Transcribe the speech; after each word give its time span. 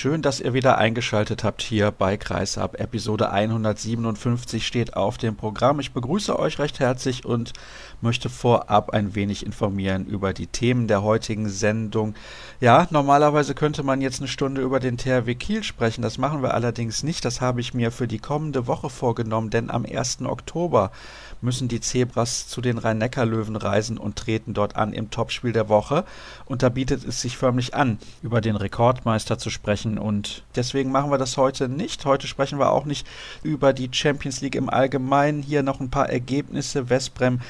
Schön, 0.00 0.22
dass 0.22 0.40
ihr 0.40 0.54
wieder 0.54 0.78
eingeschaltet 0.78 1.44
habt 1.44 1.60
hier 1.60 1.90
bei 1.90 2.16
Kreisab. 2.16 2.80
Episode 2.80 3.32
157 3.32 4.66
steht 4.66 4.94
auf 4.94 5.18
dem 5.18 5.36
Programm. 5.36 5.78
Ich 5.78 5.92
begrüße 5.92 6.38
euch 6.38 6.58
recht 6.58 6.80
herzlich 6.80 7.26
und 7.26 7.52
möchte 8.00 8.30
vorab 8.30 8.94
ein 8.94 9.14
wenig 9.14 9.44
informieren 9.44 10.06
über 10.06 10.32
die 10.32 10.46
Themen 10.46 10.88
der 10.88 11.02
heutigen 11.02 11.50
Sendung. 11.50 12.14
Ja, 12.60 12.88
normalerweise 12.88 13.54
könnte 13.54 13.82
man 13.82 14.00
jetzt 14.00 14.20
eine 14.20 14.28
Stunde 14.28 14.62
über 14.62 14.80
den 14.80 14.96
THW 14.96 15.34
Kiel 15.34 15.62
sprechen. 15.62 16.00
Das 16.00 16.16
machen 16.16 16.40
wir 16.42 16.54
allerdings 16.54 17.02
nicht. 17.02 17.26
Das 17.26 17.42
habe 17.42 17.60
ich 17.60 17.74
mir 17.74 17.90
für 17.90 18.08
die 18.08 18.20
kommende 18.20 18.66
Woche 18.66 18.88
vorgenommen, 18.88 19.50
denn 19.50 19.68
am 19.68 19.84
1. 19.84 20.22
Oktober 20.22 20.92
müssen 21.40 21.68
die 21.68 21.80
Zebras 21.80 22.48
zu 22.48 22.60
den 22.60 22.78
Rhein-Neckar-Löwen 22.78 23.56
reisen 23.56 23.98
und 23.98 24.16
treten 24.16 24.54
dort 24.54 24.76
an 24.76 24.92
im 24.92 25.10
Topspiel 25.10 25.52
der 25.52 25.68
Woche. 25.68 26.04
Und 26.46 26.62
da 26.62 26.68
bietet 26.68 27.04
es 27.04 27.20
sich 27.20 27.36
förmlich 27.36 27.74
an, 27.74 27.98
über 28.22 28.40
den 28.40 28.56
Rekordmeister 28.56 29.38
zu 29.38 29.50
sprechen. 29.50 29.98
Und 29.98 30.44
deswegen 30.56 30.90
machen 30.92 31.10
wir 31.10 31.18
das 31.18 31.36
heute 31.36 31.68
nicht. 31.68 32.04
Heute 32.04 32.26
sprechen 32.26 32.58
wir 32.58 32.70
auch 32.70 32.84
nicht 32.84 33.06
über 33.42 33.72
die 33.72 33.88
Champions 33.92 34.40
League 34.40 34.54
im 34.54 34.68
Allgemeinen. 34.68 35.42
Hier 35.42 35.62
noch 35.62 35.80
ein 35.80 35.90
paar 35.90 36.10
Ergebnisse. 36.10 36.90
Westbrem 36.90 37.40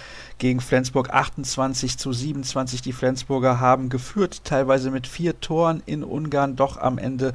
gegen 0.41 0.61
Flensburg 0.61 1.11
28 1.11 1.98
zu 1.98 2.12
27. 2.12 2.83
Die 2.83 2.93
Flensburger 2.93 3.61
haben 3.61 3.91
geführt, 3.91 4.43
teilweise 4.45 4.91
mit 4.91 5.07
vier 5.07 5.39
Toren 5.41 5.83
in 5.87 6.03
Ungarn, 6.03 6.57
doch 6.57 6.79
am 6.79 6.98
Ende 6.98 7.34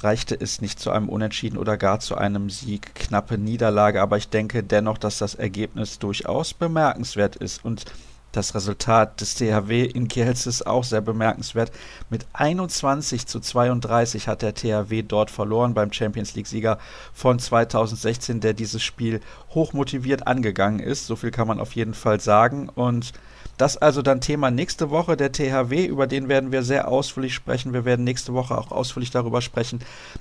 reichte 0.00 0.34
es 0.34 0.60
nicht 0.60 0.80
zu 0.80 0.90
einem 0.90 1.08
Unentschieden 1.08 1.58
oder 1.58 1.76
gar 1.76 2.00
zu 2.00 2.16
einem 2.16 2.50
Sieg. 2.50 2.94
Knappe 2.94 3.38
Niederlage, 3.38 4.00
aber 4.00 4.16
ich 4.16 4.28
denke 4.28 4.62
dennoch, 4.62 4.98
dass 4.98 5.18
das 5.18 5.34
Ergebnis 5.34 5.98
durchaus 5.98 6.54
bemerkenswert 6.54 7.36
ist 7.36 7.64
und 7.64 7.84
das 8.32 8.54
Resultat 8.54 9.20
des 9.20 9.34
THW 9.34 9.84
in 9.84 10.06
Kielce 10.06 10.46
ist 10.46 10.64
auch 10.64 10.84
sehr 10.84 11.00
bemerkenswert. 11.00 11.72
Mit 12.10 12.26
21 12.32 13.26
zu 13.26 13.40
32 13.40 14.28
hat 14.28 14.42
der 14.42 14.54
THW 14.54 15.02
dort 15.02 15.32
verloren 15.32 15.74
beim 15.74 15.92
Champions 15.92 16.34
League-Sieger 16.36 16.78
von 17.12 17.40
2016, 17.40 18.40
der 18.40 18.52
dieses 18.52 18.84
Spiel 18.84 19.20
hochmotiviert 19.50 20.28
angegangen 20.28 20.78
ist. 20.78 21.08
So 21.08 21.16
viel 21.16 21.32
kann 21.32 21.48
man 21.48 21.58
auf 21.58 21.74
jeden 21.74 21.94
Fall 21.94 22.20
sagen. 22.20 22.68
Und 22.68 23.12
das 23.60 23.76
also 23.76 24.00
dann 24.00 24.22
Thema 24.22 24.50
nächste 24.50 24.88
Woche, 24.88 25.18
der 25.18 25.32
THW, 25.32 25.84
über 25.84 26.06
den 26.06 26.28
werden 26.28 26.50
wir 26.50 26.62
sehr 26.62 26.88
ausführlich 26.88 27.34
sprechen. 27.34 27.74
Wir 27.74 27.84
werden 27.84 28.04
nächste 28.04 28.32
Woche 28.32 28.56
auch 28.56 28.70
ausführlich 28.70 29.10
darüber 29.10 29.42
sprechen, 29.42 29.80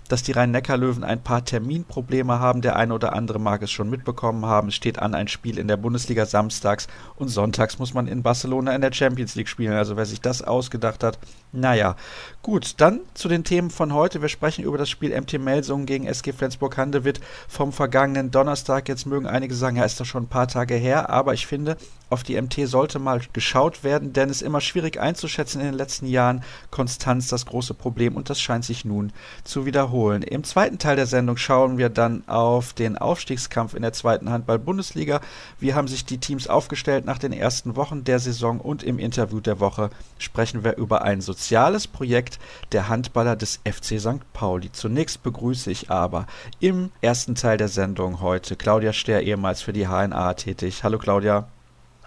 dass 0.10 0.24
die 0.24 0.34
Rhein-Neckar-Löwen 0.34 1.06
ein 1.06 1.24
paar 1.24 1.46
Terminprobleme 1.46 2.40
haben. 2.40 2.62
Der 2.62 2.76
eine 2.76 2.94
oder 2.94 3.14
andere 3.14 3.40
mag 3.40 3.62
es 3.62 3.72
schon 3.72 3.90
mitbekommen 3.90 4.46
haben. 4.46 4.68
Es 4.68 4.76
steht 4.76 5.00
an 5.00 5.16
ein 5.16 5.30
Spiel 5.30 5.58
in 5.58 5.70
der 5.70 5.78
Bundesliga 5.78 6.26
samstags 6.26 6.88
und 7.16 7.30
sonntags 7.30 7.80
muss 7.80 7.94
man 7.94 8.08
in 8.08 8.24
Barcelona 8.24 8.76
in 8.76 8.82
der 8.82 8.92
Champions 8.92 9.36
League 9.36 9.48
spielen. 9.48 9.74
Also 9.74 9.96
wer 9.96 10.06
sich 10.06 10.20
das 10.20 10.42
ausgedacht 10.42 11.02
hat, 11.02 11.18
naja. 11.54 11.96
Gut, 12.42 12.76
dann 12.78 13.00
zu 13.14 13.30
den 13.30 13.46
Themen 13.46 13.70
von 13.70 13.94
heute. 13.94 14.22
Wir 14.22 14.30
sprechen 14.30 14.66
über 14.66 14.78
das 14.78 14.90
Spiel 14.90 15.18
MT 15.18 15.40
Melsungen 15.40 15.86
gegen 15.86 16.08
SG 16.08 16.34
Flensburg-Handewitt 16.34 17.22
vom 17.48 17.72
vergangenen 17.72 18.32
Donnerstag. 18.32 18.90
Jetzt 18.90 19.06
mögen 19.06 19.28
einige 19.28 19.56
sagen, 19.56 19.78
ja, 19.78 19.86
ist 19.86 20.00
doch 20.00 20.06
schon 20.06 20.24
ein 20.24 20.30
paar 20.30 20.50
Tage 20.50 20.76
her, 20.76 21.10
aber 21.10 21.34
ich 21.34 21.48
finde, 21.48 21.78
auf 22.10 22.24
die 22.24 22.40
MT 22.40 22.68
sollte 22.68 23.00
mal 23.00 23.22
geschaut 23.34 23.84
werden, 23.84 24.14
denn 24.14 24.30
es 24.30 24.38
ist 24.38 24.42
immer 24.42 24.62
schwierig 24.62 25.00
einzuschätzen 25.00 25.62
in 25.62 25.68
den 25.68 25.76
letzten 25.76 26.08
Jahren. 26.08 26.44
Konstanz 26.72 27.28
das 27.28 27.46
große 27.46 27.74
Problem 27.74 28.16
und 28.16 28.30
das 28.30 28.42
scheint 28.42 28.66
sich 28.66 28.86
nun 28.86 29.12
zu 29.44 29.66
wiederholen. 29.66 30.24
Im 30.24 30.44
zweiten 30.44 30.80
Teil 30.80 30.96
der 30.96 31.06
Sendung 31.06 31.38
schauen 31.38 31.78
wir 31.78 31.90
dann 31.90 32.28
auf 32.28 32.74
den 32.74 32.98
Aufstiegskampf 32.98 33.74
in 33.74 33.84
der 33.84 33.94
zweiten 33.94 34.30
Handball-Bundesliga. 34.30 35.22
Wie 35.60 35.74
haben 35.74 35.88
sich 35.88 36.06
die 36.06 36.18
Teams 36.18 36.48
aufgestellt 36.48 37.06
nach 37.06 37.20
den 37.20 37.34
ersten 37.34 37.76
Wochen 37.76 38.04
der 38.04 38.20
Saison 38.20 38.60
und 38.60 38.84
im 38.84 38.98
Interview 38.98 39.40
der 39.40 39.60
Woche 39.60 39.90
sprechen 40.18 40.64
wir 40.64 40.78
über 40.78 41.04
ein 41.04 41.22
soziales 41.22 41.88
Projekt 41.88 42.40
der 42.72 42.90
Handballer 42.90 43.36
des 43.36 43.60
FC 43.66 44.00
St. 44.00 44.34
Pauli. 44.34 44.72
Zunächst 44.72 45.22
begrüße 45.22 45.70
ich 45.70 45.92
aber 45.92 46.26
im 46.60 46.92
ersten 47.02 47.36
Teil 47.36 47.58
der 47.58 47.68
Sendung 47.68 48.22
heute 48.22 48.56
Claudia 48.56 48.94
Ster, 48.94 49.22
ehemals 49.22 49.62
für 49.62 49.74
die 49.74 49.88
HNA 49.88 50.34
tätig. 50.34 50.84
Hallo 50.84 50.98
Claudia. 50.98 51.48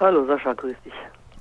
Hallo 0.03 0.27
Sascha, 0.27 0.53
grüß 0.53 0.75
dich. 0.85 0.93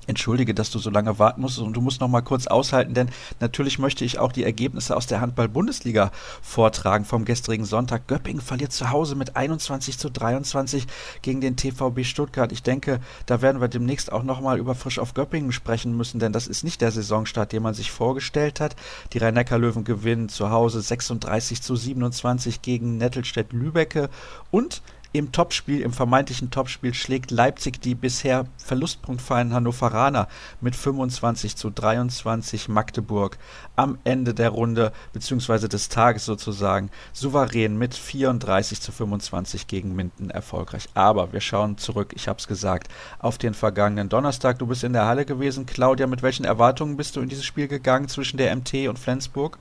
Entschuldige, 0.06 0.54
dass 0.54 0.70
du 0.70 0.78
so 0.78 0.88
lange 0.88 1.18
warten 1.18 1.40
musst 1.40 1.58
und 1.58 1.76
du 1.76 1.80
musst 1.80 2.00
noch 2.00 2.06
mal 2.06 2.20
kurz 2.20 2.46
aushalten, 2.46 2.94
denn 2.94 3.08
natürlich 3.40 3.80
möchte 3.80 4.04
ich 4.04 4.20
auch 4.20 4.30
die 4.30 4.44
Ergebnisse 4.44 4.96
aus 4.96 5.08
der 5.08 5.20
Handball-Bundesliga 5.20 6.12
vortragen 6.42 7.04
vom 7.04 7.24
gestrigen 7.24 7.64
Sonntag. 7.64 8.06
Göppingen 8.06 8.40
verliert 8.40 8.70
zu 8.70 8.90
Hause 8.90 9.16
mit 9.16 9.34
21 9.34 9.98
zu 9.98 10.10
23 10.10 10.86
gegen 11.22 11.40
den 11.40 11.56
TVB 11.56 12.04
Stuttgart. 12.04 12.52
Ich 12.52 12.62
denke, 12.62 13.00
da 13.26 13.42
werden 13.42 13.60
wir 13.60 13.66
demnächst 13.66 14.12
auch 14.12 14.22
noch 14.22 14.40
mal 14.40 14.60
über 14.60 14.76
Frisch 14.76 15.00
auf 15.00 15.12
Göppingen 15.12 15.50
sprechen 15.50 15.96
müssen, 15.96 16.20
denn 16.20 16.32
das 16.32 16.46
ist 16.46 16.62
nicht 16.62 16.82
der 16.82 16.92
Saisonstart, 16.92 17.50
den 17.50 17.64
man 17.64 17.74
sich 17.74 17.90
vorgestellt 17.90 18.60
hat. 18.60 18.76
Die 19.12 19.18
Rhein-Neckar-Löwen 19.18 19.82
gewinnen 19.82 20.28
zu 20.28 20.50
Hause 20.50 20.82
36 20.82 21.62
zu 21.62 21.74
27 21.74 22.62
gegen 22.62 22.96
Nettelstedt-Lübecke 22.96 24.08
und 24.52 24.82
im 25.12 25.30
Topspiel, 25.30 25.82
im 25.82 25.92
vermeintlichen 25.92 26.50
Topspiel 26.50 26.94
schlägt 26.94 27.30
Leipzig 27.30 27.80
die 27.80 27.94
bisher 27.94 28.46
verlustpunktfreien 28.56 29.52
Hannoveraner 29.52 30.28
mit 30.60 30.74
25 30.74 31.56
zu 31.56 31.70
23 31.70 32.68
Magdeburg 32.68 33.36
am 33.76 33.98
Ende 34.04 34.32
der 34.32 34.50
Runde 34.50 34.92
bzw. 35.12 35.68
des 35.68 35.90
Tages 35.90 36.24
sozusagen 36.24 36.90
souverän 37.12 37.76
mit 37.76 37.94
34 37.94 38.80
zu 38.80 38.90
25 38.90 39.66
gegen 39.66 39.94
Minden 39.94 40.30
erfolgreich. 40.30 40.88
Aber 40.94 41.32
wir 41.32 41.40
schauen 41.40 41.76
zurück, 41.76 42.12
ich 42.14 42.28
habe 42.28 42.38
es 42.38 42.48
gesagt, 42.48 42.88
auf 43.18 43.36
den 43.36 43.54
vergangenen 43.54 44.08
Donnerstag. 44.08 44.58
Du 44.58 44.66
bist 44.66 44.82
in 44.84 44.94
der 44.94 45.06
Halle 45.06 45.26
gewesen. 45.26 45.66
Claudia, 45.66 46.06
mit 46.06 46.22
welchen 46.22 46.44
Erwartungen 46.44 46.96
bist 46.96 47.16
du 47.16 47.20
in 47.20 47.28
dieses 47.28 47.44
Spiel 47.44 47.68
gegangen 47.68 48.08
zwischen 48.08 48.38
der 48.38 48.54
MT 48.56 48.88
und 48.88 48.98
Flensburg? 48.98 49.58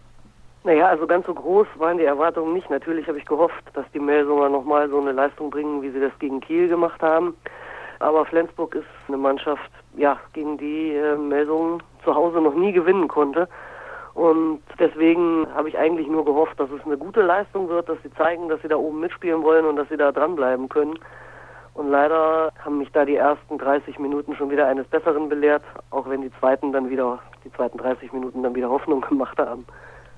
Naja, 0.64 0.88
also 0.88 1.08
ganz 1.08 1.26
so 1.26 1.34
groß 1.34 1.68
waren 1.78 1.98
die 1.98 2.04
Erwartungen 2.04 2.54
nicht. 2.54 2.70
Natürlich 2.70 3.08
habe 3.08 3.18
ich 3.18 3.26
gehofft, 3.26 3.64
dass 3.74 3.86
die 3.94 4.00
Melsunger 4.00 4.50
nochmal 4.50 4.90
so 4.90 5.00
eine 5.00 5.12
Leistung 5.12 5.50
bringen, 5.50 5.82
wie 5.82 5.90
sie 5.90 6.00
das 6.00 6.12
gegen 6.20 6.40
Kiel 6.40 6.68
gemacht 6.68 7.02
haben. 7.02 7.36
Aber 8.00 8.26
Flensburg 8.26 8.76
ist 8.76 8.86
eine 9.08 9.18
Mannschaft, 9.18 9.72
ja, 9.96 10.20
gegen 10.34 10.58
die 10.58 10.96
äh, 10.96 11.16
Melsungen 11.16 11.82
zu 12.04 12.14
Hause 12.14 12.42
noch 12.42 12.54
nie 12.54 12.72
gewinnen 12.72 13.08
konnte. 13.08 13.48
Und 14.14 14.62
deswegen 14.78 15.48
habe 15.56 15.70
ich 15.70 15.78
eigentlich 15.78 16.08
nur 16.08 16.26
gehofft, 16.26 16.60
dass 16.60 16.70
es 16.70 16.86
eine 16.86 16.98
gute 16.98 17.22
Leistung 17.22 17.70
wird, 17.70 17.88
dass 17.88 18.02
sie 18.04 18.14
zeigen, 18.14 18.50
dass 18.50 18.62
sie 18.62 18.68
da 18.68 18.76
oben 18.76 19.00
mitspielen 19.00 19.44
wollen 19.44 19.66
und 19.66 19.78
dass 19.78 19.90
sie 19.90 19.98
da 19.98 20.12
dranbleiben 20.12 20.70
können. 20.70 21.00
Und 21.74 21.90
leider 21.90 22.52
haben 22.60 22.80
mich 22.80 22.92
da 22.92 23.06
die 23.06 23.16
ersten 23.16 23.58
30 23.58 23.98
Minuten 23.98 24.36
schon 24.36 24.52
wieder 24.52 24.68
eines 24.68 24.86
Besseren 24.88 25.30
belehrt, 25.30 25.64
auch 25.90 26.10
wenn 26.10 26.22
die 26.22 26.34
zweiten 26.40 26.74
dann 26.74 26.90
wieder, 26.90 27.20
die 27.46 27.52
zweiten 27.54 27.78
30 27.78 28.12
Minuten 28.12 28.44
dann 28.44 28.56
wieder 28.56 28.70
Hoffnung 28.70 29.02
gemacht 29.10 29.38
haben. 29.40 29.66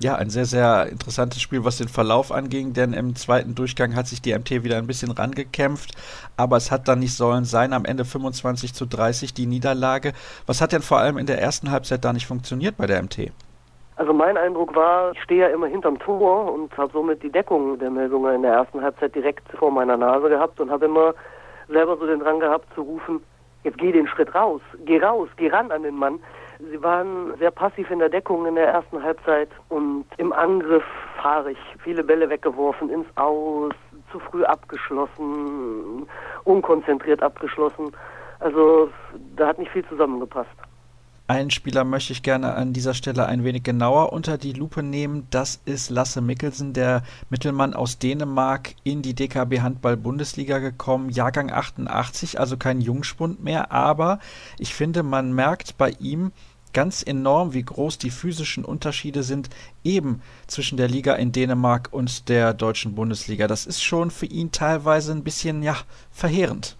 Ja, 0.00 0.16
ein 0.16 0.28
sehr, 0.28 0.44
sehr 0.44 0.88
interessantes 0.88 1.40
Spiel, 1.40 1.64
was 1.64 1.78
den 1.78 1.88
Verlauf 1.88 2.32
anging, 2.32 2.72
denn 2.72 2.92
im 2.92 3.14
zweiten 3.14 3.54
Durchgang 3.54 3.94
hat 3.94 4.06
sich 4.06 4.20
die 4.20 4.36
MT 4.36 4.64
wieder 4.64 4.76
ein 4.76 4.86
bisschen 4.86 5.12
rangekämpft, 5.12 5.92
aber 6.36 6.56
es 6.56 6.70
hat 6.70 6.88
dann 6.88 6.98
nicht 6.98 7.16
sollen 7.16 7.44
sein. 7.44 7.72
Am 7.72 7.84
Ende 7.84 8.04
25 8.04 8.74
zu 8.74 8.86
30 8.86 9.34
die 9.34 9.46
Niederlage. 9.46 10.12
Was 10.46 10.60
hat 10.60 10.72
denn 10.72 10.82
vor 10.82 10.98
allem 10.98 11.16
in 11.16 11.26
der 11.26 11.40
ersten 11.40 11.70
Halbzeit 11.70 12.04
da 12.04 12.12
nicht 12.12 12.26
funktioniert 12.26 12.76
bei 12.76 12.86
der 12.86 13.02
MT? 13.02 13.30
Also 13.96 14.12
mein 14.12 14.36
Eindruck 14.36 14.74
war, 14.74 15.12
ich 15.12 15.22
stehe 15.22 15.42
ja 15.42 15.54
immer 15.54 15.68
hinterm 15.68 15.98
Tor 16.00 16.52
und 16.52 16.76
habe 16.76 16.90
somit 16.92 17.22
die 17.22 17.30
Deckung 17.30 17.78
der 17.78 17.90
Meldungen 17.90 18.34
in 18.34 18.42
der 18.42 18.54
ersten 18.54 18.82
Halbzeit 18.82 19.14
direkt 19.14 19.48
vor 19.56 19.70
meiner 19.70 19.96
Nase 19.96 20.28
gehabt 20.28 20.58
und 20.58 20.70
habe 20.70 20.86
immer 20.86 21.14
selber 21.68 21.96
so 21.96 22.06
den 22.06 22.18
Drang 22.18 22.40
gehabt 22.40 22.66
zu 22.74 22.82
rufen, 22.82 23.20
jetzt 23.62 23.78
geh 23.78 23.92
den 23.92 24.08
Schritt 24.08 24.34
raus, 24.34 24.60
geh 24.84 24.98
raus, 24.98 25.28
geh 25.36 25.48
ran 25.48 25.70
an 25.70 25.84
den 25.84 25.94
Mann. 25.94 26.18
Sie 26.70 26.82
waren 26.82 27.36
sehr 27.38 27.50
passiv 27.50 27.90
in 27.90 27.98
der 27.98 28.08
Deckung 28.08 28.46
in 28.46 28.54
der 28.54 28.68
ersten 28.68 29.02
Halbzeit 29.02 29.48
und 29.68 30.04
im 30.18 30.32
Angriff 30.32 30.84
fahrig. 31.20 31.58
Viele 31.82 32.04
Bälle 32.04 32.28
weggeworfen, 32.28 32.90
ins 32.90 33.06
Aus, 33.16 33.72
zu 34.12 34.18
früh 34.20 34.44
abgeschlossen, 34.44 36.06
unkonzentriert 36.44 37.22
abgeschlossen. 37.22 37.92
Also 38.40 38.90
da 39.36 39.48
hat 39.48 39.58
nicht 39.58 39.72
viel 39.72 39.84
zusammengepasst. 39.86 40.50
Einen 41.26 41.50
Spieler 41.50 41.84
möchte 41.84 42.12
ich 42.12 42.22
gerne 42.22 42.52
an 42.54 42.74
dieser 42.74 42.92
Stelle 42.92 43.24
ein 43.24 43.44
wenig 43.44 43.62
genauer 43.62 44.12
unter 44.12 44.36
die 44.36 44.52
Lupe 44.52 44.82
nehmen. 44.82 45.26
Das 45.30 45.58
ist 45.64 45.88
Lasse 45.88 46.20
Mikkelsen, 46.20 46.74
der 46.74 47.02
Mittelmann 47.30 47.72
aus 47.72 47.98
Dänemark 47.98 48.74
in 48.84 49.00
die 49.00 49.14
DKB 49.14 49.60
Handball 49.60 49.96
Bundesliga 49.96 50.58
gekommen. 50.58 51.08
Jahrgang 51.08 51.50
88, 51.50 52.38
also 52.38 52.58
kein 52.58 52.82
Jungspund 52.82 53.42
mehr. 53.42 53.72
Aber 53.72 54.18
ich 54.58 54.74
finde, 54.74 55.02
man 55.02 55.32
merkt 55.32 55.78
bei 55.78 55.92
ihm, 55.98 56.30
ganz 56.74 57.02
enorm, 57.02 57.54
wie 57.54 57.64
groß 57.64 57.96
die 57.96 58.10
physischen 58.10 58.64
Unterschiede 58.64 59.22
sind, 59.22 59.48
eben 59.82 60.20
zwischen 60.46 60.76
der 60.76 60.88
Liga 60.88 61.14
in 61.14 61.32
Dänemark 61.32 61.88
und 61.92 62.28
der 62.28 62.52
deutschen 62.52 62.94
Bundesliga. 62.94 63.46
Das 63.46 63.66
ist 63.66 63.82
schon 63.82 64.10
für 64.10 64.26
ihn 64.26 64.52
teilweise 64.52 65.12
ein 65.12 65.24
bisschen, 65.24 65.62
ja, 65.62 65.76
verheerend. 66.10 66.76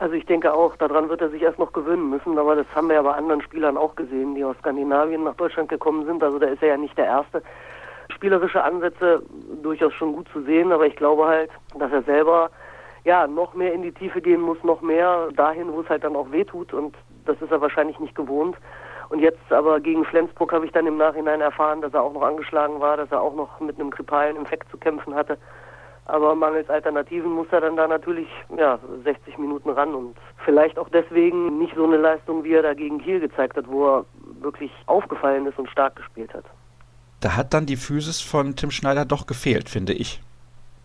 Also 0.00 0.14
ich 0.14 0.26
denke 0.26 0.54
auch, 0.54 0.76
daran 0.76 1.08
wird 1.08 1.20
er 1.20 1.30
sich 1.30 1.42
erst 1.42 1.58
noch 1.58 1.72
gewöhnen 1.72 2.08
müssen, 2.08 2.38
aber 2.38 2.54
das 2.54 2.66
haben 2.74 2.88
wir 2.88 2.94
ja 2.94 3.02
bei 3.02 3.14
anderen 3.14 3.42
Spielern 3.42 3.76
auch 3.76 3.96
gesehen, 3.96 4.36
die 4.36 4.44
aus 4.44 4.56
Skandinavien 4.58 5.24
nach 5.24 5.34
Deutschland 5.34 5.68
gekommen 5.68 6.06
sind. 6.06 6.22
Also 6.22 6.38
da 6.38 6.46
ist 6.46 6.62
er 6.62 6.68
ja 6.68 6.76
nicht 6.76 6.96
der 6.96 7.06
Erste. 7.06 7.42
Spielerische 8.14 8.62
Ansätze 8.62 9.22
durchaus 9.62 9.92
schon 9.94 10.12
gut 10.14 10.28
zu 10.32 10.42
sehen, 10.42 10.72
aber 10.72 10.86
ich 10.86 10.96
glaube 10.96 11.26
halt, 11.26 11.50
dass 11.78 11.92
er 11.92 12.02
selber 12.04 12.50
ja 13.04 13.26
noch 13.26 13.54
mehr 13.54 13.72
in 13.72 13.82
die 13.82 13.92
Tiefe 13.92 14.20
gehen 14.20 14.40
muss, 14.40 14.62
noch 14.62 14.82
mehr 14.82 15.30
dahin, 15.36 15.72
wo 15.72 15.80
es 15.80 15.88
halt 15.88 16.04
dann 16.04 16.14
auch 16.14 16.30
wehtut 16.30 16.72
und 16.72 16.94
das 17.28 17.40
ist 17.40 17.50
er 17.50 17.60
wahrscheinlich 17.60 17.98
nicht 18.00 18.14
gewohnt. 18.14 18.56
Und 19.10 19.20
jetzt 19.20 19.52
aber 19.52 19.80
gegen 19.80 20.04
Flensburg 20.04 20.52
habe 20.52 20.66
ich 20.66 20.72
dann 20.72 20.86
im 20.86 20.96
Nachhinein 20.96 21.40
erfahren, 21.40 21.80
dass 21.80 21.94
er 21.94 22.02
auch 22.02 22.12
noch 22.12 22.22
angeschlagen 22.22 22.80
war, 22.80 22.96
dass 22.96 23.10
er 23.10 23.22
auch 23.22 23.34
noch 23.34 23.60
mit 23.60 23.78
einem 23.78 23.90
grippalen 23.90 24.36
Infekt 24.36 24.70
zu 24.70 24.76
kämpfen 24.76 25.14
hatte. 25.14 25.38
Aber 26.04 26.34
mangels 26.34 26.68
Alternativen 26.70 27.32
muss 27.32 27.46
er 27.50 27.60
dann 27.60 27.76
da 27.76 27.86
natürlich 27.86 28.28
ja, 28.56 28.78
60 29.04 29.36
Minuten 29.38 29.68
ran 29.70 29.94
und 29.94 30.16
vielleicht 30.44 30.78
auch 30.78 30.88
deswegen 30.88 31.58
nicht 31.58 31.74
so 31.74 31.84
eine 31.84 31.98
Leistung, 31.98 32.44
wie 32.44 32.54
er 32.54 32.62
da 32.62 32.72
gegen 32.72 32.98
Kiel 32.98 33.20
gezeigt 33.20 33.56
hat, 33.56 33.68
wo 33.68 33.86
er 33.86 34.04
wirklich 34.40 34.70
aufgefallen 34.86 35.46
ist 35.46 35.58
und 35.58 35.68
stark 35.68 35.96
gespielt 35.96 36.32
hat. 36.32 36.44
Da 37.20 37.36
hat 37.36 37.52
dann 37.52 37.66
die 37.66 37.76
Physis 37.76 38.20
von 38.20 38.56
Tim 38.56 38.70
Schneider 38.70 39.04
doch 39.04 39.26
gefehlt, 39.26 39.68
finde 39.68 39.92
ich. 39.92 40.22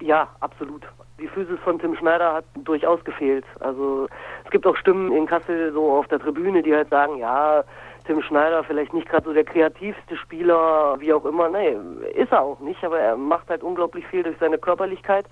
Ja, 0.03 0.27
absolut. 0.41 0.81
Die 1.17 1.29
Physis 1.29 1.57
von 1.63 1.79
Tim 1.79 1.95
Schneider 1.95 2.33
hat 2.33 2.45
durchaus 2.55 3.01
gefehlt. 3.05 3.45
Also 3.61 4.09
es 4.43 4.51
gibt 4.51 4.67
auch 4.67 4.75
Stimmen 4.75 5.13
in 5.13 5.25
Kassel 5.25 5.71
so 5.71 5.93
auf 5.93 6.07
der 6.09 6.19
Tribüne, 6.19 6.61
die 6.61 6.75
halt 6.75 6.89
sagen, 6.89 7.17
ja, 7.19 7.63
Tim 8.05 8.21
Schneider 8.21 8.65
vielleicht 8.65 8.93
nicht 8.93 9.07
gerade 9.07 9.23
so 9.23 9.33
der 9.33 9.45
kreativste 9.45 10.17
Spieler, 10.17 10.99
wie 10.99 11.13
auch 11.13 11.23
immer. 11.23 11.47
Nee, 11.47 11.77
ist 12.15 12.33
er 12.33 12.41
auch 12.41 12.59
nicht, 12.59 12.83
aber 12.83 12.99
er 12.99 13.15
macht 13.15 13.49
halt 13.49 13.63
unglaublich 13.63 14.05
viel 14.07 14.23
durch 14.23 14.35
seine 14.41 14.57
Körperlichkeit 14.57 15.25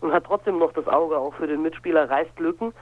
und 0.00 0.10
hat 0.10 0.24
trotzdem 0.24 0.58
noch 0.58 0.72
das 0.72 0.88
Auge 0.88 1.18
auch 1.18 1.34
für 1.34 1.46
den 1.46 1.60
Mitspieler, 1.60 2.08
reißt 2.08 2.40
Lücken. 2.40 2.72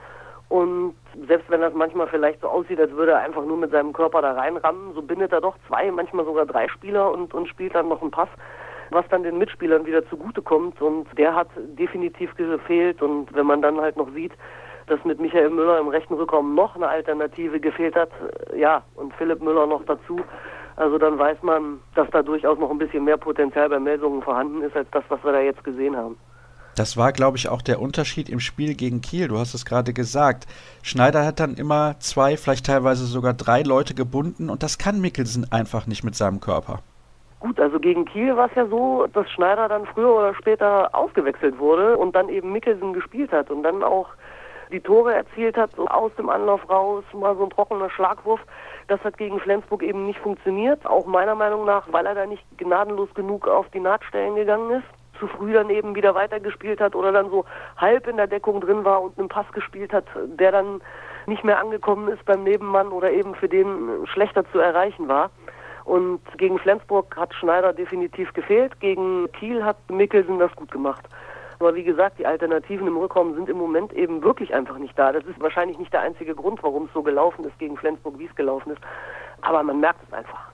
Und 0.47 0.95
selbst 1.27 1.49
wenn 1.49 1.59
das 1.59 1.73
manchmal 1.73 2.07
vielleicht 2.07 2.39
so 2.39 2.47
aussieht, 2.47 2.79
als 2.79 2.91
würde 2.91 3.13
er 3.13 3.19
einfach 3.19 3.43
nur 3.43 3.57
mit 3.57 3.71
seinem 3.71 3.91
Körper 3.91 4.21
da 4.21 4.31
reinrammen, 4.31 4.93
so 4.93 5.01
bindet 5.01 5.33
er 5.33 5.41
doch 5.41 5.57
zwei, 5.67 5.91
manchmal 5.91 6.23
sogar 6.23 6.45
drei 6.45 6.69
Spieler 6.69 7.11
und, 7.11 7.33
und 7.33 7.49
spielt 7.49 7.75
dann 7.75 7.89
noch 7.89 8.01
einen 8.01 8.11
Pass, 8.11 8.29
was 8.89 9.05
dann 9.09 9.23
den 9.23 9.37
Mitspielern 9.37 9.85
wieder 9.85 10.07
zugutekommt. 10.09 10.81
Und 10.81 11.07
der 11.17 11.35
hat 11.35 11.49
definitiv 11.77 12.35
gefehlt. 12.35 13.01
Und 13.01 13.33
wenn 13.33 13.45
man 13.45 13.61
dann 13.61 13.79
halt 13.79 13.97
noch 13.97 14.11
sieht, 14.13 14.33
dass 14.87 15.03
mit 15.05 15.19
Michael 15.19 15.49
Müller 15.49 15.79
im 15.79 15.87
rechten 15.87 16.13
Rückraum 16.13 16.55
noch 16.55 16.75
eine 16.75 16.87
Alternative 16.87 17.59
gefehlt 17.59 17.95
hat, 17.95 18.09
äh, 18.51 18.59
ja, 18.59 18.83
und 18.95 19.13
Philipp 19.15 19.41
Müller 19.41 19.65
noch 19.65 19.85
dazu. 19.85 20.19
Also 20.75 20.97
dann 20.97 21.19
weiß 21.19 21.37
man, 21.43 21.79
dass 21.95 22.09
da 22.09 22.23
durchaus 22.23 22.57
noch 22.57 22.71
ein 22.71 22.79
bisschen 22.79 23.03
mehr 23.03 23.17
Potenzial 23.17 23.69
bei 23.69 23.79
Melsungen 23.79 24.21
vorhanden 24.23 24.61
ist, 24.63 24.75
als 24.75 24.89
das, 24.91 25.03
was 25.09 25.23
wir 25.23 25.31
da 25.31 25.39
jetzt 25.39 25.63
gesehen 25.63 25.95
haben. 25.95 26.17
Das 26.75 26.97
war, 26.97 27.11
glaube 27.11 27.37
ich, 27.37 27.49
auch 27.49 27.61
der 27.61 27.79
Unterschied 27.79 28.29
im 28.29 28.39
Spiel 28.39 28.73
gegen 28.73 29.01
Kiel. 29.01 29.27
Du 29.27 29.37
hast 29.37 29.53
es 29.53 29.63
gerade 29.63 29.93
gesagt. 29.93 30.47
Schneider 30.81 31.23
hat 31.23 31.39
dann 31.39 31.53
immer 31.53 31.99
zwei, 31.99 32.35
vielleicht 32.35 32.65
teilweise 32.65 33.05
sogar 33.05 33.35
drei 33.35 33.61
Leute 33.61 33.93
gebunden 33.93 34.49
und 34.49 34.63
das 34.63 34.79
kann 34.79 34.99
Mikkelsen 34.99 35.51
einfach 35.51 35.85
nicht 35.85 36.03
mit 36.03 36.15
seinem 36.15 36.39
Körper. 36.39 36.79
Gut, 37.43 37.59
also 37.59 37.77
gegen 37.77 38.05
Kiel 38.05 38.37
war 38.37 38.45
es 38.45 38.55
ja 38.55 38.65
so, 38.67 39.05
dass 39.11 39.29
Schneider 39.29 39.67
dann 39.67 39.85
früher 39.85 40.15
oder 40.15 40.33
später 40.33 40.95
ausgewechselt 40.95 41.59
wurde 41.59 41.97
und 41.97 42.15
dann 42.15 42.29
eben 42.29 42.53
Mikkelsen 42.53 42.93
gespielt 42.93 43.33
hat 43.33 43.51
und 43.51 43.63
dann 43.63 43.83
auch 43.83 44.07
die 44.71 44.79
Tore 44.79 45.13
erzielt 45.13 45.57
hat, 45.57 45.71
so 45.75 45.85
aus 45.87 46.15
dem 46.15 46.29
Anlauf 46.29 46.69
raus, 46.69 47.03
mal 47.11 47.35
so 47.35 47.43
ein 47.43 47.49
trockener 47.49 47.89
Schlagwurf. 47.89 48.39
Das 48.87 49.03
hat 49.03 49.17
gegen 49.17 49.41
Flensburg 49.41 49.83
eben 49.83 50.05
nicht 50.05 50.19
funktioniert, 50.19 50.85
auch 50.85 51.05
meiner 51.05 51.35
Meinung 51.35 51.65
nach, 51.65 51.85
weil 51.91 52.05
er 52.05 52.15
da 52.15 52.25
nicht 52.25 52.45
gnadenlos 52.57 53.13
genug 53.13 53.45
auf 53.45 53.69
die 53.71 53.81
Nahtstellen 53.81 54.35
gegangen 54.35 54.79
ist 54.79 54.87
zu 55.19 55.27
früh 55.27 55.53
dann 55.53 55.69
eben 55.69 55.95
wieder 55.95 56.15
weitergespielt 56.15 56.81
hat 56.81 56.95
oder 56.95 57.11
dann 57.11 57.29
so 57.29 57.45
halb 57.77 58.07
in 58.07 58.17
der 58.17 58.27
Deckung 58.27 58.61
drin 58.61 58.83
war 58.83 59.01
und 59.01 59.17
einen 59.19 59.29
Pass 59.29 59.45
gespielt 59.53 59.93
hat, 59.93 60.05
der 60.25 60.51
dann 60.51 60.81
nicht 61.27 61.43
mehr 61.43 61.59
angekommen 61.59 62.07
ist 62.09 62.25
beim 62.25 62.43
Nebenmann 62.43 62.87
oder 62.87 63.11
eben 63.11 63.35
für 63.35 63.47
den 63.47 64.07
schlechter 64.11 64.43
zu 64.51 64.59
erreichen 64.59 65.07
war. 65.07 65.29
Und 65.85 66.21
gegen 66.37 66.59
Flensburg 66.59 67.15
hat 67.17 67.33
Schneider 67.33 67.73
definitiv 67.73 68.31
gefehlt, 68.33 68.79
gegen 68.79 69.31
Kiel 69.33 69.63
hat 69.63 69.77
Mikkelsen 69.89 70.39
das 70.39 70.55
gut 70.55 70.71
gemacht. 70.71 71.05
Aber 71.59 71.75
wie 71.75 71.83
gesagt, 71.83 72.19
die 72.19 72.25
Alternativen 72.25 72.87
im 72.87 72.97
Rückraum 72.97 73.35
sind 73.35 73.49
im 73.49 73.57
Moment 73.57 73.93
eben 73.93 74.21
wirklich 74.23 74.53
einfach 74.53 74.77
nicht 74.77 74.97
da. 74.97 75.11
Das 75.11 75.23
ist 75.25 75.39
wahrscheinlich 75.39 75.77
nicht 75.77 75.93
der 75.93 76.01
einzige 76.01 76.35
Grund, 76.35 76.61
warum 76.63 76.85
es 76.85 76.93
so 76.93 77.03
gelaufen 77.03 77.45
ist 77.45 77.57
gegen 77.59 77.77
Flensburg, 77.77 78.17
wie 78.17 78.25
es 78.25 78.35
gelaufen 78.35 78.71
ist. 78.71 78.81
Aber 79.41 79.63
man 79.63 79.79
merkt 79.79 79.99
es 80.07 80.13
einfach. 80.13 80.52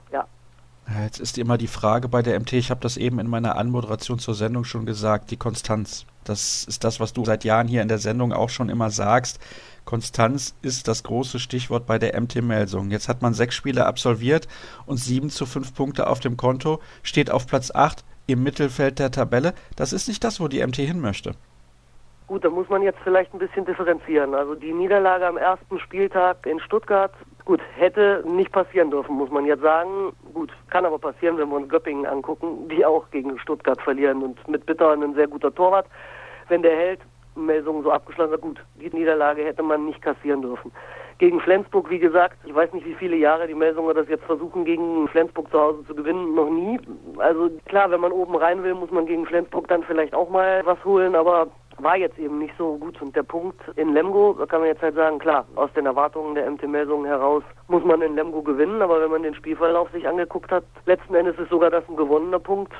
Jetzt 0.98 1.20
ist 1.20 1.38
immer 1.38 1.56
die 1.56 1.68
Frage 1.68 2.08
bei 2.08 2.20
der 2.20 2.38
MT, 2.40 2.54
ich 2.54 2.70
habe 2.70 2.80
das 2.80 2.96
eben 2.96 3.20
in 3.20 3.28
meiner 3.28 3.56
Anmoderation 3.56 4.18
zur 4.18 4.34
Sendung 4.34 4.64
schon 4.64 4.86
gesagt, 4.86 5.30
die 5.30 5.36
Konstanz. 5.36 6.04
Das 6.24 6.64
ist 6.64 6.82
das, 6.82 6.98
was 6.98 7.12
du 7.12 7.24
seit 7.24 7.44
Jahren 7.44 7.68
hier 7.68 7.82
in 7.82 7.88
der 7.88 7.98
Sendung 7.98 8.32
auch 8.32 8.48
schon 8.48 8.68
immer 8.68 8.90
sagst. 8.90 9.38
Konstanz 9.84 10.56
ist 10.62 10.88
das 10.88 11.04
große 11.04 11.38
Stichwort 11.38 11.86
bei 11.86 11.98
der 11.98 12.20
MT 12.20 12.42
Melsung. 12.42 12.90
Jetzt 12.90 13.08
hat 13.08 13.22
man 13.22 13.34
sechs 13.34 13.54
Spiele 13.54 13.86
absolviert 13.86 14.48
und 14.84 14.96
sieben 14.96 15.30
zu 15.30 15.46
fünf 15.46 15.74
Punkte 15.74 16.08
auf 16.08 16.18
dem 16.18 16.36
Konto, 16.36 16.80
steht 17.04 17.30
auf 17.30 17.46
Platz 17.46 17.70
acht 17.72 18.04
im 18.26 18.42
Mittelfeld 18.42 18.98
der 18.98 19.12
Tabelle. 19.12 19.54
Das 19.76 19.92
ist 19.92 20.08
nicht 20.08 20.24
das, 20.24 20.40
wo 20.40 20.48
die 20.48 20.64
MT 20.64 20.76
hin 20.76 21.00
möchte. 21.00 21.34
Gut, 22.26 22.44
da 22.44 22.50
muss 22.50 22.68
man 22.68 22.82
jetzt 22.82 23.00
vielleicht 23.02 23.32
ein 23.32 23.38
bisschen 23.38 23.64
differenzieren. 23.64 24.34
Also 24.34 24.54
die 24.54 24.72
Niederlage 24.72 25.26
am 25.26 25.36
ersten 25.36 25.80
Spieltag 25.80 26.46
in 26.46 26.60
Stuttgart, 26.60 27.12
gut, 27.50 27.60
hätte 27.74 28.22
nicht 28.28 28.52
passieren 28.52 28.92
dürfen, 28.92 29.16
muss 29.16 29.28
man 29.28 29.44
jetzt 29.44 29.62
sagen. 29.62 30.12
Gut, 30.34 30.52
kann 30.70 30.86
aber 30.86 31.00
passieren, 31.00 31.36
wenn 31.36 31.48
wir 31.48 31.56
uns 31.56 31.68
Göppingen 31.68 32.06
angucken, 32.06 32.68
die 32.68 32.86
auch 32.86 33.10
gegen 33.10 33.36
Stuttgart 33.40 33.82
verlieren 33.82 34.22
und 34.22 34.46
mit 34.46 34.66
Bitter 34.66 34.92
ein 34.92 35.14
sehr 35.14 35.26
guter 35.26 35.52
Torwart. 35.52 35.86
Wenn 36.48 36.62
der 36.62 36.76
hält, 36.76 37.00
Meldungen 37.34 37.82
so 37.82 37.90
abgeschlossen, 37.90 38.40
gut, 38.40 38.60
die 38.80 38.96
Niederlage 38.96 39.44
hätte 39.44 39.64
man 39.64 39.84
nicht 39.84 40.00
kassieren 40.00 40.42
dürfen. 40.42 40.70
Gegen 41.18 41.40
Flensburg, 41.40 41.90
wie 41.90 41.98
gesagt, 41.98 42.36
ich 42.44 42.54
weiß 42.54 42.72
nicht, 42.72 42.86
wie 42.86 42.94
viele 42.94 43.16
Jahre 43.16 43.48
die 43.48 43.54
Melsungen 43.54 43.96
das 43.96 44.08
jetzt 44.08 44.24
versuchen, 44.26 44.64
gegen 44.64 45.08
Flensburg 45.08 45.50
zu 45.50 45.60
Hause 45.60 45.84
zu 45.88 45.94
gewinnen, 45.96 46.36
noch 46.36 46.50
nie. 46.50 46.78
Also 47.18 47.50
klar, 47.66 47.90
wenn 47.90 48.00
man 48.00 48.12
oben 48.12 48.36
rein 48.36 48.62
will, 48.62 48.74
muss 48.74 48.92
man 48.92 49.06
gegen 49.06 49.26
Flensburg 49.26 49.66
dann 49.66 49.82
vielleicht 49.82 50.14
auch 50.14 50.30
mal 50.30 50.62
was 50.64 50.82
holen, 50.84 51.16
aber 51.16 51.48
war 51.82 51.96
jetzt 51.96 52.18
eben 52.18 52.38
nicht 52.38 52.54
so 52.58 52.76
gut. 52.76 53.00
Und 53.00 53.14
der 53.16 53.22
Punkt 53.22 53.60
in 53.76 53.92
Lemgo, 53.92 54.34
da 54.38 54.46
kann 54.46 54.60
man 54.60 54.68
jetzt 54.68 54.82
halt 54.82 54.94
sagen, 54.94 55.18
klar, 55.18 55.46
aus 55.56 55.72
den 55.74 55.86
Erwartungen 55.86 56.34
der 56.34 56.50
MT 56.50 56.68
Melsungen 56.68 57.06
heraus 57.06 57.42
muss 57.68 57.84
man 57.84 58.02
in 58.02 58.14
Lemgo 58.14 58.42
gewinnen, 58.42 58.82
aber 58.82 59.00
wenn 59.00 59.10
man 59.10 59.22
den 59.22 59.34
Spielverlauf 59.34 59.90
sich 59.90 60.06
angeguckt 60.06 60.50
hat, 60.50 60.64
letzten 60.86 61.14
Endes 61.14 61.38
ist 61.38 61.50
sogar 61.50 61.70
das 61.70 61.88
ein 61.88 61.96
gewonnener 61.96 62.38
Punkt. 62.38 62.72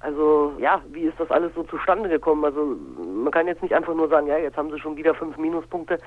Also 0.00 0.52
ja, 0.58 0.80
wie 0.90 1.02
ist 1.02 1.18
das 1.20 1.30
alles 1.30 1.54
so 1.54 1.62
zustande 1.62 2.08
gekommen? 2.08 2.44
Also 2.44 2.76
man 3.04 3.30
kann 3.32 3.46
jetzt 3.46 3.62
nicht 3.62 3.74
einfach 3.74 3.94
nur 3.94 4.08
sagen, 4.08 4.26
ja, 4.26 4.36
jetzt 4.36 4.56
haben 4.56 4.70
sie 4.70 4.78
schon 4.78 4.96
wieder 4.96 5.14
fünf 5.14 5.36
Minuspunkte 5.36 5.98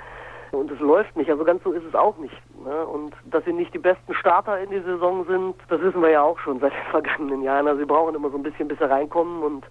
und 0.52 0.70
es 0.72 0.80
läuft 0.80 1.16
nicht. 1.16 1.30
Also 1.30 1.44
ganz 1.44 1.64
so 1.64 1.72
ist 1.72 1.86
es 1.86 1.96
auch 1.96 2.18
nicht. 2.18 2.36
Ne? 2.64 2.86
Und 2.86 3.14
dass 3.26 3.46
sie 3.46 3.54
nicht 3.54 3.74
die 3.74 3.80
besten 3.80 4.14
Starter 4.14 4.60
in 4.60 4.70
die 4.70 4.82
Saison 4.82 5.26
sind, 5.26 5.56
das 5.70 5.82
wissen 5.82 6.02
wir 6.02 6.10
ja 6.10 6.24
auch 6.24 6.40
schon 6.40 6.60
seit 6.60 6.74
den 6.74 6.84
vergangenen 6.92 7.42
Jahren. 7.42 7.68
Also 7.68 7.80
sie 7.80 7.86
brauchen 7.86 8.16
immer 8.16 8.30
so 8.30 8.38
ein 8.38 8.44
bisschen, 8.44 8.68
bis 8.68 8.78
sie 8.80 8.90
reinkommen 8.90 9.44
und 9.44 9.66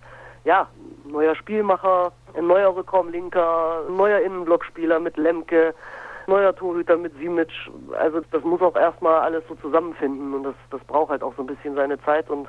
ja, 0.45 0.69
neuer 1.05 1.35
Spielmacher, 1.35 2.13
ein 2.37 2.47
neuer 2.47 2.75
Rückraumlinker, 2.75 3.85
neuer 3.91 4.21
Innenblockspieler 4.21 5.01
mit 5.01 5.17
Lemke, 5.17 5.75
neuer 6.27 6.55
Torhüter 6.55 6.97
mit 6.97 7.13
Simic. 7.19 7.51
Also 7.99 8.21
das 8.31 8.43
muss 8.45 8.61
auch 8.61 8.77
erstmal 8.77 9.21
alles 9.21 9.43
so 9.49 9.55
zusammenfinden 9.57 10.35
und 10.35 10.45
das, 10.45 10.55
das 10.71 10.81
braucht 10.85 11.11
halt 11.11 11.23
auch 11.23 11.35
so 11.37 11.43
ein 11.43 11.47
bisschen 11.47 11.75
seine 11.75 12.01
Zeit 12.03 12.31
und 12.31 12.49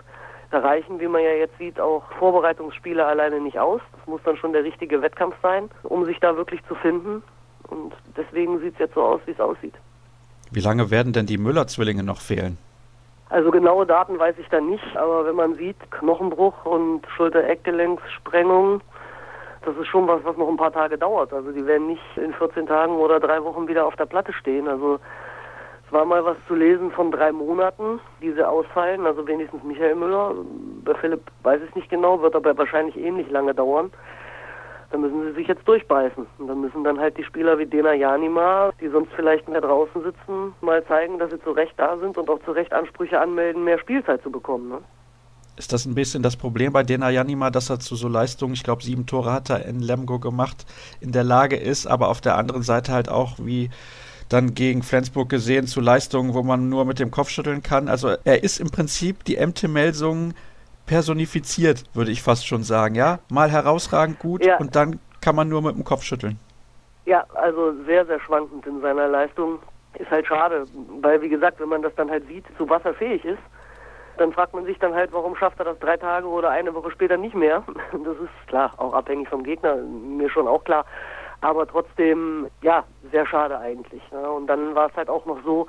da 0.51 0.59
reichen, 0.59 1.00
wie 1.00 1.07
man 1.07 1.24
ja 1.24 1.31
jetzt 1.31 1.57
sieht, 1.57 1.80
auch 1.80 2.03
Vorbereitungsspiele 2.19 3.03
alleine 3.03 3.42
nicht 3.42 3.59
aus. 3.59 3.81
Das 3.97 4.07
muss 4.07 4.21
dann 4.23 4.37
schon 4.37 4.54
der 4.54 4.64
richtige 4.64 5.02
Wettkampf 5.02 5.35
sein, 5.42 5.69
um 5.83 6.06
sich 6.06 6.19
da 6.19 6.37
wirklich 6.37 6.64
zu 6.68 6.75
finden. 6.75 7.23
Und 7.68 7.94
deswegen 8.16 8.59
sieht 8.59 8.73
es 8.73 8.80
jetzt 8.80 8.94
so 8.94 9.04
aus, 9.04 9.21
wie 9.25 9.31
es 9.31 9.40
aussieht. 9.40 9.73
Wie 10.52 10.59
lange 10.59 10.92
werden 10.92 11.14
denn 11.14 11.25
die 11.25 11.40
Müller-Zwillinge 11.40 12.04
noch 12.04 12.21
fehlen? 12.21 12.57
Also 13.29 13.49
genaue 13.51 13.85
Daten 13.85 14.19
weiß 14.19 14.35
ich 14.37 14.47
da 14.49 14.61
nicht, 14.61 14.95
aber 14.95 15.25
wenn 15.25 15.35
man 15.35 15.55
sieht, 15.55 15.77
Knochenbruch 15.91 16.65
und 16.65 17.07
Schulter-Eckgelenkssprengung, 17.15 18.81
das 19.65 19.75
ist 19.77 19.87
schon 19.87 20.07
was, 20.07 20.23
was 20.23 20.37
noch 20.37 20.47
ein 20.47 20.57
paar 20.57 20.71
Tage 20.71 20.97
dauert. 20.97 21.33
Also 21.33 21.51
die 21.51 21.65
werden 21.65 21.87
nicht 21.87 22.17
in 22.17 22.33
14 22.33 22.67
Tagen 22.67 22.94
oder 22.97 23.19
drei 23.19 23.44
Wochen 23.44 23.67
wieder 23.67 23.87
auf 23.87 23.95
der 23.95 24.05
Platte 24.05 24.31
stehen. 24.31 24.67
Also 24.67 24.99
es 25.85 25.91
war 25.91 26.05
mal 26.05 26.23
was 26.23 26.37
zu 26.47 26.53
lesen 26.53 26.91
von 26.91 27.11
drei 27.11 27.31
Monaten, 27.31 27.99
die 28.21 28.31
sie 28.31 28.47
ausfallen. 28.47 29.07
Also 29.07 29.27
wenigstens 29.27 29.63
Michael 29.63 29.95
Müller. 29.95 30.35
Bei 30.83 30.94
Philipp 30.94 31.21
weiß 31.41 31.61
ich 31.67 31.73
nicht 31.75 31.89
genau, 31.89 32.21
wird 32.21 32.35
aber 32.35 32.55
wahrscheinlich 32.57 32.95
ähnlich 32.95 33.29
lange 33.31 33.55
dauern. 33.55 33.91
Da 34.95 35.02
müssen 35.02 35.23
sie 35.23 35.33
sich 35.33 35.49
jetzt 35.49 35.68
durchbeißen. 35.68 36.25
Und 36.37 36.47
dann 36.47 36.61
müssen 36.61 36.85
dann 36.85 36.97
halt 36.97 37.18
die 37.18 37.25
Spieler 37.25 37.59
wie 37.59 37.66
Dena 37.66 37.94
Janima, 37.94 38.71
die 38.80 38.87
sonst 38.87 39.09
vielleicht 39.14 39.45
mehr 39.49 39.59
draußen 39.59 40.02
sitzen, 40.02 40.54
mal 40.61 40.85
zeigen, 40.85 41.19
dass 41.19 41.31
sie 41.31 41.42
zu 41.42 41.52
Recht 41.52 41.73
da 41.75 41.97
sind 41.97 42.18
und 42.18 42.30
auch 42.30 42.40
zu 42.45 42.52
Recht 42.54 42.71
Ansprüche 42.71 43.19
anmelden, 43.19 43.66
mehr 43.66 43.78
Spielzeit 43.78 44.23
zu 44.23 44.31
bekommen. 44.31 44.69
Ne? 44.69 44.78
Ist 45.57 45.73
das 45.73 45.85
ein 45.85 45.95
bisschen 45.95 46.23
das 46.23 46.37
Problem 46.37 46.71
bei 46.71 46.83
Dena 46.83 47.09
Janima, 47.09 47.49
dass 47.49 47.69
er 47.69 47.81
zu 47.81 47.97
so 47.97 48.07
Leistungen, 48.07 48.54
ich 48.54 48.64
glaube 48.64 48.83
sieben 48.83 49.06
Tore 49.06 49.33
hat 49.33 49.49
er 49.49 49.66
in 49.66 49.81
Lemgo 49.81 50.18
gemacht, 50.18 50.66
in 51.02 51.11
der 51.11 51.25
Lage 51.25 51.57
ist, 51.57 51.87
aber 51.87 52.07
auf 52.07 52.21
der 52.21 52.37
anderen 52.37 52.61
Seite 52.61 52.94
halt 52.94 53.09
auch 53.09 53.33
wie 53.37 53.71
dann 54.30 54.54
gegen 54.54 54.81
Flensburg 54.81 55.28
gesehen 55.28 55.68
zu 55.68 55.81
Leistungen, 55.81 56.33
wo 56.33 56.42
man 56.42 56.69
nur 56.69 56.85
mit 56.85 56.99
dem 56.99 57.11
Kopf 57.11 57.28
schütteln 57.28 57.61
kann. 57.61 57.90
Also 57.90 58.16
er 58.23 58.45
ist 58.45 58.61
im 58.61 58.69
Prinzip 58.69 59.25
die 59.25 59.45
MT-Melsung 59.45 60.33
personifiziert, 60.85 61.83
würde 61.94 62.11
ich 62.11 62.21
fast 62.21 62.47
schon 62.47 62.63
sagen, 62.63 62.95
ja? 62.95 63.19
Mal 63.30 63.49
herausragend 63.49 64.19
gut 64.19 64.45
ja. 64.45 64.57
und 64.57 64.75
dann 64.75 64.99
kann 65.21 65.35
man 65.35 65.49
nur 65.49 65.61
mit 65.61 65.75
dem 65.75 65.83
Kopf 65.83 66.04
schütteln. 66.04 66.39
Ja, 67.06 67.23
also 67.35 67.73
sehr, 67.85 68.06
sehr 68.06 68.19
schwankend 68.19 68.65
in 68.65 68.81
seiner 68.81 69.07
Leistung. 69.07 69.59
Ist 69.97 70.11
halt 70.11 70.27
schade, 70.27 70.65
weil 71.01 71.21
wie 71.21 71.30
gesagt, 71.30 71.59
wenn 71.59 71.69
man 71.69 71.81
das 71.81 71.95
dann 71.95 72.09
halt 72.09 72.27
sieht, 72.27 72.45
zu 72.57 72.69
was 72.69 72.83
er 72.83 72.94
fähig 72.94 73.23
ist, 73.23 73.39
dann 74.18 74.31
fragt 74.31 74.54
man 74.54 74.65
sich 74.65 74.77
dann 74.80 74.94
halt, 74.94 75.11
warum 75.13 75.35
schafft 75.35 75.59
er 75.59 75.65
das 75.65 75.80
drei 75.80 75.97
Tage 75.97 76.27
oder 76.27 76.49
eine 76.49 76.73
Woche 76.73 76.92
später 76.92 77.18
nicht 77.18 77.35
mehr. 77.35 77.63
Das 77.92 78.18
ist 78.18 78.47
klar, 78.47 78.73
auch 78.77 78.94
abhängig 78.94 79.30
vom 79.30 79.44
Gegner, 79.44 79.75
mir 79.75 80.30
schon 80.30 80.47
auch 80.47 80.63
klar. 80.63 80.85
Aber 81.42 81.68
trotzdem, 81.68 82.47
ja, 82.61 82.83
sehr 83.11 83.25
schade 83.25 83.57
eigentlich. 83.59 84.01
Ne? 84.11 84.30
Und 84.30 84.47
dann 84.47 84.73
war 84.75 84.89
es 84.89 84.95
halt 84.95 85.09
auch 85.09 85.25
noch 85.25 85.44
so, 85.44 85.68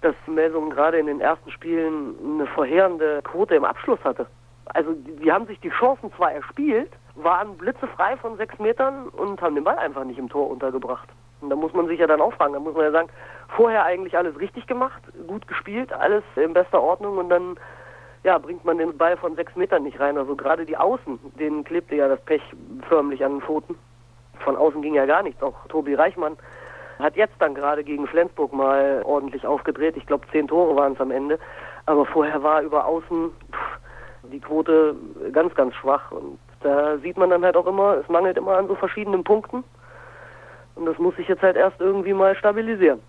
dass 0.00 0.14
Melsungen 0.26 0.70
gerade 0.70 0.98
in 0.98 1.06
den 1.06 1.20
ersten 1.20 1.50
Spielen 1.50 2.14
eine 2.24 2.46
verheerende 2.46 3.20
Quote 3.22 3.54
im 3.54 3.64
Abschluss 3.64 4.00
hatte. 4.04 4.26
Also 4.74 4.92
die, 4.92 5.16
die 5.16 5.32
haben 5.32 5.46
sich 5.46 5.60
die 5.60 5.70
Chancen 5.70 6.12
zwar 6.14 6.32
erspielt, 6.32 6.90
waren 7.14 7.56
blitzefrei 7.56 8.16
von 8.16 8.36
sechs 8.36 8.58
Metern 8.58 9.08
und 9.08 9.40
haben 9.42 9.54
den 9.54 9.64
Ball 9.64 9.78
einfach 9.78 10.04
nicht 10.04 10.18
im 10.18 10.28
Tor 10.28 10.50
untergebracht. 10.50 11.08
Und 11.40 11.50
da 11.50 11.56
muss 11.56 11.72
man 11.72 11.88
sich 11.88 11.98
ja 11.98 12.06
dann 12.06 12.20
auch 12.20 12.32
fragen, 12.34 12.52
da 12.52 12.60
muss 12.60 12.74
man 12.74 12.84
ja 12.84 12.92
sagen, 12.92 13.08
vorher 13.48 13.84
eigentlich 13.84 14.16
alles 14.16 14.38
richtig 14.38 14.66
gemacht, 14.66 15.02
gut 15.26 15.46
gespielt, 15.48 15.92
alles 15.92 16.22
in 16.36 16.54
bester 16.54 16.80
Ordnung 16.80 17.18
und 17.18 17.28
dann 17.28 17.56
ja, 18.24 18.38
bringt 18.38 18.64
man 18.64 18.78
den 18.78 18.96
Ball 18.96 19.16
von 19.16 19.34
sechs 19.34 19.54
Metern 19.56 19.82
nicht 19.82 19.98
rein. 19.98 20.16
Also 20.16 20.36
gerade 20.36 20.64
die 20.64 20.76
Außen, 20.76 21.18
denen 21.38 21.64
klebte 21.64 21.96
ja 21.96 22.08
das 22.08 22.20
Pech 22.20 22.42
förmlich 22.88 23.24
an 23.24 23.32
den 23.32 23.40
Pfoten. 23.40 23.76
Von 24.38 24.56
außen 24.56 24.80
ging 24.82 24.94
ja 24.94 25.06
gar 25.06 25.22
nichts. 25.22 25.42
Auch 25.42 25.54
Tobi 25.68 25.94
Reichmann 25.94 26.36
hat 26.98 27.16
jetzt 27.16 27.34
dann 27.40 27.54
gerade 27.54 27.82
gegen 27.82 28.06
Flensburg 28.06 28.52
mal 28.52 29.02
ordentlich 29.04 29.46
aufgedreht. 29.46 29.96
Ich 29.96 30.06
glaube, 30.06 30.26
zehn 30.30 30.46
Tore 30.46 30.76
waren 30.76 30.92
es 30.92 31.00
am 31.00 31.10
Ende. 31.10 31.38
Aber 31.86 32.06
vorher 32.06 32.42
war 32.44 32.62
über 32.62 32.86
Außen 32.86 33.30
die 34.32 34.40
Quote 34.40 34.96
ganz, 35.32 35.54
ganz 35.54 35.74
schwach. 35.74 36.10
Und 36.10 36.38
da 36.60 36.98
sieht 36.98 37.16
man 37.16 37.30
dann 37.30 37.44
halt 37.44 37.56
auch 37.56 37.66
immer, 37.66 37.96
es 37.96 38.08
mangelt 38.08 38.36
immer 38.36 38.56
an 38.56 38.68
so 38.68 38.74
verschiedenen 38.74 39.24
Punkten. 39.24 39.64
Und 40.74 40.86
das 40.86 40.98
muss 40.98 41.14
sich 41.16 41.28
jetzt 41.28 41.42
halt 41.42 41.56
erst 41.56 41.80
irgendwie 41.80 42.14
mal 42.14 42.34
stabilisieren. 42.34 43.00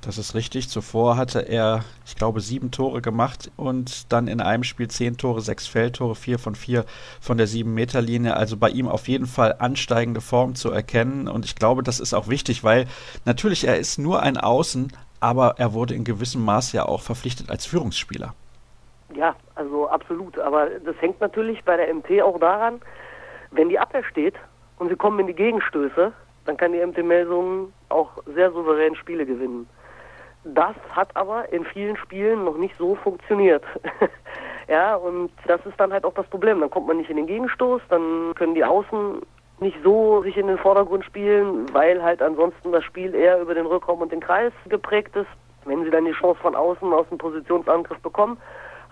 Das 0.00 0.18
ist 0.18 0.34
richtig. 0.34 0.68
Zuvor 0.68 1.16
hatte 1.16 1.40
er, 1.40 1.82
ich 2.04 2.14
glaube, 2.14 2.40
sieben 2.40 2.70
Tore 2.70 3.00
gemacht 3.00 3.50
und 3.56 4.12
dann 4.12 4.28
in 4.28 4.42
einem 4.42 4.62
Spiel 4.62 4.88
zehn 4.88 5.16
Tore, 5.16 5.40
sechs 5.40 5.66
Feldtore, 5.66 6.14
vier 6.14 6.38
von 6.38 6.54
vier 6.54 6.84
von 7.20 7.38
der 7.38 7.46
sieben 7.46 7.72
Meter 7.72 8.02
Linie. 8.02 8.36
Also 8.36 8.58
bei 8.58 8.68
ihm 8.68 8.86
auf 8.86 9.08
jeden 9.08 9.26
Fall 9.26 9.56
ansteigende 9.58 10.20
Form 10.20 10.54
zu 10.56 10.70
erkennen. 10.70 11.26
Und 11.26 11.46
ich 11.46 11.56
glaube, 11.56 11.82
das 11.82 12.00
ist 12.00 12.12
auch 12.12 12.28
wichtig, 12.28 12.62
weil 12.62 12.86
natürlich 13.24 13.66
er 13.66 13.78
ist 13.78 13.98
nur 13.98 14.22
ein 14.22 14.36
Außen, 14.36 14.92
aber 15.20 15.54
er 15.56 15.72
wurde 15.72 15.94
in 15.94 16.04
gewissem 16.04 16.44
Maß 16.44 16.72
ja 16.72 16.84
auch 16.84 17.00
verpflichtet 17.00 17.48
als 17.48 17.64
Führungsspieler. 17.64 18.34
Ja, 19.14 19.36
also 19.54 19.88
absolut. 19.88 20.38
Aber 20.38 20.68
das 20.84 20.96
hängt 21.00 21.20
natürlich 21.20 21.62
bei 21.64 21.76
der 21.76 21.92
MT 21.92 22.22
auch 22.22 22.38
daran, 22.38 22.80
wenn 23.50 23.68
die 23.68 23.78
Abwehr 23.78 24.04
steht 24.04 24.34
und 24.78 24.88
sie 24.88 24.96
kommen 24.96 25.20
in 25.20 25.26
die 25.26 25.34
Gegenstöße, 25.34 26.12
dann 26.44 26.56
kann 26.56 26.72
die 26.72 26.84
MT 26.84 27.04
Melsungen 27.04 27.72
auch 27.88 28.10
sehr 28.34 28.50
souverän 28.50 28.96
Spiele 28.96 29.24
gewinnen. 29.24 29.68
Das 30.44 30.74
hat 30.90 31.08
aber 31.14 31.50
in 31.52 31.64
vielen 31.64 31.96
Spielen 31.96 32.44
noch 32.44 32.58
nicht 32.58 32.76
so 32.76 32.96
funktioniert. 32.96 33.64
ja, 34.68 34.94
und 34.94 35.30
das 35.46 35.64
ist 35.64 35.78
dann 35.80 35.92
halt 35.92 36.04
auch 36.04 36.12
das 36.12 36.26
Problem. 36.26 36.60
Dann 36.60 36.70
kommt 36.70 36.86
man 36.86 36.98
nicht 36.98 37.08
in 37.08 37.16
den 37.16 37.26
Gegenstoß, 37.26 37.80
dann 37.88 38.34
können 38.34 38.54
die 38.54 38.64
Außen 38.64 39.22
nicht 39.60 39.78
so 39.82 40.22
sich 40.22 40.36
in 40.36 40.48
den 40.48 40.58
Vordergrund 40.58 41.04
spielen, 41.04 41.72
weil 41.72 42.02
halt 42.02 42.20
ansonsten 42.20 42.72
das 42.72 42.84
Spiel 42.84 43.14
eher 43.14 43.40
über 43.40 43.54
den 43.54 43.66
Rückraum 43.66 44.02
und 44.02 44.12
den 44.12 44.20
Kreis 44.20 44.52
geprägt 44.68 45.16
ist. 45.16 45.28
Wenn 45.64 45.82
sie 45.82 45.90
dann 45.90 46.04
die 46.04 46.12
Chance 46.12 46.38
von 46.42 46.54
außen 46.54 46.92
aus 46.92 47.08
dem 47.08 47.16
Positionsangriff 47.16 47.98
bekommen, 48.00 48.36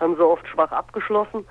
haben 0.02 0.16
sie 0.16 0.26
oft 0.26 0.46
schwach 0.48 0.72
abgeschlossen. 0.72 1.46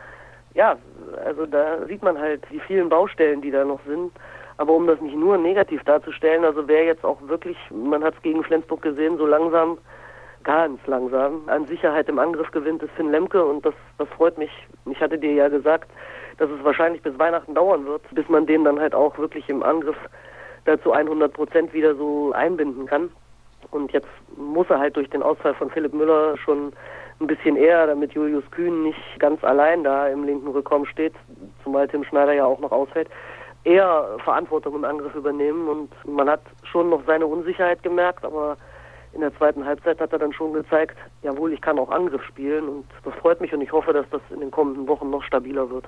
Ja, 0.53 0.77
also 1.25 1.45
da 1.45 1.85
sieht 1.87 2.03
man 2.03 2.19
halt 2.19 2.43
die 2.51 2.59
vielen 2.59 2.89
Baustellen, 2.89 3.41
die 3.41 3.51
da 3.51 3.63
noch 3.63 3.79
sind. 3.87 4.11
Aber 4.57 4.73
um 4.73 4.85
das 4.85 5.01
nicht 5.01 5.15
nur 5.15 5.37
negativ 5.37 5.83
darzustellen, 5.85 6.45
also 6.45 6.67
wer 6.67 6.83
jetzt 6.83 7.03
auch 7.03 7.17
wirklich, 7.27 7.57
man 7.71 8.03
hat 8.03 8.13
es 8.15 8.21
gegen 8.21 8.43
Flensburg 8.43 8.81
gesehen, 8.81 9.17
so 9.17 9.25
langsam, 9.25 9.79
ganz 10.43 10.79
langsam 10.85 11.41
an 11.47 11.65
Sicherheit 11.65 12.09
im 12.09 12.19
Angriff 12.19 12.51
gewinnt, 12.51 12.83
ist 12.83 12.91
Finn 12.91 13.11
Lemke 13.11 13.43
und 13.43 13.65
das, 13.65 13.73
das 13.97 14.07
freut 14.09 14.37
mich. 14.37 14.51
Ich 14.85 14.99
hatte 15.01 15.17
dir 15.17 15.33
ja 15.33 15.47
gesagt, 15.47 15.89
dass 16.37 16.49
es 16.49 16.63
wahrscheinlich 16.63 17.01
bis 17.01 17.17
Weihnachten 17.17 17.55
dauern 17.55 17.85
wird, 17.85 18.03
bis 18.11 18.27
man 18.29 18.45
den 18.45 18.63
dann 18.63 18.79
halt 18.79 18.93
auch 18.93 19.17
wirklich 19.17 19.47
im 19.49 19.63
Angriff 19.63 19.97
dazu 20.65 20.91
100 20.91 21.33
Prozent 21.33 21.73
wieder 21.73 21.95
so 21.95 22.31
einbinden 22.33 22.85
kann. 22.85 23.09
Und 23.71 23.91
jetzt 23.93 24.09
muss 24.35 24.69
er 24.69 24.79
halt 24.79 24.95
durch 24.95 25.09
den 25.09 25.23
Ausfall 25.23 25.53
von 25.53 25.69
Philipp 25.69 25.93
Müller 25.93 26.37
schon 26.37 26.73
ein 27.21 27.27
bisschen 27.27 27.55
eher, 27.55 27.87
damit 27.87 28.13
Julius 28.13 28.49
Kühn 28.51 28.83
nicht 28.83 29.19
ganz 29.19 29.43
allein 29.43 29.83
da 29.83 30.07
im 30.07 30.23
linken 30.23 30.49
Rückraum 30.49 30.85
steht, 30.85 31.13
zumal 31.63 31.87
Tim 31.87 32.03
Schneider 32.03 32.33
ja 32.33 32.45
auch 32.45 32.59
noch 32.59 32.71
ausfällt 32.71 33.09
eher 33.63 34.17
Verantwortung 34.23 34.75
im 34.75 34.85
Angriff 34.85 35.13
übernehmen 35.15 35.67
und 35.67 35.89
man 36.05 36.29
hat 36.29 36.41
schon 36.63 36.89
noch 36.89 37.03
seine 37.05 37.27
Unsicherheit 37.27 37.83
gemerkt, 37.83 38.25
aber 38.25 38.57
in 39.13 39.21
der 39.21 39.35
zweiten 39.37 39.65
Halbzeit 39.65 39.99
hat 39.99 40.13
er 40.13 40.19
dann 40.19 40.33
schon 40.33 40.53
gezeigt, 40.53 40.97
jawohl, 41.21 41.53
ich 41.53 41.61
kann 41.61 41.77
auch 41.77 41.91
Angriff 41.91 42.23
spielen 42.23 42.67
und 42.67 42.85
das 43.03 43.13
freut 43.15 43.41
mich 43.41 43.53
und 43.53 43.61
ich 43.61 43.71
hoffe, 43.71 43.93
dass 43.93 44.09
das 44.09 44.21
in 44.31 44.39
den 44.39 44.51
kommenden 44.51 44.87
Wochen 44.87 45.09
noch 45.09 45.23
stabiler 45.23 45.69
wird. 45.69 45.85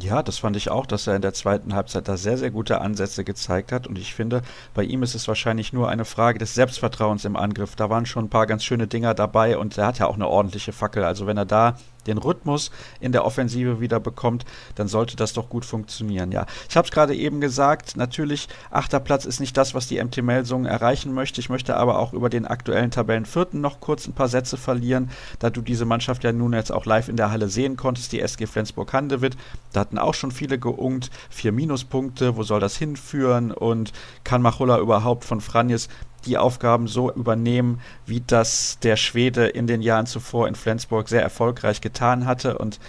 Ja, 0.00 0.22
das 0.22 0.38
fand 0.38 0.56
ich 0.56 0.70
auch, 0.70 0.84
dass 0.84 1.06
er 1.06 1.16
in 1.16 1.22
der 1.22 1.32
zweiten 1.32 1.74
Halbzeit 1.74 2.08
da 2.08 2.16
sehr, 2.16 2.36
sehr 2.36 2.50
gute 2.50 2.80
Ansätze 2.80 3.24
gezeigt 3.24 3.72
hat. 3.72 3.86
Und 3.86 3.98
ich 3.98 4.14
finde, 4.14 4.42
bei 4.74 4.82
ihm 4.82 5.02
ist 5.02 5.14
es 5.14 5.28
wahrscheinlich 5.28 5.72
nur 5.72 5.88
eine 5.88 6.04
Frage 6.04 6.38
des 6.38 6.54
Selbstvertrauens 6.54 7.24
im 7.24 7.36
Angriff. 7.36 7.76
Da 7.76 7.88
waren 7.88 8.06
schon 8.06 8.24
ein 8.26 8.30
paar 8.30 8.46
ganz 8.46 8.64
schöne 8.64 8.88
Dinger 8.88 9.14
dabei 9.14 9.56
und 9.58 9.78
er 9.78 9.86
hat 9.86 9.98
ja 9.98 10.06
auch 10.06 10.16
eine 10.16 10.28
ordentliche 10.28 10.72
Fackel. 10.72 11.04
Also 11.04 11.26
wenn 11.26 11.36
er 11.36 11.46
da 11.46 11.76
den 12.06 12.18
Rhythmus 12.18 12.70
in 13.00 13.12
der 13.12 13.24
Offensive 13.24 13.80
wieder 13.80 14.00
bekommt, 14.00 14.44
dann 14.76 14.88
sollte 14.88 15.16
das 15.16 15.32
doch 15.32 15.48
gut 15.48 15.64
funktionieren. 15.64 16.32
Ja, 16.32 16.46
ich 16.68 16.76
habe 16.76 16.86
es 16.86 16.92
gerade 16.92 17.14
eben 17.14 17.40
gesagt, 17.40 17.96
natürlich, 17.96 18.48
achter 18.70 19.00
Platz 19.00 19.24
ist 19.24 19.40
nicht 19.40 19.56
das, 19.56 19.74
was 19.74 19.88
die 19.88 20.02
MT 20.02 20.22
Melsungen 20.22 20.66
erreichen 20.66 21.12
möchte. 21.12 21.40
Ich 21.40 21.48
möchte 21.48 21.76
aber 21.76 21.98
auch 21.98 22.12
über 22.12 22.30
den 22.30 22.46
aktuellen 22.46 22.90
Tabellenvierten 22.90 23.60
noch 23.60 23.80
kurz 23.80 24.06
ein 24.06 24.14
paar 24.14 24.28
Sätze 24.28 24.56
verlieren, 24.56 25.10
da 25.38 25.50
du 25.50 25.60
diese 25.60 25.84
Mannschaft 25.84 26.24
ja 26.24 26.32
nun 26.32 26.52
jetzt 26.52 26.72
auch 26.72 26.86
live 26.86 27.08
in 27.08 27.16
der 27.16 27.30
Halle 27.30 27.48
sehen 27.48 27.76
konntest, 27.76 28.12
die 28.12 28.20
SG 28.20 28.46
Flensburg-Handewitt. 28.46 29.36
Da 29.72 29.85
hatten 29.86 29.98
auch 29.98 30.14
schon 30.14 30.32
viele 30.32 30.58
geungt, 30.58 31.10
vier 31.30 31.52
Minuspunkte, 31.52 32.36
wo 32.36 32.42
soll 32.42 32.58
das 32.58 32.76
hinführen 32.76 33.52
und 33.52 33.92
kann 34.24 34.42
Machulla 34.42 34.78
überhaupt 34.78 35.24
von 35.24 35.40
Franjes 35.40 35.88
die 36.24 36.38
Aufgaben 36.38 36.88
so 36.88 37.12
übernehmen, 37.12 37.80
wie 38.04 38.20
das 38.26 38.78
der 38.82 38.96
Schwede 38.96 39.46
in 39.46 39.68
den 39.68 39.82
Jahren 39.82 40.06
zuvor 40.06 40.48
in 40.48 40.56
Flensburg 40.56 41.08
sehr 41.08 41.22
erfolgreich 41.22 41.80
getan 41.80 42.26
hatte. 42.26 42.58
Und 42.58 42.80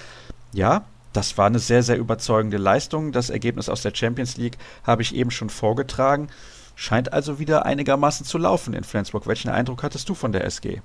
ja, 0.53 0.85
das 1.13 1.37
war 1.37 1.45
eine 1.45 1.59
sehr, 1.59 1.83
sehr 1.83 1.99
überzeugende 1.99 2.57
Leistung. 2.57 3.11
Das 3.11 3.29
Ergebnis 3.29 3.69
aus 3.69 3.83
der 3.83 3.93
Champions 3.93 4.37
League 4.37 4.57
habe 4.83 5.03
ich 5.03 5.13
eben 5.13 5.29
schon 5.29 5.51
vorgetragen. 5.51 6.29
Scheint 6.73 7.13
also 7.13 7.37
wieder 7.37 7.67
einigermaßen 7.67 8.25
zu 8.25 8.39
laufen 8.39 8.73
in 8.73 8.83
Flensburg. 8.83 9.27
Welchen 9.27 9.49
Eindruck 9.49 9.83
hattest 9.83 10.09
du 10.09 10.15
von 10.15 10.31
der 10.31 10.45
SG? 10.45 10.81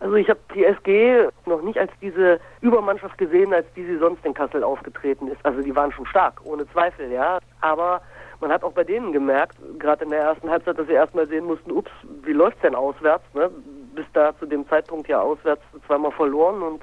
Also 0.00 0.14
ich 0.16 0.28
habe 0.28 0.40
die 0.54 0.64
SG 0.64 1.28
noch 1.46 1.62
nicht 1.62 1.78
als 1.78 1.90
diese 2.02 2.38
Übermannschaft 2.60 3.16
gesehen, 3.16 3.54
als 3.54 3.66
die 3.74 3.84
sie 3.84 3.96
sonst 3.96 4.24
in 4.26 4.34
Kassel 4.34 4.62
aufgetreten 4.62 5.28
ist. 5.28 5.44
Also 5.44 5.62
die 5.62 5.74
waren 5.74 5.90
schon 5.92 6.06
stark, 6.06 6.40
ohne 6.44 6.68
Zweifel, 6.70 7.10
ja. 7.10 7.38
Aber 7.62 8.02
man 8.40 8.52
hat 8.52 8.62
auch 8.62 8.72
bei 8.72 8.84
denen 8.84 9.12
gemerkt, 9.12 9.56
gerade 9.78 10.04
in 10.04 10.10
der 10.10 10.20
ersten 10.20 10.50
Halbzeit, 10.50 10.78
dass 10.78 10.86
sie 10.86 10.92
erstmal 10.92 11.26
sehen 11.26 11.46
mussten, 11.46 11.70
ups, 11.70 11.90
wie 12.22 12.32
läuft's 12.32 12.60
denn 12.60 12.74
auswärts? 12.74 13.24
Ne? 13.32 13.50
Bis 13.94 14.04
da 14.12 14.36
zu 14.38 14.44
dem 14.44 14.68
Zeitpunkt 14.68 15.08
ja 15.08 15.20
auswärts 15.20 15.62
zweimal 15.86 16.12
verloren 16.12 16.62
und 16.62 16.82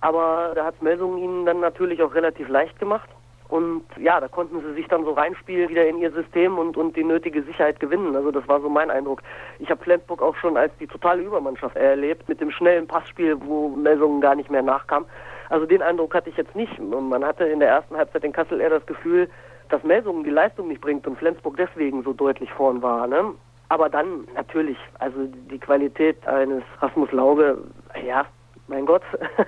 aber 0.00 0.50
da 0.56 0.64
hat 0.64 0.82
Melsungen 0.82 1.18
ihnen 1.18 1.46
dann 1.46 1.60
natürlich 1.60 2.02
auch 2.02 2.12
relativ 2.12 2.48
leicht 2.48 2.76
gemacht. 2.80 3.08
Und 3.52 3.84
ja, 4.00 4.18
da 4.18 4.28
konnten 4.28 4.62
sie 4.62 4.72
sich 4.72 4.88
dann 4.88 5.04
so 5.04 5.10
reinspielen 5.10 5.68
wieder 5.68 5.86
in 5.86 5.98
ihr 5.98 6.10
System 6.10 6.56
und, 6.56 6.74
und 6.78 6.96
die 6.96 7.04
nötige 7.04 7.42
Sicherheit 7.42 7.80
gewinnen. 7.80 8.16
Also 8.16 8.30
das 8.30 8.48
war 8.48 8.62
so 8.62 8.70
mein 8.70 8.90
Eindruck. 8.90 9.20
Ich 9.58 9.68
habe 9.68 9.84
Flensburg 9.84 10.22
auch 10.22 10.34
schon 10.36 10.56
als 10.56 10.72
die 10.80 10.86
totale 10.86 11.20
Übermannschaft 11.20 11.76
erlebt, 11.76 12.26
mit 12.30 12.40
dem 12.40 12.50
schnellen 12.50 12.86
Passspiel, 12.86 13.36
wo 13.44 13.68
Melsungen 13.68 14.22
gar 14.22 14.36
nicht 14.36 14.50
mehr 14.50 14.62
nachkam. 14.62 15.04
Also 15.50 15.66
den 15.66 15.82
Eindruck 15.82 16.14
hatte 16.14 16.30
ich 16.30 16.36
jetzt 16.38 16.56
nicht. 16.56 16.80
Man 16.80 17.22
hatte 17.22 17.44
in 17.44 17.60
der 17.60 17.68
ersten 17.68 17.94
Halbzeit 17.94 18.24
in 18.24 18.32
Kassel 18.32 18.58
eher 18.58 18.70
das 18.70 18.86
Gefühl, 18.86 19.28
dass 19.68 19.82
Melsungen 19.82 20.24
die 20.24 20.30
Leistung 20.30 20.68
nicht 20.68 20.80
bringt 20.80 21.06
und 21.06 21.18
Flensburg 21.18 21.58
deswegen 21.58 22.02
so 22.04 22.14
deutlich 22.14 22.50
vorn 22.52 22.80
war. 22.80 23.06
Ne? 23.06 23.34
Aber 23.68 23.90
dann 23.90 24.26
natürlich, 24.34 24.78
also 24.98 25.26
die 25.26 25.58
Qualität 25.58 26.26
eines 26.26 26.62
Rasmus 26.80 27.12
Lauge, 27.12 27.58
ja, 28.02 28.24
mein 28.72 28.86
Gott, 28.86 29.02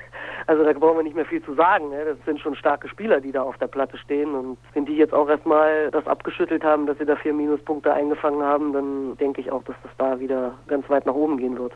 also 0.46 0.62
da 0.62 0.72
brauchen 0.74 0.98
wir 0.98 1.02
nicht 1.02 1.16
mehr 1.16 1.24
viel 1.24 1.42
zu 1.42 1.54
sagen. 1.54 1.88
Ne? 1.88 2.04
Das 2.04 2.24
sind 2.26 2.40
schon 2.40 2.54
starke 2.54 2.88
Spieler, 2.88 3.20
die 3.20 3.32
da 3.32 3.42
auf 3.42 3.56
der 3.56 3.66
Platte 3.66 3.96
stehen. 3.96 4.34
Und 4.34 4.58
wenn 4.74 4.84
die 4.84 4.96
jetzt 4.96 5.14
auch 5.14 5.28
erstmal 5.28 5.90
das 5.90 6.06
abgeschüttelt 6.06 6.62
haben, 6.62 6.86
dass 6.86 6.98
sie 6.98 7.06
da 7.06 7.16
vier 7.16 7.32
Minuspunkte 7.32 7.92
eingefangen 7.92 8.42
haben, 8.42 8.72
dann 8.72 9.16
denke 9.16 9.40
ich 9.40 9.50
auch, 9.50 9.64
dass 9.64 9.76
das 9.82 9.92
da 9.96 10.20
wieder 10.20 10.54
ganz 10.68 10.88
weit 10.90 11.06
nach 11.06 11.14
oben 11.14 11.38
gehen 11.38 11.58
wird 11.58 11.72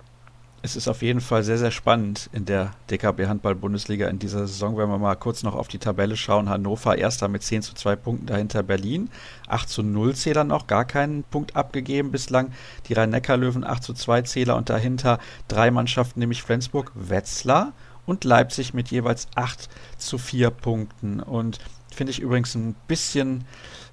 es 0.63 0.75
ist 0.75 0.89
auf 0.89 1.03
jeden 1.03 1.21
Fall 1.21 1.45
sehr, 1.45 1.59
sehr 1.59 1.71
spannend 1.71 2.29
in 2.33 2.45
der 2.45 2.73
DKB 2.91 3.27
Handball-Bundesliga 3.27 4.09
in 4.09 4.19
dieser 4.19 4.47
Saison. 4.47 4.77
Wenn 4.77 4.89
wir 4.89 4.99
mal 4.99 5.15
kurz 5.15 5.43
noch 5.45 5.55
auf 5.55 5.69
die 5.69 5.79
Tabelle 5.79 6.17
schauen, 6.17 6.49
Hannover 6.49 6.99
erster 6.99 7.29
mit 7.29 7.43
10 7.43 7.63
zu 7.63 7.75
2 7.75 7.97
Punkten, 7.97 8.27
dahinter 8.27 8.65
Berlin. 8.65 9.11
8 9.47 9.69
zu 9.69 9.83
0 9.83 10.17
Zähler 10.17 10.45
noch, 10.45 10.67
gar 10.67 10.85
keinen 10.85 11.23
Punkt 11.23 11.55
abgegeben 11.55 12.11
bislang. 12.11 12.53
Die 12.89 12.95
Rhein-Neckar-Löwen 12.95 13.63
8 13.65 13.83
zu 13.83 13.95
2 13.95 14.23
Zähler 14.23 14.57
und 14.57 14.69
dahinter 14.69 15.21
drei 15.47 15.71
Mannschaften, 15.71 16.19
nämlich 16.21 16.43
Flensburg, 16.43 16.91
Wetzlar 16.95 17.73
und 18.05 18.25
Leipzig 18.25 18.75
mit 18.75 18.89
jeweils 18.89 19.29
8 19.37 19.69
zu 19.97 20.19
4 20.19 20.51
Punkten. 20.51 21.21
Und 21.21 21.59
finde 21.95 22.11
ich 22.11 22.21
übrigens 22.21 22.57
ein 22.57 22.75
bisschen 22.89 23.45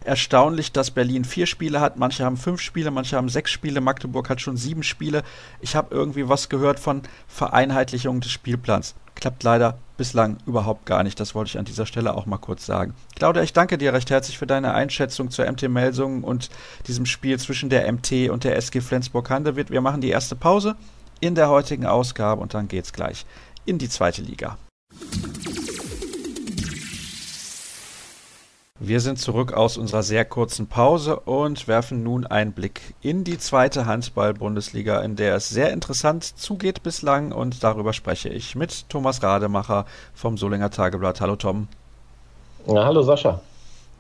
erstaunlich, 0.06 0.72
dass 0.72 0.92
Berlin 0.92 1.26
vier 1.26 1.46
Spiele 1.46 1.82
hat. 1.82 1.98
Manche 1.98 2.24
haben 2.24 2.38
fünf 2.38 2.62
Spiele, 2.62 2.92
manche 2.92 3.18
haben 3.18 3.30
sechs 3.30 3.52
Spiele. 3.52 3.82
Magdeburg 3.82 4.30
hat 4.30 4.42
schon 4.42 4.58
sieben 4.58 4.84
Spiele. 4.84 5.24
Ich 5.62 5.76
habe 5.76 5.94
irgendwie 5.94 6.30
was 6.30 6.50
gehört 6.50 6.80
von 6.80 7.02
Vereinheitlichung 7.28 8.22
des 8.22 8.32
Spielplans. 8.32 8.96
Klappt 9.16 9.44
leider 9.44 9.78
bislang 9.98 10.38
überhaupt 10.46 10.86
gar 10.86 11.04
nicht. 11.04 11.20
Das 11.20 11.36
wollte 11.36 11.50
ich 11.50 11.58
an 11.58 11.66
dieser 11.66 11.86
Stelle 11.86 12.16
auch 12.16 12.26
mal 12.26 12.38
kurz 12.38 12.66
sagen. 12.66 12.94
Claudia, 13.16 13.44
ich 13.44 13.54
danke 13.54 13.78
dir 13.78 13.94
recht 13.94 14.10
herzlich 14.10 14.38
für 14.38 14.48
deine 14.48 14.74
Einschätzung 14.74 15.32
zur 15.32 15.50
MT 15.50 15.70
Melsungen 15.70 16.24
und 16.24 16.50
diesem 16.88 17.06
Spiel 17.06 17.40
zwischen 17.40 17.70
der 17.70 17.92
MT 17.92 18.30
und 18.30 18.44
der 18.44 18.58
SG 18.58 18.82
Flensburg-Handewitt. 18.82 19.72
Wir 19.72 19.82
machen 19.82 20.02
die 20.02 20.10
erste 20.10 20.36
Pause 20.36 20.76
in 21.20 21.36
der 21.36 21.50
heutigen 21.50 21.86
Ausgabe 21.86 22.42
und 22.42 22.54
dann 22.54 22.68
geht's 22.68 22.94
gleich 22.94 23.26
in 23.66 23.78
die 23.78 23.90
zweite 23.90 24.22
Liga. 24.22 24.58
Wir 28.82 29.00
sind 29.00 29.20
zurück 29.20 29.54
aus 29.54 29.78
unserer 29.78 30.04
sehr 30.04 30.26
kurzen 30.26 30.68
Pause 30.68 31.22
und 31.22 31.66
werfen 31.70 32.04
nun 32.04 32.28
einen 32.28 32.52
Blick 32.52 32.94
in 33.02 33.24
die 33.24 33.38
zweite 33.38 33.86
Handball-Bundesliga, 33.86 35.00
in 35.00 35.16
der 35.16 35.36
es 35.36 35.48
sehr 35.48 35.72
interessant 35.72 36.26
zugeht 36.26 36.84
bislang 36.84 37.32
und 37.32 37.64
darüber 37.64 37.94
spreche 37.94 38.28
ich 38.28 38.54
mit 38.54 38.90
Thomas 38.90 39.24
Rademacher 39.24 39.86
vom 40.14 40.38
Solinger 40.38 40.72
Tageblatt. 40.72 41.22
Hallo 41.22 41.38
Tom. 41.38 41.70
Ja, 42.68 42.84
hallo 42.84 43.02
Sascha. 43.02 43.40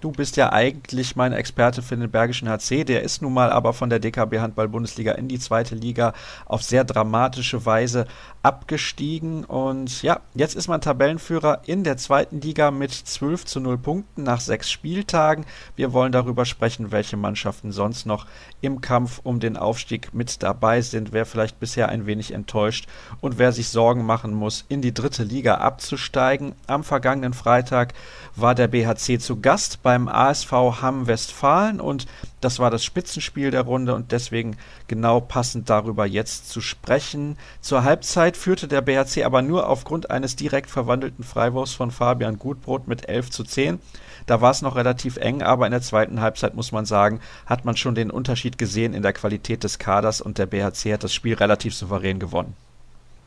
Du 0.01 0.11
bist 0.11 0.35
ja 0.35 0.51
eigentlich 0.51 1.15
mein 1.15 1.31
Experte 1.31 1.81
für 1.81 1.95
den 1.95 2.11
Bergischen 2.11 2.49
HC. 2.49 2.83
Der 2.83 3.01
ist 3.01 3.21
nun 3.21 3.33
mal 3.33 3.49
aber 3.49 3.73
von 3.73 3.89
der 3.89 3.99
DKB 3.99 4.39
Handball 4.39 4.67
Bundesliga 4.67 5.13
in 5.13 5.29
die 5.29 5.39
zweite 5.39 5.73
Liga 5.73 6.13
auf 6.45 6.61
sehr 6.63 6.83
dramatische 6.83 7.65
Weise 7.65 8.05
abgestiegen. 8.43 9.45
Und 9.45 10.03
ja, 10.03 10.19
jetzt 10.33 10.55
ist 10.55 10.67
man 10.67 10.81
Tabellenführer 10.81 11.61
in 11.65 11.83
der 11.83 11.95
zweiten 11.95 12.41
Liga 12.41 12.71
mit 12.71 12.91
12 12.91 13.45
zu 13.45 13.59
0 13.61 13.77
Punkten 13.77 14.23
nach 14.23 14.41
sechs 14.41 14.69
Spieltagen. 14.69 15.45
Wir 15.77 15.93
wollen 15.93 16.11
darüber 16.11 16.45
sprechen, 16.45 16.91
welche 16.91 17.15
Mannschaften 17.15 17.71
sonst 17.71 18.05
noch 18.05 18.27
im 18.61 18.81
Kampf 18.81 19.21
um 19.23 19.39
den 19.39 19.55
Aufstieg 19.55 20.13
mit 20.13 20.43
dabei 20.43 20.81
sind, 20.81 21.13
wer 21.13 21.25
vielleicht 21.25 21.59
bisher 21.59 21.87
ein 21.87 22.05
wenig 22.05 22.33
enttäuscht 22.33 22.87
und 23.21 23.37
wer 23.37 23.53
sich 23.53 23.69
Sorgen 23.69 24.05
machen 24.05 24.33
muss, 24.33 24.65
in 24.67 24.81
die 24.81 24.93
dritte 24.93 25.23
Liga 25.23 25.55
abzusteigen. 25.55 26.53
Am 26.67 26.83
vergangenen 26.83 27.33
Freitag 27.33 27.93
war 28.35 28.55
der 28.55 28.67
BHC 28.67 29.19
zu 29.19 29.39
Gast 29.39 29.81
beim 29.85 30.07
ASV 30.07 30.51
Hamm 30.81 31.05
Westfalen 31.05 31.79
und 31.79 32.07
das 32.41 32.57
war 32.57 32.71
das 32.71 32.83
Spitzenspiel 32.83 33.51
der 33.51 33.61
Runde 33.61 33.93
und 33.93 34.11
deswegen 34.11 34.57
genau 34.87 35.19
passend 35.19 35.69
darüber 35.69 36.07
jetzt 36.07 36.49
zu 36.49 36.59
sprechen. 36.59 37.37
Zur 37.61 37.83
Halbzeit 37.83 38.35
führte 38.35 38.67
der 38.67 38.81
BHC 38.81 39.25
aber 39.25 39.43
nur 39.43 39.69
aufgrund 39.69 40.09
eines 40.09 40.35
direkt 40.35 40.71
verwandelten 40.71 41.23
Freiwurfs 41.23 41.75
von 41.75 41.91
Fabian 41.91 42.39
Gutbrot 42.39 42.87
mit 42.87 43.07
11 43.07 43.29
zu 43.29 43.43
10. 43.43 43.77
Da 44.25 44.41
war 44.41 44.49
es 44.49 44.63
noch 44.63 44.75
relativ 44.75 45.17
eng, 45.17 45.43
aber 45.43 45.67
in 45.67 45.71
der 45.71 45.83
zweiten 45.83 46.19
Halbzeit 46.19 46.55
muss 46.55 46.71
man 46.71 46.85
sagen, 46.85 47.19
hat 47.45 47.63
man 47.63 47.77
schon 47.77 47.93
den 47.93 48.09
Unterschied 48.09 48.57
gesehen 48.57 48.95
in 48.95 49.03
der 49.03 49.13
Qualität 49.13 49.63
des 49.63 49.77
Kaders 49.77 50.19
und 50.19 50.39
der 50.39 50.47
BHC 50.47 50.93
hat 50.93 51.03
das 51.03 51.13
Spiel 51.13 51.35
relativ 51.35 51.75
souverän 51.75 52.17
gewonnen. 52.17 52.55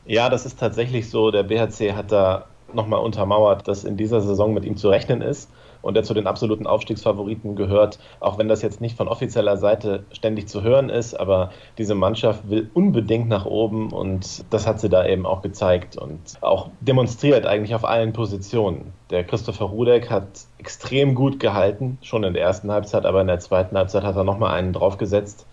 Ja, 0.05 0.27
das 0.27 0.45
ist 0.45 0.59
tatsächlich 0.59 1.09
so. 1.09 1.31
Der 1.31 1.43
BHC 1.43 1.93
hat 1.93 2.11
da 2.11 2.47
nochmal 2.73 2.99
untermauert, 2.99 3.65
dass 3.69 3.85
in 3.85 3.95
dieser 3.95 4.19
Saison 4.19 4.53
mit 4.53 4.65
ihm 4.65 4.75
zu 4.75 4.89
rechnen 4.89 5.21
ist 5.21 5.47
und 5.81 5.95
er 5.95 6.03
zu 6.03 6.13
den 6.13 6.27
absoluten 6.27 6.67
Aufstiegsfavoriten 6.67 7.55
gehört, 7.55 7.99
auch 8.19 8.37
wenn 8.37 8.47
das 8.47 8.61
jetzt 8.61 8.81
nicht 8.81 8.97
von 8.97 9.07
offizieller 9.07 9.57
Seite 9.57 10.03
ständig 10.11 10.47
zu 10.47 10.61
hören 10.61 10.89
ist, 10.89 11.19
aber 11.19 11.51
diese 11.77 11.95
Mannschaft 11.95 12.49
will 12.49 12.69
unbedingt 12.73 13.29
nach 13.29 13.45
oben 13.45 13.91
und 13.91 14.45
das 14.49 14.67
hat 14.67 14.79
sie 14.79 14.89
da 14.89 15.05
eben 15.05 15.25
auch 15.25 15.41
gezeigt 15.41 15.97
und 15.97 16.19
auch 16.41 16.69
demonstriert 16.81 17.45
eigentlich 17.45 17.75
auf 17.75 17.85
allen 17.85 18.13
Positionen. 18.13 18.93
Der 19.09 19.23
Christopher 19.23 19.65
Rudek 19.65 20.09
hat 20.09 20.27
extrem 20.57 21.15
gut 21.15 21.39
gehalten, 21.39 21.97
schon 22.01 22.23
in 22.23 22.33
der 22.33 22.43
ersten 22.43 22.71
Halbzeit, 22.71 23.05
aber 23.05 23.21
in 23.21 23.27
der 23.27 23.39
zweiten 23.39 23.77
Halbzeit 23.77 24.03
hat 24.03 24.15
er 24.15 24.23
nochmal 24.23 24.53
einen 24.53 24.73
draufgesetzt. 24.73 25.47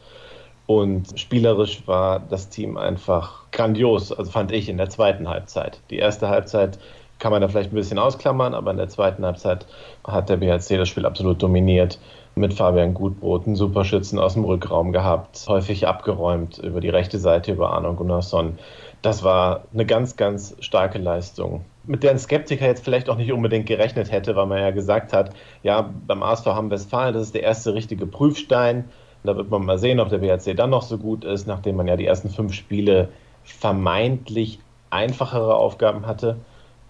Und 0.66 1.18
spielerisch 1.18 1.86
war 1.86 2.18
das 2.18 2.48
Team 2.48 2.76
einfach 2.76 3.44
grandios, 3.52 4.10
also 4.10 4.32
fand 4.32 4.50
ich 4.50 4.68
in 4.68 4.78
der 4.78 4.90
zweiten 4.90 5.28
Halbzeit. 5.28 5.80
Die 5.90 5.98
erste 5.98 6.28
Halbzeit 6.28 6.80
kann 7.18 7.32
man 7.32 7.40
da 7.40 7.48
vielleicht 7.48 7.72
ein 7.72 7.76
bisschen 7.76 7.98
ausklammern, 7.98 8.54
aber 8.54 8.70
in 8.70 8.76
der 8.76 8.88
zweiten 8.88 9.24
Halbzeit 9.24 9.66
hat 10.06 10.28
der 10.28 10.36
BHC 10.36 10.76
das 10.76 10.88
Spiel 10.88 11.06
absolut 11.06 11.42
dominiert. 11.42 11.98
Mit 12.34 12.52
Fabian 12.52 12.92
Gutbrot 12.92 13.46
einen 13.46 13.56
Superschützen 13.56 14.18
aus 14.18 14.34
dem 14.34 14.44
Rückraum 14.44 14.92
gehabt, 14.92 15.46
häufig 15.48 15.86
abgeräumt 15.88 16.58
über 16.58 16.80
die 16.80 16.90
rechte 16.90 17.18
Seite 17.18 17.52
über 17.52 17.72
Arno 17.72 17.94
Gunnarsson. 17.94 18.58
Das 19.00 19.24
war 19.24 19.62
eine 19.72 19.86
ganz, 19.86 20.16
ganz 20.16 20.54
starke 20.60 20.98
Leistung, 20.98 21.64
mit 21.84 22.02
der 22.02 22.10
ein 22.10 22.18
Skeptiker 22.18 22.66
jetzt 22.66 22.84
vielleicht 22.84 23.08
auch 23.08 23.16
nicht 23.16 23.32
unbedingt 23.32 23.66
gerechnet 23.66 24.12
hätte, 24.12 24.36
weil 24.36 24.46
man 24.46 24.58
ja 24.58 24.70
gesagt 24.70 25.14
hat, 25.14 25.30
ja, 25.62 25.88
beim 26.06 26.22
ASV 26.22 26.46
Hamm 26.46 26.70
Westfalen, 26.70 27.14
das 27.14 27.22
ist 27.22 27.34
der 27.34 27.42
erste 27.42 27.72
richtige 27.72 28.06
Prüfstein. 28.06 28.84
Da 29.24 29.36
wird 29.36 29.50
man 29.50 29.64
mal 29.64 29.78
sehen, 29.78 29.98
ob 29.98 30.10
der 30.10 30.18
BHC 30.18 30.54
dann 30.54 30.70
noch 30.70 30.82
so 30.82 30.98
gut 30.98 31.24
ist, 31.24 31.46
nachdem 31.46 31.76
man 31.76 31.88
ja 31.88 31.96
die 31.96 32.06
ersten 32.06 32.28
fünf 32.28 32.52
Spiele 32.52 33.08
vermeintlich 33.44 34.58
einfachere 34.90 35.54
Aufgaben 35.54 36.06
hatte. 36.06 36.36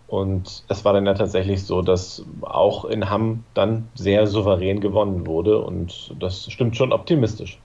Und 0.09 0.63
es 0.69 0.85
war 0.85 0.93
dann 0.93 1.07
ja 1.07 1.15
tatsächlich 1.15 1.65
so, 1.65 1.83
dass 1.83 2.25
auch 2.43 2.85
in 2.85 3.11
Hamm 3.11 3.45
dann 3.55 3.89
sehr 3.95 4.27
souverän 4.27 4.81
gewonnen 4.81 5.27
wurde. 5.27 5.59
Und 5.59 6.15
das 6.21 6.51
stimmt 6.51 6.77
schon 6.77 6.93
optimistisch. 6.93 7.59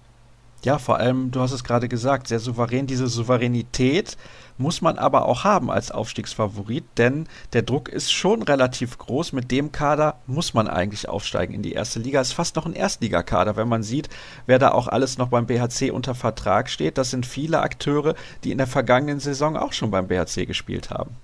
Ja, 0.64 0.78
vor 0.78 0.98
allem, 0.98 1.32
du 1.32 1.40
hast 1.40 1.54
es 1.54 1.64
gerade 1.64 1.88
gesagt, 1.88 2.28
sehr 2.28 2.40
souverän. 2.40 2.86
Diese 2.86 3.08
Souveränität 3.08 4.16
muss 4.60 4.82
man 4.82 5.00
aber 5.00 5.26
auch 5.26 5.44
haben 5.44 5.72
als 5.72 5.90
Aufstiegsfavorit, 5.90 6.84
denn 6.98 7.28
der 7.54 7.64
Druck 7.64 7.90
ist 7.90 8.12
schon 8.12 8.44
relativ 8.44 9.00
groß. 9.00 9.34
Mit 9.34 9.50
dem 9.50 9.72
Kader 9.72 10.20
muss 10.28 10.54
man 10.54 10.68
eigentlich 10.68 11.10
aufsteigen 11.10 11.56
in 11.56 11.64
die 11.64 11.72
erste 11.72 12.00
Liga. 12.00 12.22
Ist 12.22 12.34
fast 12.34 12.56
noch 12.58 12.68
ein 12.68 12.74
Erstligakader, 12.74 13.56
wenn 13.56 13.70
man 13.70 13.82
sieht, 13.82 14.10
wer 14.46 14.60
da 14.60 14.72
auch 14.72 14.88
alles 14.88 15.18
noch 15.18 15.30
beim 15.30 15.48
BHC 15.48 15.90
unter 15.90 16.14
Vertrag 16.14 16.70
steht. 16.70 17.00
Das 17.00 17.10
sind 17.10 17.26
viele 17.26 17.62
Akteure, 17.62 18.14
die 18.44 18.52
in 18.52 18.60
der 18.60 18.68
vergangenen 18.68 19.20
Saison 19.20 19.58
auch 19.58 19.74
schon 19.74 19.90
beim 19.90 20.08
BHC 20.08 20.46
gespielt 20.46 20.92
haben. 20.92 21.16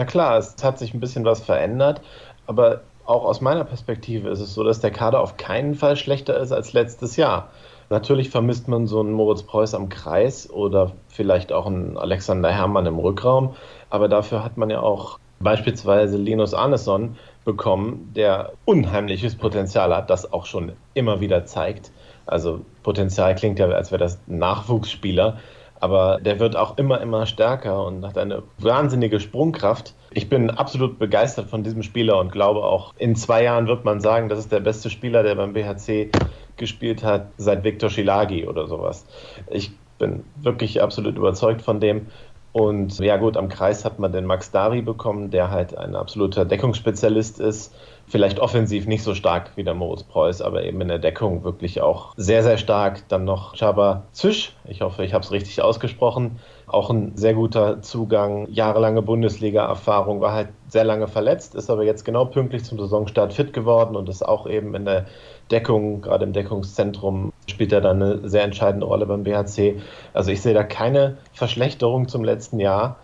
Na 0.00 0.06
klar, 0.06 0.38
es 0.38 0.56
hat 0.62 0.78
sich 0.78 0.94
ein 0.94 1.00
bisschen 1.00 1.26
was 1.26 1.42
verändert, 1.42 2.00
aber 2.46 2.80
auch 3.04 3.22
aus 3.22 3.42
meiner 3.42 3.64
Perspektive 3.64 4.30
ist 4.30 4.40
es 4.40 4.54
so, 4.54 4.64
dass 4.64 4.80
der 4.80 4.92
Kader 4.92 5.20
auf 5.20 5.36
keinen 5.36 5.74
Fall 5.74 5.94
schlechter 5.94 6.40
ist 6.40 6.52
als 6.52 6.72
letztes 6.72 7.16
Jahr. 7.16 7.50
Natürlich 7.90 8.30
vermisst 8.30 8.66
man 8.66 8.86
so 8.86 9.00
einen 9.00 9.12
Moritz 9.12 9.42
Preuß 9.42 9.74
am 9.74 9.90
Kreis 9.90 10.48
oder 10.48 10.92
vielleicht 11.08 11.52
auch 11.52 11.66
einen 11.66 11.98
Alexander 11.98 12.50
Herrmann 12.50 12.86
im 12.86 12.98
Rückraum, 12.98 13.56
aber 13.90 14.08
dafür 14.08 14.42
hat 14.42 14.56
man 14.56 14.70
ja 14.70 14.80
auch 14.80 15.18
beispielsweise 15.38 16.16
Linus 16.16 16.54
Arneson 16.54 17.18
bekommen, 17.44 18.10
der 18.16 18.52
unheimliches 18.64 19.36
Potenzial 19.36 19.94
hat, 19.94 20.08
das 20.08 20.32
auch 20.32 20.46
schon 20.46 20.72
immer 20.94 21.20
wieder 21.20 21.44
zeigt. 21.44 21.90
Also 22.24 22.62
Potenzial 22.82 23.34
klingt 23.34 23.58
ja, 23.58 23.68
als 23.68 23.92
wäre 23.92 24.00
das 24.00 24.18
ein 24.28 24.38
Nachwuchsspieler, 24.38 25.36
aber 25.80 26.20
der 26.20 26.38
wird 26.38 26.56
auch 26.56 26.76
immer, 26.78 27.00
immer 27.00 27.26
stärker 27.26 27.84
und 27.84 28.06
hat 28.06 28.18
eine 28.18 28.42
wahnsinnige 28.58 29.18
Sprungkraft. 29.18 29.94
Ich 30.12 30.28
bin 30.28 30.50
absolut 30.50 30.98
begeistert 30.98 31.48
von 31.48 31.62
diesem 31.62 31.82
Spieler 31.82 32.18
und 32.18 32.30
glaube 32.30 32.62
auch, 32.62 32.94
in 32.98 33.16
zwei 33.16 33.42
Jahren 33.44 33.66
wird 33.66 33.84
man 33.84 34.00
sagen, 34.00 34.28
das 34.28 34.38
ist 34.38 34.52
der 34.52 34.60
beste 34.60 34.90
Spieler, 34.90 35.22
der 35.22 35.34
beim 35.34 35.54
BHC 35.54 36.10
gespielt 36.56 37.02
hat, 37.02 37.28
seit 37.38 37.64
Viktor 37.64 37.88
Schilagi 37.88 38.46
oder 38.46 38.68
sowas. 38.68 39.06
Ich 39.50 39.72
bin 39.98 40.24
wirklich 40.36 40.82
absolut 40.82 41.16
überzeugt 41.16 41.62
von 41.62 41.80
dem. 41.80 42.06
Und 42.52 42.98
ja 42.98 43.16
gut, 43.16 43.36
am 43.36 43.48
Kreis 43.48 43.84
hat 43.84 43.98
man 43.98 44.12
den 44.12 44.26
Max 44.26 44.50
Dari 44.50 44.82
bekommen, 44.82 45.30
der 45.30 45.50
halt 45.50 45.76
ein 45.76 45.94
absoluter 45.94 46.44
Deckungsspezialist 46.44 47.38
ist. 47.38 47.74
Vielleicht 48.10 48.40
offensiv 48.40 48.88
nicht 48.88 49.04
so 49.04 49.14
stark 49.14 49.52
wie 49.54 49.62
der 49.62 49.74
Moritz 49.74 50.02
Preuß, 50.02 50.42
aber 50.42 50.64
eben 50.64 50.80
in 50.80 50.88
der 50.88 50.98
Deckung 50.98 51.44
wirklich 51.44 51.80
auch 51.80 52.12
sehr, 52.16 52.42
sehr 52.42 52.58
stark. 52.58 53.08
Dann 53.08 53.24
noch 53.24 53.54
Chaba 53.54 54.02
Zisch, 54.10 54.56
ich 54.64 54.80
hoffe, 54.80 55.04
ich 55.04 55.14
habe 55.14 55.24
es 55.24 55.30
richtig 55.30 55.62
ausgesprochen. 55.62 56.40
Auch 56.66 56.90
ein 56.90 57.16
sehr 57.16 57.34
guter 57.34 57.82
Zugang, 57.82 58.48
jahrelange 58.50 59.02
Bundesliga-Erfahrung, 59.02 60.20
war 60.20 60.32
halt 60.32 60.48
sehr 60.66 60.82
lange 60.82 61.06
verletzt, 61.06 61.54
ist 61.54 61.70
aber 61.70 61.84
jetzt 61.84 62.04
genau 62.04 62.24
pünktlich 62.24 62.64
zum 62.64 62.80
Saisonstart 62.80 63.32
fit 63.32 63.52
geworden 63.52 63.94
und 63.94 64.08
ist 64.08 64.26
auch 64.26 64.48
eben 64.48 64.74
in 64.74 64.86
der 64.86 65.06
Deckung, 65.52 66.00
gerade 66.00 66.24
im 66.24 66.32
Deckungszentrum, 66.32 67.32
spielt 67.46 67.72
er 67.72 67.80
dann 67.80 68.02
eine 68.02 68.28
sehr 68.28 68.42
entscheidende 68.42 68.86
Rolle 68.86 69.06
beim 69.06 69.22
BHC. 69.22 69.80
Also 70.14 70.32
ich 70.32 70.42
sehe 70.42 70.54
da 70.54 70.64
keine 70.64 71.18
Verschlechterung 71.32 72.08
zum 72.08 72.24
letzten 72.24 72.58
Jahr. 72.58 72.96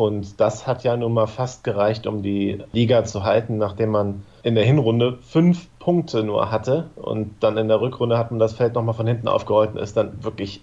Und 0.00 0.40
das 0.40 0.66
hat 0.66 0.82
ja 0.82 0.96
nun 0.96 1.12
mal 1.12 1.26
fast 1.26 1.62
gereicht, 1.62 2.06
um 2.06 2.22
die 2.22 2.64
Liga 2.72 3.04
zu 3.04 3.22
halten, 3.22 3.58
nachdem 3.58 3.90
man 3.90 4.22
in 4.42 4.54
der 4.54 4.64
Hinrunde 4.64 5.18
fünf 5.20 5.68
Punkte 5.78 6.24
nur 6.24 6.50
hatte 6.50 6.88
und 6.96 7.34
dann 7.40 7.58
in 7.58 7.68
der 7.68 7.82
Rückrunde 7.82 8.16
hat 8.16 8.30
man 8.30 8.40
das 8.40 8.54
Feld 8.54 8.74
nochmal 8.74 8.94
von 8.94 9.06
hinten 9.06 9.28
aufgerollt 9.28 9.72
und 9.72 9.76
ist 9.76 9.98
dann 9.98 10.24
wirklich 10.24 10.62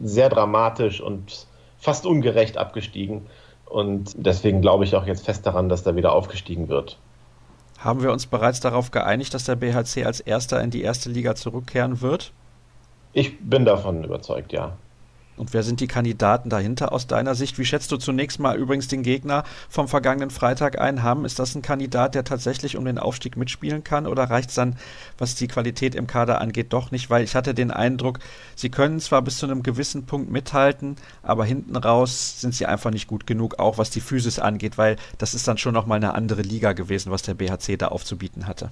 sehr 0.00 0.28
dramatisch 0.28 1.00
und 1.00 1.48
fast 1.78 2.06
ungerecht 2.06 2.58
abgestiegen. 2.58 3.26
Und 3.64 4.14
deswegen 4.16 4.60
glaube 4.60 4.84
ich 4.84 4.94
auch 4.94 5.04
jetzt 5.04 5.24
fest 5.24 5.44
daran, 5.44 5.68
dass 5.68 5.82
da 5.82 5.96
wieder 5.96 6.12
aufgestiegen 6.12 6.68
wird. 6.68 6.96
Haben 7.80 8.04
wir 8.04 8.12
uns 8.12 8.28
bereits 8.28 8.60
darauf 8.60 8.92
geeinigt, 8.92 9.34
dass 9.34 9.46
der 9.46 9.56
BHC 9.56 10.04
als 10.04 10.20
erster 10.20 10.62
in 10.62 10.70
die 10.70 10.82
erste 10.82 11.10
Liga 11.10 11.34
zurückkehren 11.34 12.02
wird? 12.02 12.30
Ich 13.12 13.40
bin 13.40 13.64
davon 13.64 14.04
überzeugt, 14.04 14.52
ja. 14.52 14.76
Und 15.36 15.52
wer 15.52 15.62
sind 15.62 15.80
die 15.80 15.86
Kandidaten 15.86 16.48
dahinter 16.48 16.92
aus 16.92 17.06
deiner 17.06 17.34
Sicht? 17.34 17.58
Wie 17.58 17.64
schätzt 17.64 17.92
du 17.92 17.96
zunächst 17.96 18.38
mal 18.38 18.56
übrigens 18.56 18.88
den 18.88 19.02
Gegner 19.02 19.44
vom 19.68 19.88
vergangenen 19.88 20.30
Freitag 20.30 20.80
ein? 20.80 21.02
Haben? 21.02 21.24
Ist 21.24 21.38
das 21.38 21.54
ein 21.54 21.62
Kandidat, 21.62 22.14
der 22.14 22.24
tatsächlich 22.24 22.76
um 22.76 22.84
den 22.84 22.98
Aufstieg 22.98 23.36
mitspielen 23.36 23.84
kann? 23.84 24.06
Oder 24.06 24.24
reicht 24.24 24.50
es 24.50 24.54
dann, 24.54 24.76
was 25.18 25.34
die 25.34 25.48
Qualität 25.48 25.94
im 25.94 26.06
Kader 26.06 26.40
angeht, 26.40 26.72
doch 26.72 26.90
nicht? 26.90 27.10
Weil 27.10 27.24
ich 27.24 27.34
hatte 27.34 27.54
den 27.54 27.70
Eindruck, 27.70 28.18
sie 28.54 28.70
können 28.70 29.00
zwar 29.00 29.22
bis 29.22 29.38
zu 29.38 29.46
einem 29.46 29.62
gewissen 29.62 30.06
Punkt 30.06 30.30
mithalten, 30.30 30.96
aber 31.22 31.44
hinten 31.44 31.76
raus 31.76 32.40
sind 32.40 32.54
sie 32.54 32.66
einfach 32.66 32.90
nicht 32.90 33.06
gut 33.06 33.26
genug, 33.26 33.58
auch 33.58 33.78
was 33.78 33.90
die 33.90 34.00
Physis 34.00 34.38
angeht, 34.38 34.78
weil 34.78 34.96
das 35.18 35.34
ist 35.34 35.46
dann 35.46 35.58
schon 35.58 35.74
nochmal 35.74 35.96
eine 35.96 36.14
andere 36.14 36.42
Liga 36.42 36.72
gewesen, 36.72 37.12
was 37.12 37.22
der 37.22 37.34
BHC 37.34 37.76
da 37.76 37.88
aufzubieten 37.88 38.46
hatte. 38.46 38.70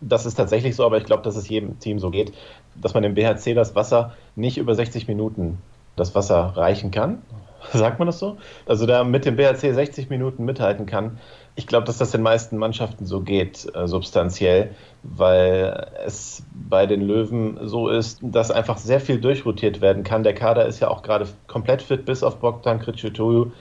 Das 0.00 0.26
ist 0.26 0.34
tatsächlich 0.34 0.76
so, 0.76 0.84
aber 0.84 0.98
ich 0.98 1.04
glaube, 1.04 1.22
dass 1.22 1.36
es 1.36 1.48
jedem 1.48 1.78
Team 1.78 1.98
so 1.98 2.10
geht, 2.10 2.32
dass 2.74 2.94
man 2.94 3.02
dem 3.02 3.14
BHC 3.14 3.54
das 3.54 3.74
Wasser 3.74 4.14
nicht 4.34 4.58
über 4.58 4.74
60 4.74 5.08
Minuten 5.08 5.58
das 5.96 6.14
Wasser 6.14 6.52
reichen 6.56 6.90
kann. 6.90 7.22
Sagt 7.72 7.98
man 7.98 8.06
das 8.06 8.18
so? 8.18 8.36
Also 8.66 8.86
da 8.86 9.04
mit 9.04 9.24
dem 9.24 9.36
BHC 9.36 9.72
60 9.72 10.10
Minuten 10.10 10.44
mithalten 10.44 10.86
kann. 10.86 11.18
Ich 11.54 11.66
glaube, 11.66 11.86
dass 11.86 11.96
das 11.96 12.10
den 12.10 12.20
meisten 12.20 12.58
Mannschaften 12.58 13.06
so 13.06 13.20
geht, 13.20 13.66
äh, 13.74 13.88
substanziell, 13.88 14.72
weil 15.02 15.90
es 16.04 16.44
bei 16.52 16.84
den 16.84 17.00
Löwen 17.00 17.58
so 17.62 17.88
ist, 17.88 18.18
dass 18.20 18.50
einfach 18.50 18.76
sehr 18.76 19.00
viel 19.00 19.18
durchrotiert 19.18 19.80
werden 19.80 20.04
kann. 20.04 20.22
Der 20.22 20.34
Kader 20.34 20.66
ist 20.66 20.80
ja 20.80 20.88
auch 20.88 21.02
gerade 21.02 21.26
komplett 21.46 21.80
fit, 21.80 22.04
bis 22.04 22.22
auf 22.22 22.36
Bogdan 22.36 22.78
Kriciotoyu, 22.80 23.52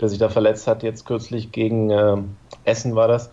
der 0.00 0.08
sich 0.08 0.18
da 0.18 0.30
verletzt 0.30 0.66
hat, 0.66 0.82
jetzt 0.82 1.04
kürzlich 1.04 1.52
gegen 1.52 1.90
äh, 1.90 2.16
Essen 2.64 2.96
war 2.96 3.08
das. 3.08 3.30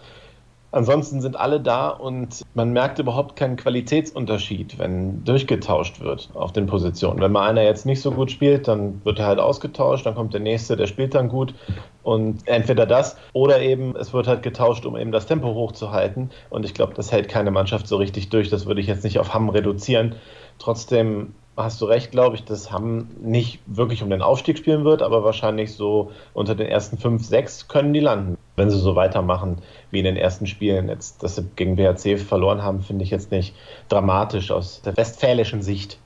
Ansonsten 0.71 1.19
sind 1.19 1.35
alle 1.35 1.59
da 1.59 1.89
und 1.89 2.43
man 2.53 2.71
merkt 2.71 2.99
überhaupt 2.99 3.35
keinen 3.35 3.55
Qualitätsunterschied, 3.55 4.77
wenn 4.77 5.23
durchgetauscht 5.23 5.99
wird 5.99 6.29
auf 6.35 6.51
den 6.51 6.67
Positionen. 6.67 7.21
Wenn 7.21 7.31
mal 7.31 7.49
einer 7.49 7.63
jetzt 7.63 7.87
nicht 7.87 8.01
so 8.01 8.11
gut 8.11 8.29
spielt, 8.29 8.67
dann 8.67 9.01
wird 9.03 9.17
er 9.17 9.25
halt 9.25 9.39
ausgetauscht, 9.39 10.05
dann 10.05 10.13
kommt 10.13 10.33
der 10.33 10.41
nächste, 10.41 10.75
der 10.75 10.85
spielt 10.85 11.15
dann 11.15 11.27
gut 11.27 11.55
und 12.03 12.47
entweder 12.47 12.85
das 12.85 13.17
oder 13.33 13.61
eben 13.61 13.95
es 13.95 14.13
wird 14.13 14.27
halt 14.27 14.43
getauscht, 14.43 14.85
um 14.85 14.95
eben 14.95 15.11
das 15.11 15.25
Tempo 15.25 15.55
hochzuhalten 15.55 16.29
und 16.51 16.65
ich 16.65 16.75
glaube, 16.75 16.93
das 16.93 17.11
hält 17.11 17.29
keine 17.29 17.49
Mannschaft 17.49 17.87
so 17.87 17.97
richtig 17.97 18.29
durch. 18.29 18.49
Das 18.49 18.67
würde 18.67 18.81
ich 18.81 18.87
jetzt 18.87 19.03
nicht 19.03 19.17
auf 19.17 19.33
Hamm 19.33 19.49
reduzieren. 19.49 20.15
Trotzdem 20.59 21.33
hast 21.57 21.81
du 21.81 21.85
recht, 21.85 22.11
glaube 22.11 22.35
ich, 22.35 22.45
dass 22.45 22.71
Hamm 22.71 23.09
nicht 23.21 23.59
wirklich 23.65 24.03
um 24.03 24.09
den 24.09 24.21
Aufstieg 24.21 24.57
spielen 24.57 24.85
wird, 24.85 25.01
aber 25.01 25.23
wahrscheinlich 25.23 25.73
so 25.73 26.11
unter 26.33 26.55
den 26.55 26.67
ersten 26.67 26.97
fünf, 26.97 27.25
sechs 27.25 27.67
können 27.67 27.93
die 27.93 27.99
landen. 27.99 28.37
Wenn 28.55 28.69
sie 28.69 28.79
so 28.79 28.95
weitermachen 28.95 29.57
wie 29.91 29.99
in 29.99 30.05
den 30.05 30.17
ersten 30.17 30.47
Spielen. 30.47 30.89
Jetzt, 30.89 31.23
dass 31.23 31.35
sie 31.35 31.45
gegen 31.55 31.75
BHC 31.75 32.17
verloren 32.17 32.63
haben, 32.63 32.81
finde 32.81 33.03
ich 33.03 33.09
jetzt 33.09 33.31
nicht 33.31 33.55
dramatisch 33.87 34.51
aus 34.51 34.81
der 34.81 34.95
westfälischen 34.97 35.61
Sicht. 35.61 35.99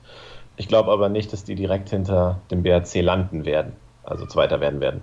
Ich 0.56 0.68
glaube 0.68 0.92
aber 0.92 1.08
nicht, 1.08 1.32
dass 1.32 1.44
die 1.44 1.54
direkt 1.54 1.90
hinter 1.90 2.40
dem 2.50 2.62
BHC 2.62 3.00
landen 3.00 3.44
werden, 3.44 3.72
also 4.04 4.26
Zweiter 4.26 4.60
werden 4.60 4.80
werden. 4.80 5.02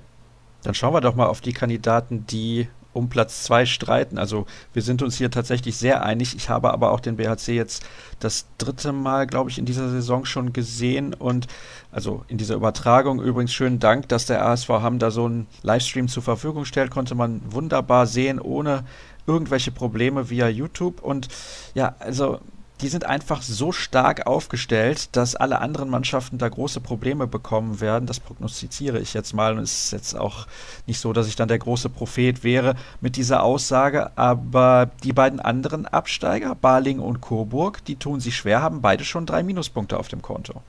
Dann 0.64 0.74
schauen 0.74 0.94
wir 0.94 1.02
doch 1.02 1.16
mal 1.16 1.28
auf 1.28 1.42
die 1.42 1.54
Kandidaten, 1.54 2.26
die 2.28 2.68
um 2.94 3.10
Platz 3.10 3.44
zwei 3.44 3.66
streiten. 3.66 4.18
Also 4.18 4.46
wir 4.74 4.82
sind 4.82 5.02
uns 5.02 5.18
hier 5.18 5.32
tatsächlich 5.32 5.78
sehr 5.78 6.04
einig. 6.04 6.36
Ich 6.36 6.50
habe 6.50 6.72
aber 6.72 6.92
auch 6.92 7.00
den 7.00 7.18
BHC 7.18 7.54
jetzt 7.54 7.84
das 8.20 8.46
dritte 8.58 8.92
Mal, 8.92 9.28
glaube 9.28 9.50
ich, 9.50 9.58
in 9.58 9.66
dieser 9.66 9.90
Saison 9.90 10.26
schon 10.26 10.54
gesehen 10.54 11.14
und 11.14 11.48
also 11.92 12.24
in 12.28 12.38
dieser 12.38 12.56
Übertragung 12.56 13.22
übrigens 13.22 13.54
schönen 13.54 13.80
Dank, 13.80 14.10
dass 14.10 14.26
der 14.26 14.46
ASV 14.46 14.70
Hamm 14.70 15.00
da 15.00 15.12
so 15.12 15.26
einen 15.26 15.48
Livestream 15.64 16.08
zur 16.08 16.24
Verfügung 16.24 16.66
stellt, 16.66 16.92
konnte 16.92 17.16
man 17.16 17.42
wunderbar 17.50 18.08
sehen, 18.08 18.40
ohne 18.40 18.84
irgendwelche 19.28 19.72
Probleme 19.72 20.30
via 20.30 20.48
YouTube 20.48 21.02
und 21.02 21.28
ja, 21.74 21.96
also 22.00 22.40
die 22.82 22.88
sind 22.88 23.06
einfach 23.06 23.42
so 23.42 23.72
stark 23.72 24.26
aufgestellt, 24.26 25.16
dass 25.16 25.36
alle 25.36 25.60
anderen 25.60 25.90
Mannschaften 25.90 26.38
da 26.38 26.50
große 26.50 26.82
Probleme 26.82 27.28
bekommen 27.28 27.80
werden. 27.80 28.08
Das 28.08 28.20
prognostiziere 28.20 29.00
ich 29.00 29.14
jetzt 29.14 29.34
mal. 29.34 29.58
Und 29.58 29.64
es 29.64 29.86
ist 29.86 29.92
jetzt 29.92 30.18
auch 30.18 30.48
nicht 30.88 31.00
so, 31.00 31.14
dass 31.14 31.28
ich 31.28 31.36
dann 31.36 31.48
der 31.48 31.60
große 31.60 31.90
Prophet 31.90 32.44
wäre 32.44 32.76
mit 33.00 33.16
dieser 33.16 33.44
Aussage. 33.44 34.12
Aber 34.18 34.90
die 35.04 35.14
beiden 35.14 35.40
anderen 35.40 35.86
Absteiger, 35.86 36.56
Baling 36.56 37.00
und 37.00 37.22
Coburg, 37.22 37.86
die 37.86 37.96
tun 37.96 38.20
sich 38.20 38.36
schwer, 38.36 38.62
haben 38.62 38.82
beide 38.82 39.04
schon 39.04 39.26
drei 39.26 39.44
Minuspunkte 39.44 40.00
auf 40.00 40.08
dem 40.08 40.22
Konto. 40.22 40.62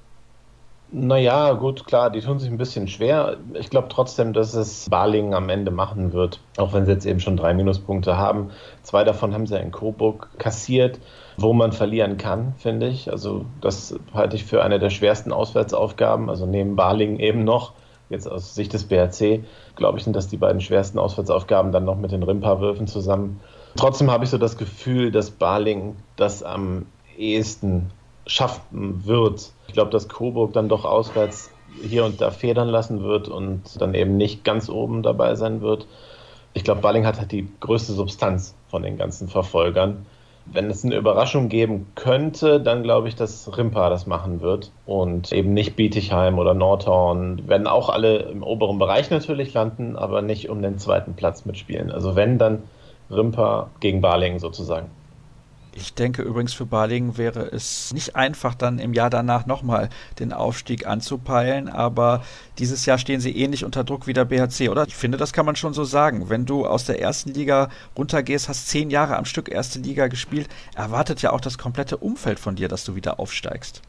Naja, 0.95 1.55
gut, 1.55 1.87
klar, 1.87 2.11
die 2.11 2.21
tun 2.21 2.39
sich 2.39 2.51
ein 2.51 2.59
bisschen 2.59 2.87
schwer. 2.87 3.39
Ich 3.55 3.71
glaube 3.71 3.89
trotzdem, 3.89 4.35
dass 4.35 4.53
es 4.53 4.91
Balingen 4.91 5.33
am 5.33 5.49
Ende 5.49 5.71
machen 5.71 6.13
wird, 6.13 6.41
auch 6.59 6.75
wenn 6.75 6.85
sie 6.85 6.93
jetzt 6.93 7.07
eben 7.07 7.21
schon 7.21 7.39
drei 7.39 7.55
Minuspunkte 7.55 8.19
haben. 8.19 8.51
Zwei 8.83 9.03
davon 9.03 9.33
haben 9.33 9.47
sie 9.47 9.59
in 9.59 9.73
Coburg 9.73 10.29
kassiert 10.37 10.99
wo 11.43 11.53
man 11.53 11.73
verlieren 11.73 12.17
kann, 12.17 12.55
finde 12.57 12.89
ich. 12.89 13.11
Also 13.11 13.45
das 13.61 13.95
halte 14.15 14.37
ich 14.37 14.45
für 14.45 14.63
eine 14.63 14.79
der 14.79 14.91
schwersten 14.91 15.33
Auswärtsaufgaben. 15.33 16.31
Also 16.31 16.47
neben 16.47 16.77
Balingen 16.77 17.19
eben 17.19 17.45
noch, 17.45 17.73
jetzt 18.09 18.31
aus 18.31 18.55
Sicht 18.55 18.73
des 18.73 18.85
BRC, 18.85 19.45
glaube 19.77 19.99
ich, 19.99 20.05
sind 20.05 20.15
das 20.15 20.29
die 20.29 20.37
beiden 20.37 20.61
schwersten 20.61 20.99
Auswärtsaufgaben 20.99 21.73
dann 21.73 21.85
noch 21.85 21.97
mit 21.97 22.13
den 22.13 22.23
Rimpa-Würfen 22.23 22.87
zusammen. 22.87 23.41
Trotzdem 23.77 24.11
habe 24.11 24.25
ich 24.25 24.31
so 24.31 24.39
das 24.39 24.57
Gefühl, 24.57 25.11
dass 25.11 25.31
Baling 25.31 25.97
das 26.17 26.43
am 26.43 26.87
ehesten 27.19 27.91
schaffen 28.27 29.05
wird. 29.05 29.51
Ich 29.67 29.75
glaube, 29.75 29.91
dass 29.91 30.09
Coburg 30.09 30.53
dann 30.53 30.69
doch 30.69 30.85
auswärts 30.85 31.51
hier 31.83 32.05
und 32.05 32.21
da 32.21 32.31
federn 32.31 32.69
lassen 32.69 33.03
wird 33.03 33.29
und 33.29 33.81
dann 33.81 33.95
eben 33.95 34.17
nicht 34.17 34.45
ganz 34.45 34.69
oben 34.69 35.03
dabei 35.03 35.35
sein 35.35 35.61
wird. 35.61 35.87
Ich 36.55 36.65
glaube, 36.65 36.83
Baling 36.83 37.07
hat 37.07 37.19
halt 37.19 37.33
die 37.33 37.49
größte 37.61 37.95
Substanz 37.95 38.55
von 38.69 38.83
den 38.83 38.99
ganzen 38.99 39.29
Verfolgern. 39.29 40.07
Wenn 40.45 40.71
es 40.71 40.85
eine 40.85 40.97
Überraschung 40.97 41.49
geben 41.49 41.87
könnte, 41.95 42.61
dann 42.61 42.83
glaube 42.83 43.09
ich, 43.09 43.15
dass 43.15 43.57
Rimpa 43.57 43.89
das 43.91 44.07
machen 44.07 44.41
wird 44.41 44.73
und 44.87 45.33
eben 45.33 45.55
nicht 45.55 45.77
Bietigheim 45.77 46.39
oder 46.39 46.53
Nordhorn. 46.53 47.49
Werden 47.49 47.67
auch 47.67 47.89
alle 47.89 48.19
im 48.19 48.43
oberen 48.43 48.79
Bereich 48.79 49.11
natürlich 49.11 49.55
landen, 49.55 49.97
aber 49.97 50.21
nicht 50.21 50.49
um 50.51 50.61
den 50.61 50.79
zweiten 50.79 51.15
Platz 51.15 51.45
mitspielen. 51.45 51.91
Also 51.91 52.17
wenn, 52.17 52.39
dann 52.39 52.65
Rimpa 53.11 53.71
gegen 53.81 54.01
Balingen 54.01 54.41
sozusagen. 54.41 54.91
Ich 55.75 55.95
denke 55.95 56.21
übrigens 56.23 56.53
für 56.53 56.67
Balingen 56.67 57.17
wäre 57.17 57.41
es 57.41 57.95
nicht 57.95 58.15
einfach, 58.15 58.55
dann 58.55 58.79
im 58.79 58.93
Jahr 58.93 59.09
danach 59.09 59.47
nochmal 59.47 59.89
den 60.19 60.35
Aufstieg 60.35 60.87
anzupeilen, 60.87 61.71
aber 61.71 62.23
dieses 62.59 62.85
Jahr 62.85 62.99
stehen 62.99 63.21
sie 63.21 63.35
ähnlich 63.37 63.65
unter 63.65 63.83
Druck 63.83 64.07
wie 64.07 64.13
der 64.13 64.27
BHC, 64.27 64.69
oder? 64.69 64.87
Ich 64.87 64.97
finde, 64.97 65.17
das 65.17 65.33
kann 65.33 65.47
man 65.47 65.57
schon 65.57 65.73
so 65.73 65.85
sagen. 65.85 66.29
Wenn 66.29 66.45
du 66.45 66.67
aus 66.67 66.85
der 66.85 67.01
ersten 67.01 67.31
Liga 67.33 67.71
runtergehst, 67.97 68.51
hast 68.51 68.69
zehn 68.69 68.91
Jahre 68.91 69.17
am 69.17 69.25
Stück 69.25 69.51
erste 69.51 69.79
Liga 69.79 70.09
gespielt, 70.09 70.49
erwartet 70.75 71.23
ja 71.23 71.33
auch 71.33 71.41
das 71.41 71.57
komplette 71.57 71.97
Umfeld 71.97 72.39
von 72.39 72.55
dir, 72.55 72.69
dass 72.69 72.85
du 72.85 72.95
wieder 72.95 73.19
aufsteigst. 73.19 73.81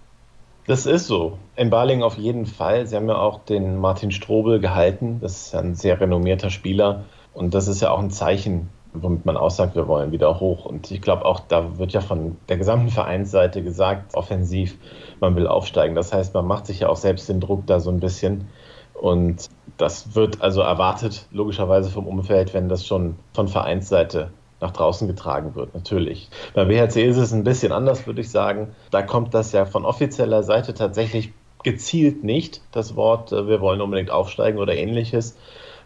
Das 0.66 0.86
ist 0.86 1.08
so. 1.08 1.38
In 1.58 1.70
Balingen 1.70 2.04
auf 2.04 2.18
jeden 2.18 2.46
Fall. 2.46 2.88
Sie 2.88 2.96
haben 2.96 3.10
ja 3.10 3.18
auch 3.18 3.44
den 3.44 3.78
Martin 3.78 4.12
Strobel 4.12 4.62
gehalten. 4.62 5.20
Das 5.20 5.48
ist 5.48 5.56
ein 5.56 5.76
sehr 5.76 6.00
renommierter 6.00 6.50
Spieler. 6.50 7.04
Und 7.34 7.54
das 7.54 7.68
ist 7.68 7.82
ja 7.82 7.92
auch 7.92 8.00
ein 8.00 8.12
Zeichen 8.12 8.70
womit 8.94 9.26
man 9.26 9.38
aussagt, 9.38 9.76
wir 9.76 9.88
wollen 9.88 10.12
wieder 10.12 10.40
hoch. 10.40 10.66
Und 10.66 10.92
ich 10.92 11.02
glaube 11.02 11.26
auch, 11.26 11.42
da 11.42 11.78
wird 11.78 11.94
ja 11.94 12.02
von 12.02 12.38
der 12.50 12.58
gesamten 12.58 12.90
Vereinsseite 12.90 13.64
gesagt, 13.64 14.16
offensiv, 14.16 14.78
man 15.20 15.36
will 15.36 15.48
aufsteigen. 15.48 15.96
Das 15.96 16.14
heißt, 16.14 16.34
man 16.34 16.46
macht 16.46 16.68
sich 16.68 16.82
ja 16.82 16.90
auch 16.90 16.96
selbst 16.96 17.30
den 17.30 17.40
Druck 17.40 17.66
da 17.68 17.80
so 17.80 17.90
ein 17.90 18.00
bisschen. 18.00 18.48
Und 18.94 19.50
das 19.78 20.16
wird 20.16 20.42
also 20.42 20.62
erwartet, 20.62 21.28
logischerweise 21.32 21.90
vom 21.90 22.08
Umfeld, 22.08 22.54
wenn 22.54 22.70
das 22.70 22.86
schon 22.86 23.16
von 23.34 23.48
Vereinsseite 23.48 24.32
nach 24.62 24.72
draußen 24.72 25.08
getragen 25.08 25.56
wird, 25.56 25.74
natürlich. 25.74 26.30
Beim 26.54 26.70
WHC 26.70 27.04
ist 27.06 27.18
es 27.18 27.34
ein 27.34 27.44
bisschen 27.44 27.74
anders, 27.74 28.08
würde 28.08 28.22
ich 28.22 28.32
sagen. 28.32 28.74
Da 28.92 29.02
kommt 29.02 29.34
das 29.34 29.52
ja 29.52 29.66
von 29.66 29.84
offizieller 29.84 30.44
Seite 30.44 30.74
tatsächlich 30.74 31.34
gezielt 31.64 32.24
nicht, 32.24 32.62
das 32.72 32.96
Wort, 32.96 33.32
äh, 33.32 33.48
wir 33.48 33.62
wollen 33.62 33.82
unbedingt 33.82 34.12
aufsteigen 34.12 34.60
oder 34.60 34.76
ähnliches, 34.76 35.38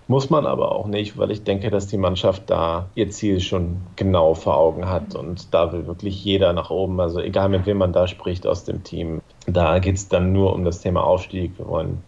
muss 0.08 0.30
man 0.30 0.46
aber 0.46 0.74
auch 0.74 0.88
nicht, 0.88 1.18
weil 1.18 1.32
ich 1.32 1.44
denke, 1.44 1.70
dass 1.70 1.88
die 1.88 1.98
Mannschaft 1.98 2.44
da 2.48 2.90
ihr 2.96 3.10
Ziel 3.10 3.40
schon 3.40 3.82
genau 3.96 4.34
vor 4.34 4.58
Augen 4.58 4.88
hat 4.90 5.16
und 5.16 5.54
da 5.54 5.74
will 5.74 5.86
wirklich 5.86 6.24
jeder 6.24 6.54
nach 6.54 6.70
oben. 6.70 7.00
Also 7.00 7.20
egal 7.20 7.50
mit 7.50 7.66
wem 7.66 7.78
man 7.78 7.94
da 7.94 8.08
spricht 8.08 8.48
aus 8.48 8.64
dem 8.64 8.84
Team, 8.84 9.22
da 9.46 9.80
geht 9.80 9.96
es 9.96 10.08
dann 10.08 10.32
nur 10.32 10.54
um 10.54 10.64
das 10.64 10.80
Thema 10.80 11.04
Aufstieg. 11.04 11.58
Wir 11.58 11.68
wollen 11.68 12.04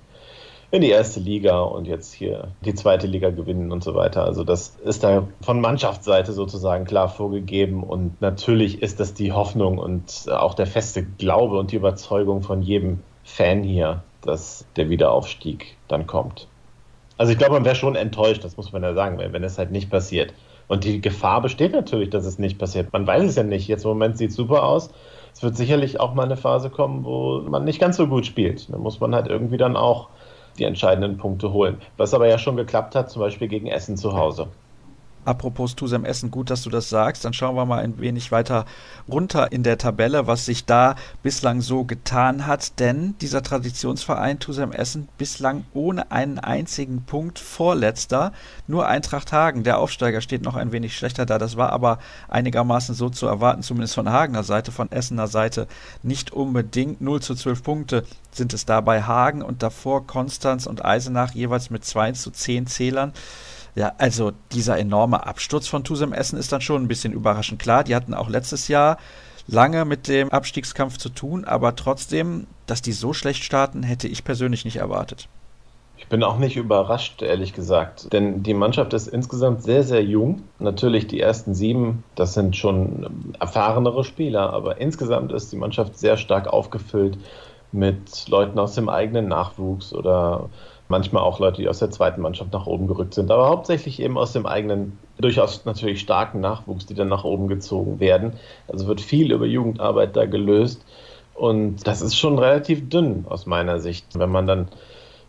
in 0.72 0.82
die 0.82 0.90
erste 0.90 1.20
Liga 1.20 1.62
und 1.62 1.88
jetzt 1.88 2.14
hier 2.14 2.50
die 2.62 2.76
zweite 2.76 3.08
Liga 3.08 3.32
gewinnen 3.32 3.72
und 3.72 3.84
so 3.84 3.96
weiter. 3.96 4.24
Also 4.24 4.44
das 4.44 4.76
ist 4.86 5.04
da 5.04 5.28
von 5.42 5.60
Mannschaftsseite 5.62 6.32
sozusagen 6.32 6.86
klar 6.86 7.10
vorgegeben 7.10 7.84
und 7.84 8.22
natürlich 8.22 8.82
ist 8.82 9.00
das 9.00 9.14
die 9.14 9.32
Hoffnung 9.32 9.78
und 9.78 10.28
auch 10.30 10.54
der 10.54 10.68
feste 10.68 11.04
Glaube 11.04 11.58
und 11.58 11.72
die 11.72 11.78
Überzeugung 11.78 12.44
von 12.44 12.62
jedem 12.62 13.00
Fan 13.24 13.64
hier, 13.64 14.04
dass 14.22 14.66
der 14.76 14.90
Wiederaufstieg 14.90 15.76
dann 15.88 16.06
kommt. 16.06 16.48
Also 17.20 17.34
ich 17.34 17.38
glaube, 17.38 17.56
man 17.56 17.66
wäre 17.66 17.76
schon 17.76 17.98
enttäuscht, 17.98 18.46
das 18.46 18.56
muss 18.56 18.72
man 18.72 18.82
ja 18.82 18.94
sagen, 18.94 19.18
wenn, 19.18 19.34
wenn 19.34 19.44
es 19.44 19.58
halt 19.58 19.72
nicht 19.72 19.90
passiert. 19.90 20.34
Und 20.70 20.86
die 20.86 21.02
Gefahr 21.02 21.42
besteht 21.42 21.74
natürlich, 21.74 22.12
dass 22.12 22.26
es 22.26 22.40
nicht 22.40 22.58
passiert. 22.58 22.94
Man 22.94 23.06
weiß 23.06 23.24
es 23.24 23.36
ja 23.36 23.44
nicht. 23.44 23.68
Jetzt 23.68 23.84
im 23.84 23.90
Moment 23.90 24.18
sieht 24.18 24.30
es 24.30 24.38
super 24.38 24.64
aus. 24.64 24.90
Es 25.34 25.44
wird 25.44 25.58
sicherlich 25.58 26.00
auch 26.00 26.14
mal 26.14 26.24
eine 26.24 26.38
Phase 26.38 26.70
kommen, 26.70 27.04
wo 27.04 27.42
man 27.42 27.66
nicht 27.66 27.82
ganz 27.82 27.98
so 27.98 28.08
gut 28.08 28.26
spielt. 28.26 28.72
Da 28.72 28.78
muss 28.78 29.02
man 29.02 29.14
halt 29.14 29.28
irgendwie 29.28 29.58
dann 29.58 29.76
auch 29.76 30.08
die 30.60 30.64
entscheidenden 30.64 31.18
Punkte 31.18 31.52
holen. 31.52 31.82
Was 31.98 32.14
aber 32.14 32.30
ja 32.30 32.38
schon 32.38 32.56
geklappt 32.56 32.96
hat, 32.96 33.10
zum 33.12 33.20
Beispiel 33.20 33.50
gegen 33.50 33.68
Essen 33.68 33.98
zu 33.98 34.14
Hause. 34.16 34.48
Apropos 35.30 35.76
Tusem 35.76 36.06
Essen, 36.06 36.32
gut, 36.32 36.50
dass 36.50 36.64
du 36.64 36.72
das 36.72 36.90
sagst. 36.90 37.24
Dann 37.24 37.34
schauen 37.34 37.56
wir 37.56 37.64
mal 37.64 37.84
ein 37.84 38.00
wenig 38.00 38.32
weiter 38.32 38.66
runter 39.08 39.52
in 39.52 39.62
der 39.62 39.78
Tabelle, 39.78 40.26
was 40.26 40.48
sich 40.48 40.66
da 40.66 40.96
bislang 41.22 41.62
so 41.62 41.84
getan 41.84 42.48
hat. 42.48 42.80
Denn 42.80 43.14
dieser 43.22 43.44
Traditionsverein 43.44 44.40
Tusem 44.40 44.72
Essen 44.72 45.08
bislang 45.20 45.66
ohne 45.76 46.12
einen 46.12 46.40
einzigen 46.40 47.04
Punkt 47.04 47.38
vorletzter. 47.38 48.34
Nur 48.66 48.88
Eintracht 48.88 49.32
Hagen, 49.32 49.62
der 49.62 49.78
Aufsteiger, 49.78 50.22
steht 50.22 50.42
noch 50.42 50.56
ein 50.56 50.72
wenig 50.72 50.98
schlechter 50.98 51.28
da. 51.28 51.38
Das 51.38 51.58
war 51.58 51.72
aber 51.74 52.00
einigermaßen 52.28 52.96
so 52.96 53.12
zu 53.12 53.28
erwarten, 53.28 53.62
zumindest 53.62 53.94
von 53.94 54.10
Hagener 54.10 54.42
Seite, 54.42 54.72
von 54.72 54.92
Essener 54.92 55.28
Seite 55.28 55.68
nicht 56.02 56.34
unbedingt. 56.34 57.02
0 57.02 57.22
zu 57.22 57.36
12 57.36 57.62
Punkte 57.62 58.04
sind 58.32 58.52
es 58.56 58.66
da 58.66 58.82
bei 58.82 59.04
Hagen 59.04 59.44
und 59.44 59.62
davor 59.62 60.08
Konstanz 60.08 60.66
und 60.66 60.84
Eisenach 60.84 61.36
jeweils 61.36 61.70
mit 61.70 61.86
2 61.86 62.14
zu 62.14 62.32
10 62.32 62.66
Zählern. 62.66 63.14
Ja, 63.76 63.94
also 63.98 64.32
dieser 64.52 64.78
enorme 64.78 65.26
Absturz 65.26 65.68
von 65.68 65.84
Tusem 65.84 66.14
Essen 66.14 66.38
ist 66.38 66.52
dann 66.52 66.62
schon 66.62 66.84
ein 66.84 66.88
bisschen 66.88 67.14
überraschend. 67.14 67.62
Klar, 67.62 67.84
die 67.84 67.96
hatten 67.96 68.14
auch 68.14 68.30
letztes 68.30 68.68
Jahr 68.68 68.98
lange 69.48 69.86
mit 69.86 70.08
dem 70.08 70.30
Abstiegskampf 70.30 70.98
zu 70.98 71.10
tun, 71.10 71.46
aber 71.46 71.76
trotzdem, 71.76 72.48
dass 72.66 72.82
die 72.82 72.92
so 72.92 73.14
schlecht 73.14 73.44
starten, 73.44 73.84
hätte 73.84 74.08
ich 74.08 74.24
persönlich 74.24 74.66
nicht 74.66 74.78
erwartet. 74.78 75.28
Ich 75.98 76.08
bin 76.08 76.24
auch 76.24 76.38
nicht 76.38 76.56
überrascht, 76.56 77.22
ehrlich 77.22 77.54
gesagt, 77.54 78.14
denn 78.14 78.42
die 78.42 78.54
Mannschaft 78.54 78.94
ist 78.94 79.08
insgesamt 79.08 79.64
sehr, 79.64 79.84
sehr 79.84 80.02
jung. 80.02 80.44
Natürlich 80.58 81.08
die 81.08 81.20
ersten 81.20 81.54
sieben, 81.54 82.04
das 82.16 82.34
sind 82.34 82.56
schon 82.56 83.34
erfahrenere 83.38 84.06
Spieler, 84.06 84.54
aber 84.54 84.80
insgesamt 84.80 85.34
ist 85.34 85.52
die 85.52 85.58
Mannschaft 85.58 86.00
sehr 86.00 86.16
stark 86.16 86.48
aufgefüllt 86.48 87.18
mit 87.72 88.28
Leuten 88.30 88.58
aus 88.60 88.76
dem 88.76 88.88
eigenen 88.88 89.28
Nachwuchs 89.28 89.94
oder 89.94 90.50
manchmal 90.90 91.24
auch 91.24 91.40
Leute, 91.40 91.62
die 91.62 91.70
aus 91.70 91.80
der 91.80 91.92
zweiten 91.92 92.22
Mannschaft 92.22 92.52
nach 92.52 92.66
oben 92.66 92.88
gerückt 92.88 93.14
sind, 93.14 93.32
aber 93.32 93.48
hauptsächlich 93.48 94.02
eben 94.02 94.18
aus 94.18 94.34
dem 94.34 94.46
eigenen, 94.46 94.98
durchaus 95.20 95.64
natürlich 95.66 96.02
starken 96.02 96.42
Nachwuchs, 96.42 96.86
die 96.88 96.96
dann 96.96 97.08
nach 97.08 97.24
oben 97.24 97.48
gezogen 97.48 98.00
werden. 98.00 98.34
Also 98.68 98.88
wird 98.88 99.00
viel 99.00 99.32
über 99.32 99.46
Jugendarbeit 99.46 100.16
da 100.16 100.26
gelöst 100.26 100.84
und 101.36 101.88
das 101.88 102.02
ist 102.02 102.18
schon 102.18 102.38
relativ 102.38 102.90
dünn 102.90 103.26
aus 103.30 103.46
meiner 103.46 103.80
Sicht, 103.80 104.20
wenn 104.20 104.32
man 104.32 104.48
dann 104.48 104.68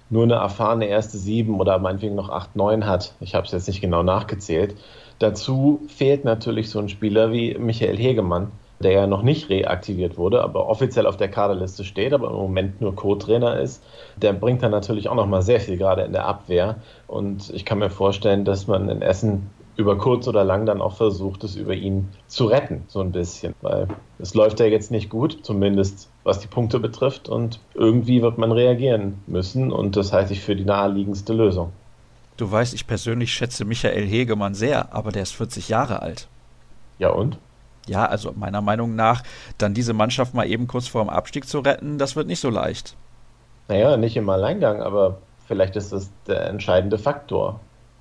nur 0.09 0.25
eine 0.25 0.35
erfahrene 0.35 0.87
erste 0.87 1.19
sieben 1.19 1.61
oder 1.61 1.79
meinetwegen 1.79 2.17
noch 2.17 2.31
acht, 2.31 2.57
neun 2.57 2.87
hat. 2.87 3.15
Ich 3.21 3.37
habe 3.37 3.47
es 3.47 3.53
jetzt 3.53 3.69
nicht 3.69 3.81
genau 3.81 4.03
nachgezählt. 4.03 4.75
Dazu 5.21 5.83
fehlt 5.87 6.25
natürlich 6.25 6.71
so 6.71 6.81
ein 6.81 6.89
Spieler 6.89 7.31
wie 7.31 7.55
Michael 7.59 7.97
Hegemann, 7.97 8.51
der 8.81 8.93
ja 8.93 9.07
noch 9.07 9.23
nicht 9.23 9.51
reaktiviert 9.51 10.17
wurde, 10.17 10.43
aber 10.43 10.67
offiziell 10.67 11.07
auf 11.07 11.19
der 11.19 11.29
Kaderliste 11.29 11.85
steht, 11.85 12.15
aber 12.15 12.29
im 12.29 12.37
Moment 12.37 12.81
nur 12.81 12.95
Co-Trainer 12.97 13.61
ist, 13.61 13.83
der 14.17 14.33
bringt 14.33 14.63
dann 14.63 14.71
natürlich 14.71 15.09
auch 15.09 15.15
noch 15.15 15.27
mal 15.27 15.43
sehr 15.43 15.61
viel 15.61 15.77
gerade 15.77 16.03
in 16.03 16.13
der 16.13 16.27
Abwehr. 16.27 16.77
Und 17.07 17.51
ich 17.51 17.65
kann 17.67 17.79
mir 17.79 17.91
vorstellen, 17.91 18.45
dass 18.45 18.67
man 18.67 18.89
in 18.89 19.03
Essen 19.03 19.51
über 19.77 19.99
kurz 19.99 20.29
oder 20.29 20.45
lang 20.45 20.67
dann 20.67 20.81
auch 20.81 20.97
versucht, 20.97 21.45
es 21.45 21.57
über 21.57 21.75
ihn 21.75 22.09
zu 22.27 22.47
retten, 22.47 22.85
so 22.89 23.01
ein 23.01 23.13
bisschen. 23.13 23.55
Weil 23.61 23.89
es 24.19 24.35
läuft 24.35 24.61
ja 24.61 24.67
jetzt 24.67 24.91
nicht 24.91 25.11
gut, 25.11 25.39
zumindest 25.43 26.09
was 26.25 26.39
die 26.41 26.49
Punkte 26.49 26.81
betrifft. 26.81 27.29
Und 27.29 27.61
irgendwie 27.75 28.23
wird 28.23 28.39
man 28.39 28.53
reagieren 28.53 29.23
müssen. 29.27 29.73
Und 29.73 29.97
das 29.97 30.13
halte 30.13 30.33
ich 30.33 30.41
für 30.41 30.57
die 30.57 30.65
naheliegendste 30.65 31.35
Lösung. 31.35 31.73
Du 32.39 32.51
weißt, 32.51 32.73
ich 32.73 32.87
persönlich 32.87 33.33
schätze 33.33 33.67
Michael 33.67 34.07
Hegemann 34.07 34.55
sehr, 34.55 34.95
aber 34.95 35.13
der 35.13 35.23
ist 35.23 35.33
40 35.33 35.69
Jahre 35.69 36.01
alt. 36.01 36.29
Ja 36.99 37.11
und? 37.11 37.39
Ja, 37.91 38.07
also 38.07 38.33
meiner 38.37 38.61
Meinung 38.61 38.95
nach, 38.95 39.25
dann 39.59 39.75
diese 39.75 39.95
Mannschaft 39.95 40.33
mal 40.33 40.47
eben 40.47 40.69
kurz 40.69 40.87
vor 40.87 41.03
dem 41.03 41.11
Abstieg 41.11 41.49
zu 41.49 41.59
retten, 41.59 41.99
das 41.99 42.15
wird 42.15 42.29
nicht 42.29 42.39
so 42.39 42.49
leicht. 42.49 42.95
Naja, 43.67 43.97
nicht 43.97 44.17
im 44.17 44.29
Alleingang, 44.31 44.81
aber 44.81 45.19
vielleicht 45.49 45.75
ist 45.75 45.93
das 45.93 46.09
der 46.29 46.47
entscheidende 46.47 46.99
Faktor. 46.99 47.59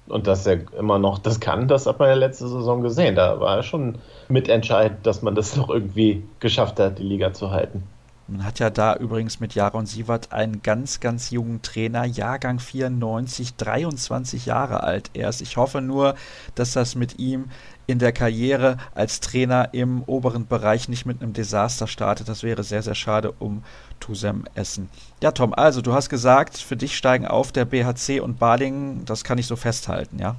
Und 0.08 0.28
dass 0.28 0.46
er 0.46 0.60
immer 0.78 1.00
noch 1.00 1.18
das 1.18 1.40
kann, 1.40 1.68
das 1.68 1.88
hat 1.88 1.98
man 1.98 2.08
ja 2.08 2.14
letzte 2.14 2.48
Saison 2.48 2.82
gesehen. 2.82 3.16
Da 3.16 3.40
war 3.40 3.58
er 3.58 3.64
schon 3.64 3.98
mitentscheidend, 4.28 5.08
dass 5.08 5.24
man 5.24 5.34
das 5.34 5.56
noch 5.56 5.70
irgendwie 5.70 6.24
geschafft 6.40 6.80
hat, 6.80 7.00
die 7.00 7.04
Liga 7.04 7.34
zu 7.34 7.50
halten. 7.50 7.84
Man 8.30 8.46
hat 8.46 8.60
ja 8.60 8.70
da 8.70 8.96
übrigens 8.96 9.40
mit 9.40 9.56
Jaron 9.56 9.88
Sievert 9.88 10.32
einen 10.32 10.62
ganz, 10.62 11.00
ganz 11.00 11.32
jungen 11.32 11.64
Trainer, 11.64 12.06
Jahrgang 12.06 12.60
94, 12.60 13.56
23 13.56 14.46
Jahre 14.46 14.84
alt 14.84 15.10
erst. 15.14 15.42
Ich 15.42 15.58
hoffe 15.58 15.82
nur, 15.82 16.14
dass 16.54 16.74
das 16.74 16.94
mit 16.94 17.18
ihm 17.18 17.50
in 17.88 17.98
der 17.98 18.12
Karriere 18.12 18.78
als 18.94 19.20
Trainer 19.20 19.70
im 19.74 20.04
oberen 20.04 20.46
Bereich 20.46 20.90
nicht 20.90 21.08
mit 21.08 21.24
einem 21.24 21.34
Desaster 21.34 21.88
startet. 21.88 22.30
Das 22.30 22.44
wäre 22.44 22.64
sehr, 22.64 22.84
sehr 22.84 22.94
schade 22.94 23.34
um 23.40 23.64
Tusem 24.00 24.46
Essen. 24.54 24.90
Ja, 25.24 25.32
Tom, 25.32 25.54
also 25.56 25.82
du 25.82 25.94
hast 25.94 26.10
gesagt, 26.10 26.58
für 26.58 26.78
dich 26.78 26.96
steigen 26.96 27.26
auf 27.26 27.52
der 27.52 27.66
BHC 27.66 28.20
und 28.20 28.38
Balingen. 28.38 29.06
Das 29.06 29.24
kann 29.24 29.40
ich 29.40 29.48
so 29.48 29.56
festhalten, 29.56 30.20
ja? 30.20 30.36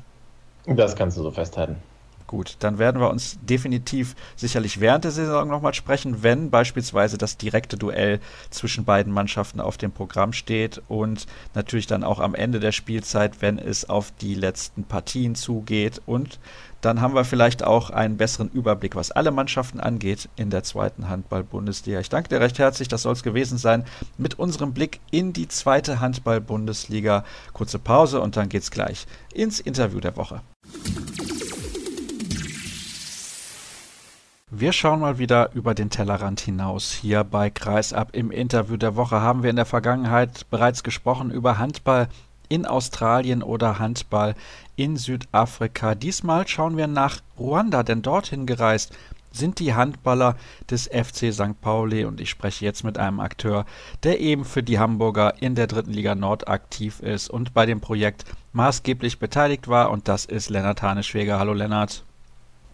Das 0.67 0.95
kannst 0.95 1.17
du 1.19 1.23
so 1.23 1.33
festhalten. 1.33 1.77
Gut, 2.31 2.59
dann 2.61 2.79
werden 2.79 3.01
wir 3.01 3.11
uns 3.11 3.41
definitiv 3.43 4.15
sicherlich 4.37 4.79
während 4.79 5.03
der 5.03 5.11
Saison 5.11 5.49
nochmal 5.49 5.75
sprechen, 5.75 6.23
wenn 6.23 6.49
beispielsweise 6.49 7.19
das 7.19 7.39
direkte 7.39 7.77
Duell 7.77 8.21
zwischen 8.51 8.85
beiden 8.85 9.13
Mannschaften 9.13 9.61
auf 9.61 9.79
dem 9.79 9.91
Programm 9.91 10.33
steht 10.33 10.81
und 10.87 11.27
natürlich 11.57 11.89
dann 11.89 12.05
auch 12.05 12.21
am 12.21 12.37
Ende 12.37 12.61
der 12.61 12.71
Spielzeit, 12.71 13.43
wenn 13.43 13.59
es 13.59 13.91
auf 13.91 14.13
die 14.21 14.37
letzten 14.37 14.85
Partien 14.85 15.35
zugeht 15.35 16.03
und 16.07 16.39
dann 16.81 17.01
haben 17.01 17.17
wir 17.17 17.25
vielleicht 17.25 17.65
auch 17.65 17.91
einen 17.91 18.17
besseren 18.17 18.49
Überblick, 18.49 18.95
was 18.95 19.11
alle 19.11 19.33
Mannschaften 19.33 19.81
angeht 19.81 20.29
in 20.37 20.51
der 20.51 20.63
zweiten 20.63 21.09
Handball-Bundesliga. 21.09 21.99
Ich 21.99 22.11
danke 22.11 22.29
dir 22.29 22.41
recht 22.41 22.61
herzlich, 22.61 22.87
das 22.87 23.03
soll 23.03 23.15
es 23.15 23.25
gewesen 23.25 23.59
sein 23.59 23.85
mit 24.19 24.39
unserem 24.39 24.73
Blick 24.73 25.01
in 25.11 25.33
die 25.33 25.49
zweite 25.49 25.99
Handball-Bundesliga. 25.99 27.25
Kurze 27.53 27.81
Pause 27.81 28.21
und 28.21 28.37
dann 28.37 28.49
geht's 28.49 28.71
gleich 28.71 29.09
ins 29.35 29.59
Interview 29.59 29.99
der 29.99 30.17
Woche. 30.17 30.43
Wir 34.53 34.73
schauen 34.73 34.99
mal 34.99 35.19
wieder 35.19 35.53
über 35.55 35.75
den 35.75 35.91
Tellerrand 35.91 36.41
hinaus. 36.41 36.91
Hier 36.91 37.23
bei 37.23 37.51
Kreisab 37.51 38.17
im 38.17 38.33
Interview 38.33 38.77
der 38.77 38.97
Woche 38.97 39.21
haben 39.21 39.45
wir 39.45 39.51
in 39.51 39.55
der 39.55 39.65
Vergangenheit 39.65 40.51
bereits 40.51 40.83
gesprochen 40.83 41.31
über 41.31 41.59
Handball 41.59 42.09
in 42.49 42.67
Australien 42.67 43.45
oder 43.45 43.79
Handball 43.79 44.35
in 44.75 44.97
Südafrika. 44.97 45.95
Diesmal 45.95 46.49
schauen 46.49 46.77
wir 46.77 46.89
nach 46.89 47.21
Ruanda, 47.39 47.85
denn 47.85 48.03
dorthin 48.03 48.45
gereist 48.45 48.93
sind 49.31 49.61
die 49.61 49.75
Handballer 49.75 50.35
des 50.69 50.89
FC 50.89 51.33
St. 51.33 51.61
Pauli 51.61 52.05
und 52.05 52.21
ich 52.21 52.29
spreche 52.31 52.65
jetzt 52.65 52.83
mit 52.83 52.99
einem 52.99 53.21
Akteur, 53.21 53.67
der 54.03 54.19
eben 54.19 54.45
für 54.45 54.65
die 54.65 54.81
Hamburger 54.81 55.41
in 55.41 55.55
der 55.55 55.69
dritten 55.69 55.93
Liga 55.93 56.17
Nord 56.17 56.49
aktiv 56.49 56.99
ist 56.99 57.31
und 57.31 57.55
bei 57.55 57.67
dem 57.67 57.81
Projekt 57.81 58.25
maßgeblich 58.53 59.21
beteiligt 59.21 59.69
war 59.69 59.93
und 59.93 60.09
das 60.09 60.25
ist 60.25 60.51
Lennart 60.51 60.83
Haneschweger. 60.83 61.39
Hallo 61.39 61.53
Lennart. 61.53 62.03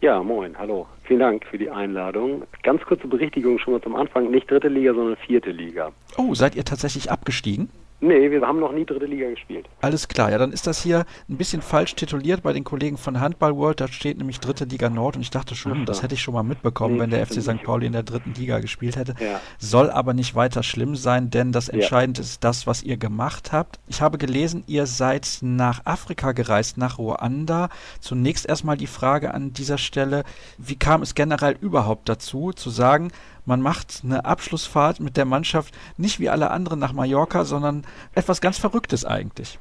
Ja, 0.06 0.22
moin, 0.22 0.56
hallo. 0.56 0.86
Vielen 1.02 1.18
Dank 1.18 1.44
für 1.46 1.58
die 1.58 1.68
Einladung. 1.68 2.44
Ganz 2.62 2.80
kurze 2.84 3.08
Berichtigung 3.08 3.58
schon 3.58 3.72
mal 3.72 3.82
zum 3.82 3.96
Anfang. 3.96 4.30
Nicht 4.30 4.48
dritte 4.48 4.68
Liga, 4.68 4.94
sondern 4.94 5.16
vierte 5.16 5.50
Liga. 5.50 5.90
Oh, 6.16 6.32
seid 6.32 6.54
ihr 6.54 6.64
tatsächlich 6.64 7.10
abgestiegen? 7.10 7.68
Nee, 8.00 8.30
wir 8.30 8.42
haben 8.42 8.60
noch 8.60 8.72
nie 8.72 8.84
dritte 8.84 9.06
Liga 9.06 9.30
gespielt. 9.30 9.66
Alles 9.80 10.06
klar, 10.06 10.30
ja, 10.30 10.36
dann 10.36 10.52
ist 10.52 10.66
das 10.66 10.82
hier 10.82 11.06
ein 11.30 11.38
bisschen 11.38 11.62
falsch 11.62 11.94
tituliert 11.94 12.42
bei 12.42 12.52
den 12.52 12.62
Kollegen 12.62 12.98
von 12.98 13.20
Handball 13.20 13.56
World. 13.56 13.80
Da 13.80 13.88
steht 13.88 14.18
nämlich 14.18 14.38
dritte 14.38 14.64
Liga 14.64 14.90
Nord 14.90 15.16
und 15.16 15.22
ich 15.22 15.30
dachte 15.30 15.54
schon, 15.54 15.80
Ach, 15.80 15.84
das 15.86 16.02
hätte 16.02 16.14
ich 16.14 16.20
schon 16.20 16.34
mal 16.34 16.42
mitbekommen, 16.42 16.96
nee, 16.96 17.00
wenn 17.00 17.10
der 17.10 17.26
FC 17.26 17.40
St. 17.40 17.62
Pauli 17.62 17.86
in 17.86 17.92
der 17.92 18.02
dritten 18.02 18.34
Liga 18.34 18.58
gespielt 18.58 18.96
hätte. 18.96 19.14
Ja. 19.18 19.40
Soll 19.58 19.90
aber 19.90 20.12
nicht 20.12 20.34
weiter 20.34 20.62
schlimm 20.62 20.94
sein, 20.94 21.30
denn 21.30 21.52
das 21.52 21.70
Entscheidende 21.70 22.20
ja. 22.20 22.24
ist 22.24 22.44
das, 22.44 22.66
was 22.66 22.82
ihr 22.82 22.98
gemacht 22.98 23.52
habt. 23.52 23.78
Ich 23.88 24.02
habe 24.02 24.18
gelesen, 24.18 24.62
ihr 24.66 24.84
seid 24.84 25.38
nach 25.40 25.86
Afrika 25.86 26.32
gereist, 26.32 26.76
nach 26.76 26.98
Ruanda. 26.98 27.70
Zunächst 28.00 28.46
erstmal 28.46 28.76
die 28.76 28.86
Frage 28.86 29.32
an 29.32 29.54
dieser 29.54 29.78
Stelle, 29.78 30.24
wie 30.58 30.76
kam 30.76 31.00
es 31.00 31.14
generell 31.14 31.56
überhaupt 31.60 32.10
dazu, 32.10 32.52
zu 32.52 32.68
sagen, 32.68 33.10
man 33.46 33.62
macht 33.62 34.02
eine 34.04 34.24
Abschlussfahrt 34.24 35.00
mit 35.00 35.16
der 35.16 35.24
Mannschaft 35.24 35.74
nicht 35.96 36.20
wie 36.20 36.28
alle 36.28 36.50
anderen 36.50 36.78
nach 36.78 36.92
Mallorca, 36.92 37.44
sondern 37.44 37.84
etwas 38.14 38.40
ganz 38.40 38.58
Verrücktes 38.58 39.04
eigentlich. 39.04 39.58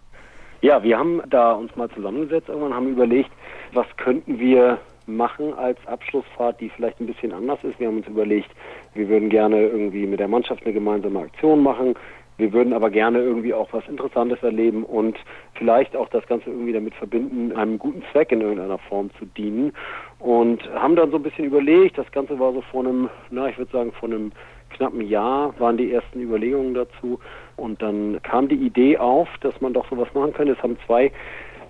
Ja, 0.62 0.82
wir 0.84 0.98
haben 0.98 1.22
da 1.30 1.54
uns 1.54 1.76
mal 1.76 1.90
zusammengesetzt, 1.90 2.50
irgendwann 2.50 2.74
haben 2.74 2.88
überlegt, 2.88 3.30
was 3.74 3.86
könnten 3.98 4.40
wir 4.40 4.80
machen 5.08 5.54
als 5.54 5.78
Abschlussfahrt, 5.86 6.60
die 6.60 6.70
vielleicht 6.70 7.00
ein 7.00 7.06
bisschen 7.06 7.32
anders 7.32 7.60
ist. 7.64 7.80
Wir 7.80 7.88
haben 7.88 7.98
uns 7.98 8.08
überlegt, 8.08 8.50
wir 8.96 9.08
würden 9.08 9.30
gerne 9.30 9.62
irgendwie 9.62 10.08
mit 10.08 10.20
der 10.20 10.28
Mannschaft 10.28 10.64
eine 10.64 10.74
gemeinsame 10.74 11.20
Aktion 11.20 11.62
machen. 11.62 11.94
Wir 12.38 12.52
würden 12.52 12.74
aber 12.74 12.90
gerne 12.90 13.20
irgendwie 13.20 13.54
auch 13.54 13.70
was 13.72 13.88
Interessantes 13.88 14.44
erleben 14.44 14.84
und 14.84 15.18
vielleicht 15.54 15.96
auch 15.96 16.10
das 16.10 16.26
Ganze 16.28 16.50
irgendwie 16.50 16.74
damit 16.74 16.94
verbinden, 16.96 17.56
einem 17.56 17.80
guten 17.80 18.04
Zweck 18.12 18.32
in 18.32 18.42
irgendeiner 18.42 18.78
Form 18.78 19.10
zu 19.18 19.26
dienen. 19.26 19.72
Und 20.20 20.62
haben 20.74 20.96
dann 20.96 21.12
so 21.12 21.18
ein 21.18 21.24
bisschen 21.24 21.46
überlegt, 21.46 21.98
das 21.98 22.12
Ganze 22.12 22.38
war 22.40 22.52
so 22.52 22.62
vor 22.62 22.82
einem, 22.82 23.10
na, 23.30 23.48
ich 23.48 23.58
würde 23.58 23.72
sagen, 23.72 23.94
vor 23.94 24.10
einem 24.10 24.32
knappen 24.72 25.02
Jahr 25.02 25.54
waren 25.60 25.78
die 25.78 25.94
ersten 25.94 26.20
Überlegungen 26.22 26.74
dazu. 26.74 27.20
Und 27.56 27.82
dann 27.82 28.20
kam 28.24 28.50
die 28.50 28.56
Idee 28.56 28.98
auf, 28.98 29.30
dass 29.40 29.60
man 29.62 29.74
doch 29.74 29.90
sowas 29.90 30.10
machen 30.14 30.34
könnte. 30.34 30.54
Es 30.54 30.64
haben 30.64 30.78
zwei 30.86 31.12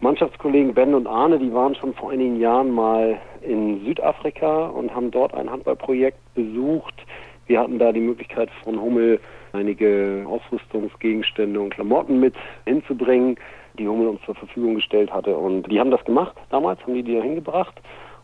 Mannschaftskollegen, 0.02 0.74
Ben 0.74 0.94
und 0.94 1.08
Arne, 1.08 1.38
die 1.40 1.54
waren 1.54 1.76
schon 1.76 1.94
vor 1.94 2.12
einigen 2.12 2.40
Jahren 2.40 2.72
mal 2.72 3.20
in 3.42 3.86
Südafrika 3.86 4.68
und 4.68 4.94
haben 4.94 5.12
dort 5.12 5.34
ein 5.34 5.50
Handballprojekt 5.50 6.18
besucht. 6.34 6.96
Wir 7.48 7.60
hatten 7.60 7.78
da 7.78 7.92
die 7.92 8.02
Möglichkeit 8.02 8.50
von 8.64 8.82
Hummel 8.82 9.20
einige 9.56 10.26
Ausrüstungsgegenstände 10.28 11.60
und 11.60 11.72
Klamotten 11.72 12.20
mit 12.20 12.36
hinzubringen, 12.66 13.38
die 13.78 13.88
Hummel 13.88 14.08
uns 14.08 14.22
zur 14.26 14.36
Verfügung 14.36 14.76
gestellt 14.76 15.12
hatte. 15.12 15.36
Und 15.36 15.72
die 15.72 15.80
haben 15.80 15.92
das 15.92 16.04
gemacht 16.06 16.36
damals, 16.50 16.82
haben 16.84 16.94
die 16.94 17.04
die 17.04 17.16
da 17.16 17.22
hingebracht 17.22 17.82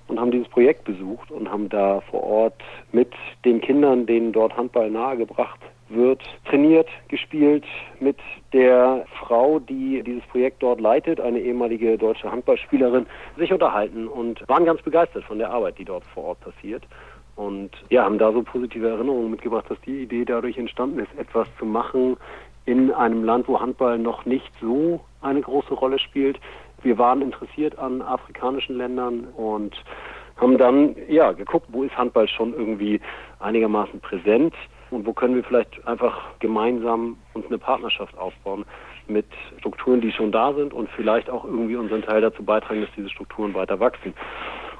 und 0.07 0.19
haben 0.19 0.31
dieses 0.31 0.47
Projekt 0.49 0.83
besucht 0.83 1.31
und 1.31 1.49
haben 1.49 1.69
da 1.69 2.01
vor 2.11 2.23
Ort 2.23 2.61
mit 2.91 3.13
den 3.45 3.61
Kindern, 3.61 4.05
denen 4.05 4.31
dort 4.31 4.55
Handball 4.55 4.91
nahegebracht 4.91 5.59
wird, 5.89 6.21
trainiert, 6.45 6.87
gespielt 7.07 7.65
mit 7.99 8.17
der 8.53 9.05
Frau, 9.19 9.59
die 9.59 10.03
dieses 10.03 10.23
Projekt 10.27 10.63
dort 10.63 10.79
leitet, 10.79 11.19
eine 11.19 11.39
ehemalige 11.39 11.97
deutsche 11.97 12.31
Handballspielerin, 12.31 13.05
sich 13.37 13.51
unterhalten 13.51 14.07
und 14.07 14.47
waren 14.47 14.65
ganz 14.65 14.81
begeistert 14.81 15.23
von 15.25 15.37
der 15.37 15.51
Arbeit, 15.51 15.77
die 15.77 15.85
dort 15.85 16.03
vor 16.13 16.23
Ort 16.25 16.39
passiert. 16.41 16.83
Und 17.35 17.71
ja, 17.89 18.03
haben 18.03 18.17
da 18.17 18.31
so 18.31 18.43
positive 18.43 18.87
Erinnerungen 18.87 19.31
mitgebracht, 19.31 19.65
dass 19.69 19.79
die 19.81 20.03
Idee 20.03 20.25
dadurch 20.25 20.57
entstanden 20.57 20.99
ist, 20.99 21.09
etwas 21.17 21.47
zu 21.57 21.65
machen 21.65 22.17
in 22.65 22.91
einem 22.91 23.23
Land, 23.23 23.47
wo 23.47 23.59
Handball 23.59 23.97
noch 23.97 24.25
nicht 24.25 24.51
so 24.61 25.01
eine 25.21 25.41
große 25.41 25.73
Rolle 25.73 25.97
spielt. 25.99 26.39
Wir 26.83 26.97
waren 26.97 27.21
interessiert 27.21 27.77
an 27.79 28.01
afrikanischen 28.01 28.77
Ländern 28.77 29.25
und 29.35 29.75
haben 30.37 30.57
dann 30.57 30.95
ja 31.07 31.31
geguckt, 31.31 31.67
wo 31.69 31.83
ist 31.83 31.95
Handball 31.97 32.27
schon 32.27 32.53
irgendwie 32.53 32.99
einigermaßen 33.39 33.99
präsent 33.99 34.53
und 34.89 35.05
wo 35.05 35.13
können 35.13 35.35
wir 35.35 35.43
vielleicht 35.43 35.85
einfach 35.87 36.19
gemeinsam 36.39 37.17
uns 37.33 37.45
eine 37.47 37.57
Partnerschaft 37.57 38.17
aufbauen 38.17 38.65
mit 39.07 39.25
Strukturen, 39.59 40.01
die 40.01 40.11
schon 40.11 40.31
da 40.31 40.53
sind 40.53 40.73
und 40.73 40.89
vielleicht 40.91 41.29
auch 41.29 41.45
irgendwie 41.45 41.75
unseren 41.75 42.01
Teil 42.01 42.21
dazu 42.21 42.43
beitragen, 42.43 42.81
dass 42.81 42.89
diese 42.95 43.09
Strukturen 43.09 43.53
weiter 43.53 43.79
wachsen. 43.79 44.13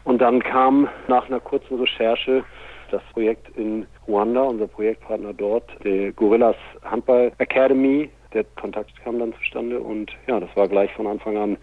Und 0.03 0.21
dann 0.21 0.41
kam 0.41 0.89
nach 1.07 1.27
einer 1.27 1.39
kurzen 1.39 1.79
Recherche 1.79 2.43
das 2.91 3.01
Projekt 3.13 3.49
in 3.57 3.85
Ruanda, 4.07 4.41
unser 4.41 4.67
Projektpartner 4.67 5.33
dort, 5.33 5.63
der 5.83 6.11
Gorillas 6.11 6.55
Handball 6.83 7.31
Academy. 7.37 8.09
Der 8.33 8.43
Kontakt 8.59 8.91
kam 9.03 9.19
dann 9.19 9.33
zustande 9.33 9.79
und 9.79 10.11
ja, 10.27 10.39
das 10.39 10.49
war 10.55 10.67
gleich 10.67 10.91
von 10.93 11.07
Anfang 11.07 11.37
an 11.37 11.57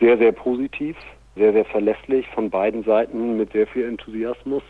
sehr, 0.00 0.18
sehr 0.18 0.32
positiv, 0.32 0.96
sehr, 1.36 1.52
sehr 1.52 1.64
verlässlich, 1.64 2.26
von 2.34 2.50
beiden 2.50 2.84
Seiten 2.84 3.36
mit 3.36 3.52
sehr 3.52 3.66
viel 3.66 3.84
Enthusiasmus 3.86 4.62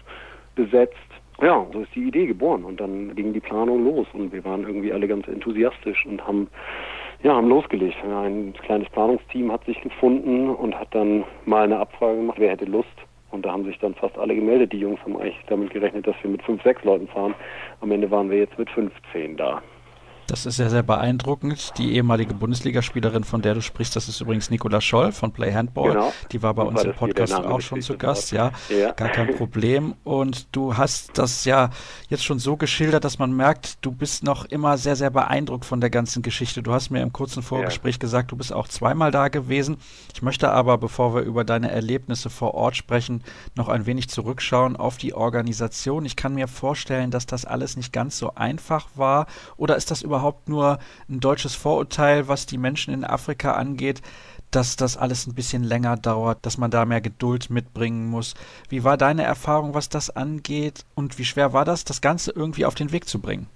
besetzt. 0.55 0.97
Ja, 1.41 1.67
so 1.73 1.81
ist 1.81 1.95
die 1.95 2.09
Idee 2.09 2.27
geboren 2.27 2.65
und 2.65 2.81
dann 2.81 3.15
ging 3.15 3.33
die 3.33 3.41
Planung 3.41 3.85
los 3.85 4.07
und 4.13 4.33
wir 4.33 4.45
waren 4.45 4.63
irgendwie 4.63 4.93
alle 4.93 5.07
ganz 5.07 5.29
enthusiastisch 5.29 6.07
und 6.07 6.27
haben 6.27 6.49
ja, 7.23 7.35
haben 7.35 7.49
losgelegt. 7.49 7.97
Ein 8.05 8.55
kleines 8.63 8.89
Planungsteam 8.91 9.51
hat 9.51 9.65
sich 9.65 9.81
gefunden 9.81 10.51
und 10.51 10.79
hat 10.79 10.95
dann 10.95 11.25
mal 11.45 11.65
eine 11.65 11.79
Abfrage 11.79 12.17
gemacht, 12.17 12.39
wer 12.39 12.51
hätte 12.51 12.67
Lust. 12.67 12.89
Und 13.31 13.45
da 13.45 13.53
haben 13.53 13.65
sich 13.65 13.79
dann 13.79 13.95
fast 13.95 14.17
alle 14.19 14.35
gemeldet. 14.35 14.73
Die 14.73 14.79
Jungs 14.79 15.01
haben 15.03 15.17
eigentlich 15.17 15.45
damit 15.49 15.71
gerechnet, 15.71 16.07
dass 16.07 16.17
wir 16.23 16.31
mit 16.31 16.43
fünf, 16.43 16.63
sechs 16.63 16.83
Leuten 16.85 17.09
fahren. 17.09 17.35
Am 17.81 17.91
Ende 17.91 18.11
waren 18.11 18.31
wir 18.31 18.39
jetzt 18.39 18.59
mit 18.59 18.71
15 18.71 19.37
da. 19.37 19.63
Das 20.27 20.45
ist 20.45 20.57
sehr, 20.57 20.71
sehr 20.71 20.83
beeindruckend. 20.83 21.73
Die 21.79 21.95
ehemalige 21.95 22.35
Bundesligaspielerin, 22.35 23.23
von 23.23 23.43
der 23.43 23.55
du 23.55 23.63
sprichst, 23.63 23.95
das 23.95 24.09
ist 24.09 24.21
übrigens 24.21 24.51
Nicola 24.51 24.81
Scholl 24.81 25.13
von 25.13 25.31
Play 25.31 25.55
Handball. 25.55 25.93
Genau. 25.93 26.13
Die 26.33 26.43
war 26.43 26.53
bei 26.53 26.65
uns 26.65 26.83
im 26.83 26.95
Podcast 26.95 27.33
auch 27.35 27.61
schon 27.61 27.81
zu 27.81 27.97
Gast, 27.97 28.33
ja, 28.33 28.51
ja. 28.69 28.91
Gar 28.93 29.11
kein 29.11 29.37
Problem. 29.37 29.95
Und 30.03 30.49
du 30.51 30.77
hast 30.77 31.17
das 31.17 31.45
ja 31.45 31.71
jetzt 32.09 32.25
schon 32.25 32.41
so 32.41 32.57
geschildert, 32.57 33.05
dass 33.05 33.21
man 33.21 33.37
merkt, 33.37 33.79
du 33.83 33.93
bist 33.93 34.25
noch 34.25 34.45
immer 34.47 34.79
sehr, 34.79 34.97
sehr 34.97 35.11
beeindruckt 35.11 35.65
von 35.65 35.81
der 35.81 35.91
ganzen 35.91 36.23
Geschichte. 36.23 36.61
Du 36.61 36.73
hast 36.73 36.91
mir 36.91 37.03
im 37.03 37.13
kurzen 37.13 37.45
Vorgespräch 37.45 37.95
ja. 37.95 38.01
gesagt, 38.01 38.33
du 38.33 38.37
bist 38.37 38.53
auch 38.53 38.67
zweimal 38.67 39.13
da 39.13 39.29
gewesen. 39.29 39.77
Ich 40.13 40.23
möchte 40.23 40.51
aber, 40.51 40.77
bevor 40.77 41.15
wir 41.15 41.23
über 41.23 41.45
deine 41.45 41.71
Erlebnisse 41.71 42.31
vor 42.31 42.55
Ort 42.55 42.75
sprechen, 42.75 43.23
noch 43.55 43.69
ein 43.69 43.87
wenig 43.87 44.09
zurückschauen 44.09 44.75
auf 44.75 44.97
die 44.97 45.15
Organisation. 45.15 46.05
Ich 46.05 46.17
kann 46.17 46.35
mir 46.35 46.49
vorstellen, 46.49 47.13
dass 47.13 47.27
das 47.27 47.45
alles 47.45 47.77
nicht 47.77 47.93
ganz 47.93 48.19
so 48.19 48.35
einfach 48.35 48.89
war. 48.97 49.27
Oder 49.57 49.77
ist 49.77 49.93
das 49.93 50.03
überhaupt 50.03 50.16
überhaupt 50.17 50.49
nur 50.49 50.79
ein 51.11 51.21
deutsches 51.21 51.55
Vorurteil, 51.55 52.27
was 52.27 52.47
die 52.47 52.57
Menschen 52.57 52.95
in 52.95 53.05
Afrika 53.05 53.53
angeht, 53.53 54.01
dass 54.51 54.77
das 54.77 54.97
alles 54.97 55.27
ein 55.27 55.35
bisschen 55.35 55.63
länger 55.63 55.99
dauert, 55.99 56.47
dass 56.47 56.57
man 56.57 56.71
da 56.71 56.87
mehr 56.87 57.03
Geduld 57.03 57.51
mitbringen 57.51 58.07
muss. 58.07 58.35
Wie 58.71 58.83
war 58.83 58.97
deine 58.97 59.25
Erfahrung, 59.25 59.75
was 59.75 59.91
das 59.91 60.09
angeht 60.09 60.87
und 60.95 61.19
wie 61.19 61.27
schwer 61.27 61.53
war 61.53 61.67
das, 61.67 61.85
das 61.85 62.01
Ganze 62.01 62.31
irgendwie 62.31 62.65
auf 62.65 62.75
den 62.75 62.93
Weg 62.93 63.07
zu 63.07 63.21
bringen? 63.21 63.47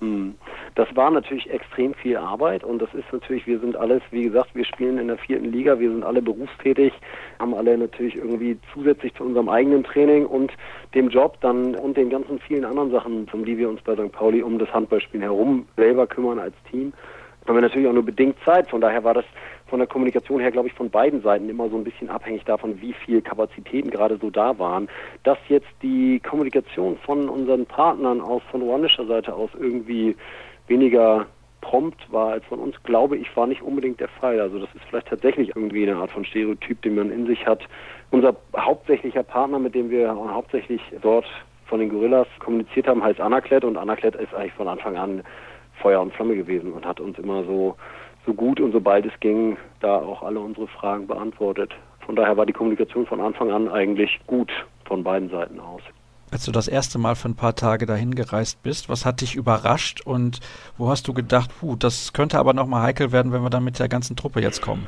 Hm. 0.00 0.34
Das 0.76 0.86
war 0.94 1.10
natürlich 1.10 1.50
extrem 1.50 1.92
viel 1.94 2.16
Arbeit 2.16 2.62
und 2.62 2.80
das 2.80 2.92
ist 2.94 3.12
natürlich, 3.12 3.46
wir 3.46 3.58
sind 3.58 3.76
alles, 3.76 4.00
wie 4.10 4.24
gesagt, 4.24 4.54
wir 4.54 4.64
spielen 4.64 4.98
in 4.98 5.08
der 5.08 5.18
vierten 5.18 5.50
Liga, 5.50 5.78
wir 5.80 5.90
sind 5.90 6.04
alle 6.04 6.22
berufstätig, 6.22 6.92
haben 7.40 7.52
alle 7.54 7.76
natürlich 7.76 8.14
irgendwie 8.14 8.56
zusätzlich 8.72 9.12
zu 9.14 9.24
unserem 9.24 9.48
eigenen 9.48 9.82
Training 9.82 10.26
und 10.26 10.52
dem 10.94 11.08
Job 11.08 11.38
dann 11.40 11.74
und 11.74 11.96
den 11.96 12.10
ganzen 12.10 12.38
vielen 12.38 12.64
anderen 12.64 12.92
Sachen, 12.92 13.26
um 13.32 13.44
die 13.44 13.58
wir 13.58 13.68
uns 13.68 13.80
bei 13.82 13.94
St. 13.94 14.12
Pauli 14.12 14.42
um 14.42 14.58
das 14.58 14.72
Handballspielen 14.72 15.22
herum 15.22 15.66
selber 15.76 16.06
kümmern 16.06 16.38
als 16.38 16.54
Team, 16.70 16.92
haben 17.48 17.56
wir 17.56 17.62
natürlich 17.62 17.88
auch 17.88 17.94
nur 17.94 18.04
bedingt 18.04 18.36
Zeit. 18.44 18.68
Von 18.68 18.80
daher 18.80 19.02
war 19.04 19.14
das 19.14 19.24
von 19.68 19.78
der 19.78 19.88
Kommunikation 19.88 20.40
her, 20.40 20.50
glaube 20.50 20.68
ich, 20.68 20.74
von 20.74 20.90
beiden 20.90 21.22
Seiten 21.22 21.48
immer 21.48 21.68
so 21.68 21.76
ein 21.76 21.84
bisschen 21.84 22.08
abhängig 22.08 22.44
davon, 22.44 22.80
wie 22.80 22.92
viel 22.92 23.20
Kapazitäten 23.20 23.90
gerade 23.90 24.18
so 24.20 24.30
da 24.30 24.58
waren. 24.58 24.88
Dass 25.24 25.38
jetzt 25.48 25.68
die 25.82 26.20
Kommunikation 26.20 26.96
von 26.98 27.28
unseren 27.28 27.66
Partnern 27.66 28.20
aus, 28.20 28.42
von 28.50 28.62
ruandischer 28.62 29.06
Seite 29.06 29.34
aus 29.34 29.50
irgendwie 29.58 30.16
weniger 30.66 31.26
prompt 31.60 32.10
war 32.12 32.30
als 32.32 32.44
von 32.46 32.60
uns, 32.60 32.80
glaube 32.84 33.16
ich, 33.16 33.34
war 33.36 33.46
nicht 33.46 33.62
unbedingt 33.62 34.00
der 34.00 34.08
Fall. 34.08 34.40
Also 34.40 34.58
das 34.58 34.68
ist 34.74 34.84
vielleicht 34.88 35.08
tatsächlich 35.08 35.48
irgendwie 35.54 35.88
eine 35.88 36.00
Art 36.00 36.10
von 36.10 36.24
Stereotyp, 36.24 36.80
den 36.82 36.94
man 36.94 37.10
in 37.10 37.26
sich 37.26 37.46
hat. 37.46 37.62
Unser 38.10 38.36
hauptsächlicher 38.56 39.22
Partner, 39.22 39.58
mit 39.58 39.74
dem 39.74 39.90
wir 39.90 40.14
hauptsächlich 40.14 40.80
dort 41.02 41.26
von 41.66 41.80
den 41.80 41.90
Gorillas 41.90 42.26
kommuniziert 42.38 42.86
haben, 42.86 43.02
heißt 43.02 43.20
Anaklet 43.20 43.64
und 43.64 43.76
Anaklet 43.76 44.14
ist 44.14 44.32
eigentlich 44.34 44.54
von 44.54 44.68
Anfang 44.68 44.96
an 44.96 45.22
Feuer 45.82 46.00
und 46.00 46.14
Flamme 46.14 46.36
gewesen 46.36 46.72
und 46.72 46.86
hat 46.86 47.00
uns 47.00 47.18
immer 47.18 47.44
so 47.44 47.76
so 48.28 48.34
gut 48.34 48.60
und 48.60 48.72
sobald 48.72 49.06
es 49.06 49.20
ging, 49.20 49.56
da 49.80 49.96
auch 49.96 50.22
alle 50.22 50.38
unsere 50.38 50.68
Fragen 50.68 51.06
beantwortet. 51.06 51.72
Von 52.04 52.14
daher 52.14 52.36
war 52.36 52.44
die 52.44 52.52
Kommunikation 52.52 53.06
von 53.06 53.20
Anfang 53.20 53.50
an 53.50 53.68
eigentlich 53.68 54.20
gut 54.26 54.52
von 54.84 55.02
beiden 55.02 55.30
Seiten 55.30 55.58
aus. 55.58 55.80
Als 56.30 56.44
du 56.44 56.52
das 56.52 56.68
erste 56.68 56.98
Mal 56.98 57.14
für 57.14 57.30
ein 57.30 57.36
paar 57.36 57.54
Tage 57.54 57.86
dahin 57.86 58.14
gereist 58.14 58.62
bist, 58.62 58.90
was 58.90 59.06
hat 59.06 59.22
dich 59.22 59.34
überrascht 59.34 60.02
und 60.04 60.40
wo 60.76 60.90
hast 60.90 61.08
du 61.08 61.14
gedacht, 61.14 61.50
puh, 61.58 61.74
das 61.74 62.12
könnte 62.12 62.38
aber 62.38 62.52
nochmal 62.52 62.82
heikel 62.82 63.12
werden, 63.12 63.32
wenn 63.32 63.42
wir 63.42 63.48
dann 63.48 63.64
mit 63.64 63.78
der 63.78 63.88
ganzen 63.88 64.14
Truppe 64.14 64.40
jetzt 64.40 64.60
kommen? 64.60 64.86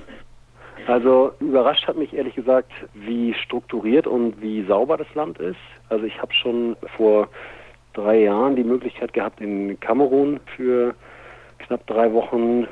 Also 0.87 1.33
überrascht 1.41 1.87
hat 1.87 1.97
mich 1.97 2.13
ehrlich 2.13 2.35
gesagt, 2.35 2.71
wie 2.93 3.33
strukturiert 3.33 4.07
und 4.07 4.41
wie 4.43 4.65
sauber 4.65 4.99
das 4.99 5.13
Land 5.15 5.39
ist. 5.39 5.57
Also 5.89 6.05
ich 6.05 6.21
habe 6.21 6.35
schon 6.35 6.77
vor 6.97 7.29
drei 7.95 8.21
Jahren 8.21 8.55
die 8.55 8.65
Möglichkeit 8.65 9.15
gehabt, 9.15 9.41
in 9.41 9.81
Kamerun 9.81 10.41
für 10.57 10.95
knapp 11.59 11.87
drei 11.87 12.13
Wochen 12.13 12.67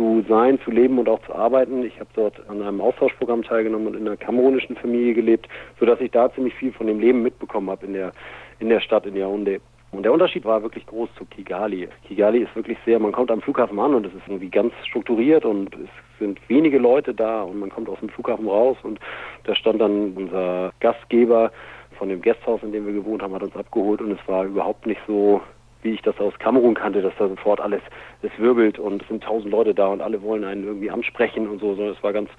zu 0.00 0.24
sein, 0.30 0.58
zu 0.64 0.70
leben 0.70 0.98
und 0.98 1.10
auch 1.10 1.20
zu 1.26 1.34
arbeiten. 1.34 1.84
Ich 1.84 2.00
habe 2.00 2.08
dort 2.14 2.48
an 2.48 2.62
einem 2.62 2.80
Austauschprogramm 2.80 3.42
teilgenommen 3.42 3.88
und 3.88 3.96
in 3.96 4.06
einer 4.06 4.16
kamerunischen 4.16 4.74
Familie 4.76 5.12
gelebt, 5.12 5.46
sodass 5.78 6.00
ich 6.00 6.10
da 6.10 6.32
ziemlich 6.32 6.54
viel 6.54 6.72
von 6.72 6.86
dem 6.86 7.00
Leben 7.00 7.22
mitbekommen 7.22 7.68
habe 7.68 7.84
in 7.84 7.92
der, 7.92 8.12
in 8.60 8.70
der 8.70 8.80
Stadt 8.80 9.04
in 9.04 9.14
Yaoundé. 9.14 9.60
Und 9.92 10.04
der 10.04 10.12
Unterschied 10.14 10.46
war 10.46 10.62
wirklich 10.62 10.86
groß 10.86 11.10
zu 11.18 11.26
Kigali. 11.26 11.86
Kigali 12.08 12.38
ist 12.38 12.56
wirklich 12.56 12.78
sehr, 12.86 12.98
man 12.98 13.12
kommt 13.12 13.30
am 13.30 13.42
Flughafen 13.42 13.78
an 13.78 13.94
und 13.94 14.06
es 14.06 14.14
ist 14.14 14.22
irgendwie 14.26 14.48
ganz 14.48 14.72
strukturiert 14.86 15.44
und 15.44 15.74
es 15.74 15.90
sind 16.18 16.38
wenige 16.48 16.78
Leute 16.78 17.12
da 17.12 17.42
und 17.42 17.58
man 17.58 17.68
kommt 17.68 17.90
aus 17.90 18.00
dem 18.00 18.08
Flughafen 18.08 18.48
raus 18.48 18.78
und 18.82 18.98
da 19.44 19.54
stand 19.54 19.82
dann 19.82 20.14
unser 20.14 20.72
Gastgeber 20.80 21.52
von 21.98 22.08
dem 22.08 22.22
Gasthaus, 22.22 22.62
in 22.62 22.72
dem 22.72 22.86
wir 22.86 22.94
gewohnt 22.94 23.20
haben, 23.20 23.34
hat 23.34 23.42
uns 23.42 23.54
abgeholt 23.54 24.00
und 24.00 24.12
es 24.12 24.28
war 24.28 24.46
überhaupt 24.46 24.86
nicht 24.86 25.00
so 25.06 25.42
wie 25.82 25.92
ich 25.92 26.02
das 26.02 26.18
aus 26.18 26.38
Kamerun 26.38 26.74
kannte, 26.74 27.02
dass 27.02 27.14
da 27.18 27.28
sofort 27.28 27.60
alles, 27.60 27.82
es 28.22 28.30
wirbelt 28.38 28.78
und 28.78 29.02
es 29.02 29.08
sind 29.08 29.22
tausend 29.22 29.50
Leute 29.50 29.74
da 29.74 29.88
und 29.88 30.00
alle 30.00 30.22
wollen 30.22 30.44
einen 30.44 30.64
irgendwie 30.64 30.90
ansprechen 30.90 31.48
und 31.48 31.60
so, 31.60 31.74
sondern 31.74 31.94
es 31.94 32.02
war 32.02 32.12
ganz, 32.12 32.30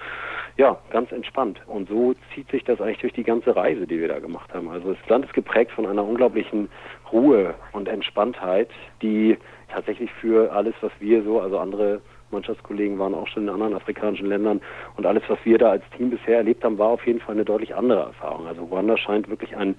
ja, 0.58 0.78
ganz 0.92 1.12
entspannt. 1.12 1.60
Und 1.68 1.90
so 1.90 2.14
zieht 2.34 2.50
sich 2.52 2.64
das 2.64 2.80
eigentlich 2.80 3.00
durch 3.00 3.14
die 3.14 3.24
ganze 3.24 3.56
Reise, 3.56 3.88
die 3.88 4.00
wir 4.00 4.08
da 4.08 4.20
gemacht 4.20 4.54
haben. 4.54 4.70
Also 4.70 4.94
das 4.94 5.10
Land 5.10 5.26
ist 5.26 5.34
geprägt 5.34 5.72
von 5.72 5.86
einer 5.86 6.04
unglaublichen 6.04 6.70
Ruhe 7.12 7.56
und 7.74 7.88
Entspanntheit, 7.88 8.70
die 9.02 9.38
tatsächlich 9.70 10.12
für 10.14 10.52
alles, 10.52 10.76
was 10.82 10.92
wir 11.00 11.24
so, 11.24 11.40
also 11.40 11.58
andere 11.58 12.02
Mannschaftskollegen 12.30 12.98
waren 12.98 13.14
auch 13.14 13.28
schon 13.28 13.44
in 13.44 13.50
anderen 13.50 13.74
afrikanischen 13.74 14.28
Ländern 14.28 14.62
und 14.96 15.06
alles, 15.06 15.24
was 15.28 15.38
wir 15.44 15.58
da 15.58 15.72
als 15.72 15.84
Team 15.98 16.12
bisher 16.12 16.38
erlebt 16.38 16.64
haben, 16.64 16.78
war 16.78 16.88
auf 16.88 17.06
jeden 17.06 17.20
Fall 17.20 17.36
eine 17.36 17.44
deutlich 17.44 17.76
andere 17.76 18.04
Erfahrung. 18.04 18.48
Also 18.48 18.64
Ruanda 18.64 18.96
scheint 18.96 19.30
wirklich 19.30 19.58
ein 19.58 19.76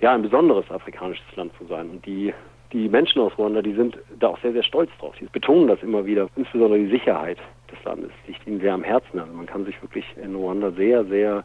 ja, 0.00 0.14
ein 0.14 0.22
besonderes 0.22 0.70
afrikanisches 0.70 1.36
Land 1.36 1.52
zu 1.58 1.66
sein. 1.66 1.90
Und 1.90 2.06
die 2.06 2.32
die 2.72 2.88
Menschen 2.88 3.20
aus 3.20 3.36
Ruanda, 3.36 3.62
die 3.62 3.74
sind 3.74 3.98
da 4.18 4.28
auch 4.28 4.40
sehr, 4.40 4.52
sehr 4.52 4.62
stolz 4.62 4.90
drauf. 4.98 5.14
Sie 5.18 5.26
betonen 5.30 5.68
das 5.68 5.82
immer 5.82 6.06
wieder, 6.06 6.28
insbesondere 6.36 6.78
die 6.78 6.90
Sicherheit 6.90 7.38
des 7.70 7.82
Landes 7.84 8.10
liegt 8.26 8.46
ihnen 8.46 8.60
sehr 8.60 8.74
am 8.74 8.84
Herzen. 8.84 9.18
Also 9.18 9.32
man 9.32 9.46
kann 9.46 9.64
sich 9.64 9.80
wirklich 9.82 10.04
in 10.22 10.34
Ruanda 10.34 10.70
sehr, 10.72 11.04
sehr 11.04 11.44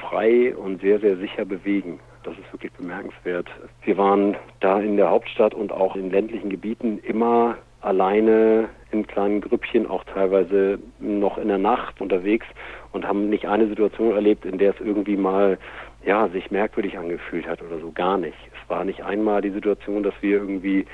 frei 0.00 0.54
und 0.56 0.80
sehr, 0.80 1.00
sehr 1.00 1.16
sicher 1.16 1.44
bewegen. 1.44 2.00
Das 2.22 2.34
ist 2.34 2.52
wirklich 2.52 2.72
bemerkenswert. 2.72 3.48
Wir 3.84 3.96
waren 3.96 4.36
da 4.60 4.80
in 4.80 4.96
der 4.96 5.10
Hauptstadt 5.10 5.54
und 5.54 5.72
auch 5.72 5.96
in 5.96 6.10
ländlichen 6.10 6.50
Gebieten 6.50 6.98
immer 6.98 7.56
alleine 7.80 8.68
in 8.90 9.06
kleinen 9.06 9.40
Grüppchen, 9.40 9.88
auch 9.88 10.04
teilweise 10.04 10.78
noch 10.98 11.38
in 11.38 11.48
der 11.48 11.58
Nacht 11.58 12.00
unterwegs 12.00 12.46
und 12.92 13.06
haben 13.06 13.30
nicht 13.30 13.46
eine 13.46 13.68
Situation 13.68 14.14
erlebt, 14.14 14.44
in 14.44 14.58
der 14.58 14.74
es 14.74 14.80
irgendwie 14.80 15.16
mal 15.16 15.58
ja, 16.04 16.28
sich 16.28 16.50
merkwürdig 16.50 16.98
angefühlt 16.98 17.46
hat 17.46 17.62
oder 17.62 17.78
so. 17.78 17.90
Gar 17.92 18.18
nicht. 18.18 18.36
War 18.70 18.84
nicht 18.84 19.02
einmal 19.02 19.42
die 19.42 19.50
Situation, 19.50 20.02
dass 20.02 20.14
wir 20.20 20.38
irgendwie 20.38 20.86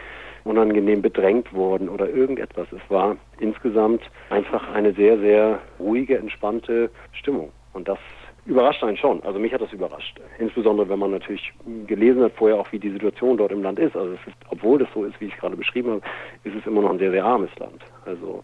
unangenehm 0.45 1.03
bedrängt 1.03 1.53
wurden 1.53 1.89
oder 1.89 2.09
irgendetwas. 2.09 2.67
Es 2.73 2.91
war 2.91 3.17
insgesamt 3.39 4.03
einfach 4.31 4.73
eine 4.73 4.93
sehr, 4.95 5.19
sehr 5.19 5.61
ruhige, 5.79 6.19
entspannte 6.19 6.91
Stimmung. 7.13 7.53
Und 7.73 7.89
das 7.89 7.99
überrascht 8.47 8.83
einen 8.83 8.97
schon. 8.97 9.23
Also 9.25 9.39
mich 9.39 9.53
hat 9.53 9.61
das 9.61 9.73
überrascht. 9.73 10.19
Insbesondere, 10.39 10.89
wenn 10.89 10.99
man 10.99 11.11
natürlich 11.11 11.53
gelesen 11.87 12.23
hat 12.23 12.33
vorher 12.33 12.59
auch, 12.59 12.71
wie 12.73 12.79
die 12.79 12.91
Situation 12.91 13.37
dort 13.37 13.53
im 13.53 13.63
Land 13.63 13.79
ist. 13.79 13.97
Also 13.97 14.15
es 14.15 14.27
ist, 14.27 14.37
obwohl 14.49 14.79
das 14.79 14.89
so 14.95 15.05
ist, 15.05 15.21
wie 15.21 15.27
ich 15.27 15.35
es 15.35 15.39
gerade 15.39 15.57
beschrieben 15.57 15.91
habe, 15.91 16.03
ist 16.45 16.55
es 16.55 16.67
immer 16.67 16.83
noch 16.83 16.91
ein 16.91 16.99
sehr, 16.99 17.11
sehr 17.11 17.25
armes 17.25 17.51
Land. 17.59 17.83
Also 18.05 18.43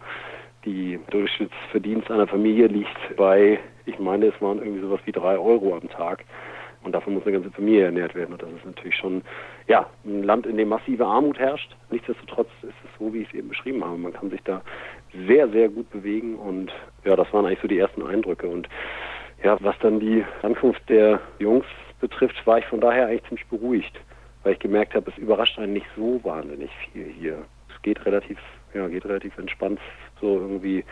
die 0.64 0.98
Durchschnittsverdienst 1.10 2.10
einer 2.10 2.26
Familie 2.26 2.66
liegt 2.66 3.16
bei, 3.16 3.58
ich 3.86 3.98
meine, 3.98 4.26
es 4.26 4.42
waren 4.42 4.58
irgendwie 4.58 4.80
sowas 4.80 5.00
wie 5.04 5.12
drei 5.12 5.38
Euro 5.38 5.74
am 5.74 5.88
Tag. 5.88 6.24
Und 6.84 6.92
davon 6.92 7.14
muss 7.14 7.24
eine 7.24 7.32
ganze 7.32 7.50
Familie 7.50 7.84
ernährt 7.84 8.14
werden. 8.14 8.32
Und 8.32 8.42
das 8.42 8.50
ist 8.50 8.64
natürlich 8.64 8.96
schon 8.96 9.22
ja, 9.68 9.86
ein 10.04 10.22
Land, 10.22 10.46
in 10.46 10.56
dem 10.56 10.68
massive 10.68 11.06
Armut 11.06 11.38
herrscht. 11.38 11.76
Nichtsdestotrotz 11.90 12.48
ist 12.62 12.74
es 12.84 12.98
so, 12.98 13.12
wie 13.14 13.22
ich 13.22 13.28
es 13.28 13.34
eben 13.34 13.48
beschrieben 13.48 13.84
habe. 13.84 13.96
Man 13.98 14.12
kann 14.12 14.30
sich 14.30 14.42
da 14.42 14.62
sehr, 15.26 15.48
sehr 15.48 15.68
gut 15.68 15.90
bewegen. 15.90 16.36
Und 16.36 16.72
ja, 17.04 17.14
das 17.14 17.32
waren 17.32 17.46
eigentlich 17.46 17.60
so 17.60 17.68
die 17.68 17.78
ersten 17.78 18.04
Eindrücke. 18.04 18.48
Und 18.48 18.68
ja, 19.42 19.56
was 19.60 19.78
dann 19.80 20.00
die 20.00 20.24
Ankunft 20.42 20.82
der 20.88 21.20
Jungs 21.38 21.66
betrifft, 22.00 22.46
war 22.46 22.58
ich 22.58 22.66
von 22.66 22.80
daher 22.80 23.06
eigentlich 23.06 23.24
ziemlich 23.28 23.46
beruhigt, 23.46 24.00
weil 24.42 24.54
ich 24.54 24.58
gemerkt 24.58 24.94
habe, 24.94 25.10
es 25.10 25.18
überrascht 25.18 25.58
einen 25.58 25.72
nicht 25.72 25.86
so 25.96 26.20
wahnsinnig 26.24 26.70
viel 26.92 27.06
hier. 27.18 27.38
Es 27.74 27.80
geht 27.82 28.04
relativ, 28.04 28.38
ja, 28.74 28.88
geht 28.88 29.04
relativ 29.04 29.36
entspannt 29.38 29.78
so 30.22 30.38
irgendwie 30.38 30.84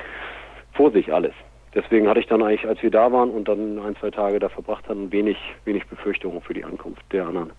vor 0.73 0.91
sich 0.91 1.13
alles. 1.13 1.33
Deswegen 1.75 2.09
hatte 2.09 2.21
ich 2.21 2.27
dann 2.27 2.43
eigentlich, 2.43 2.67
als 2.67 2.83
wir 2.83 2.91
da 2.91 3.13
waren 3.13 3.31
und 3.31 3.47
dann 3.47 3.79
ein, 3.79 3.95
zwei 3.97 4.11
Tage 4.11 4.39
da 4.41 4.49
verbracht 4.49 4.89
hatten, 4.89 5.13
wenig, 5.13 5.37
wenig 5.65 5.87
Befürchtungen 5.87 6.41
für 6.41 6.55
die 6.55 6.65
Ankunft 6.65 7.03
der 7.13 7.27
anderen 7.27 7.53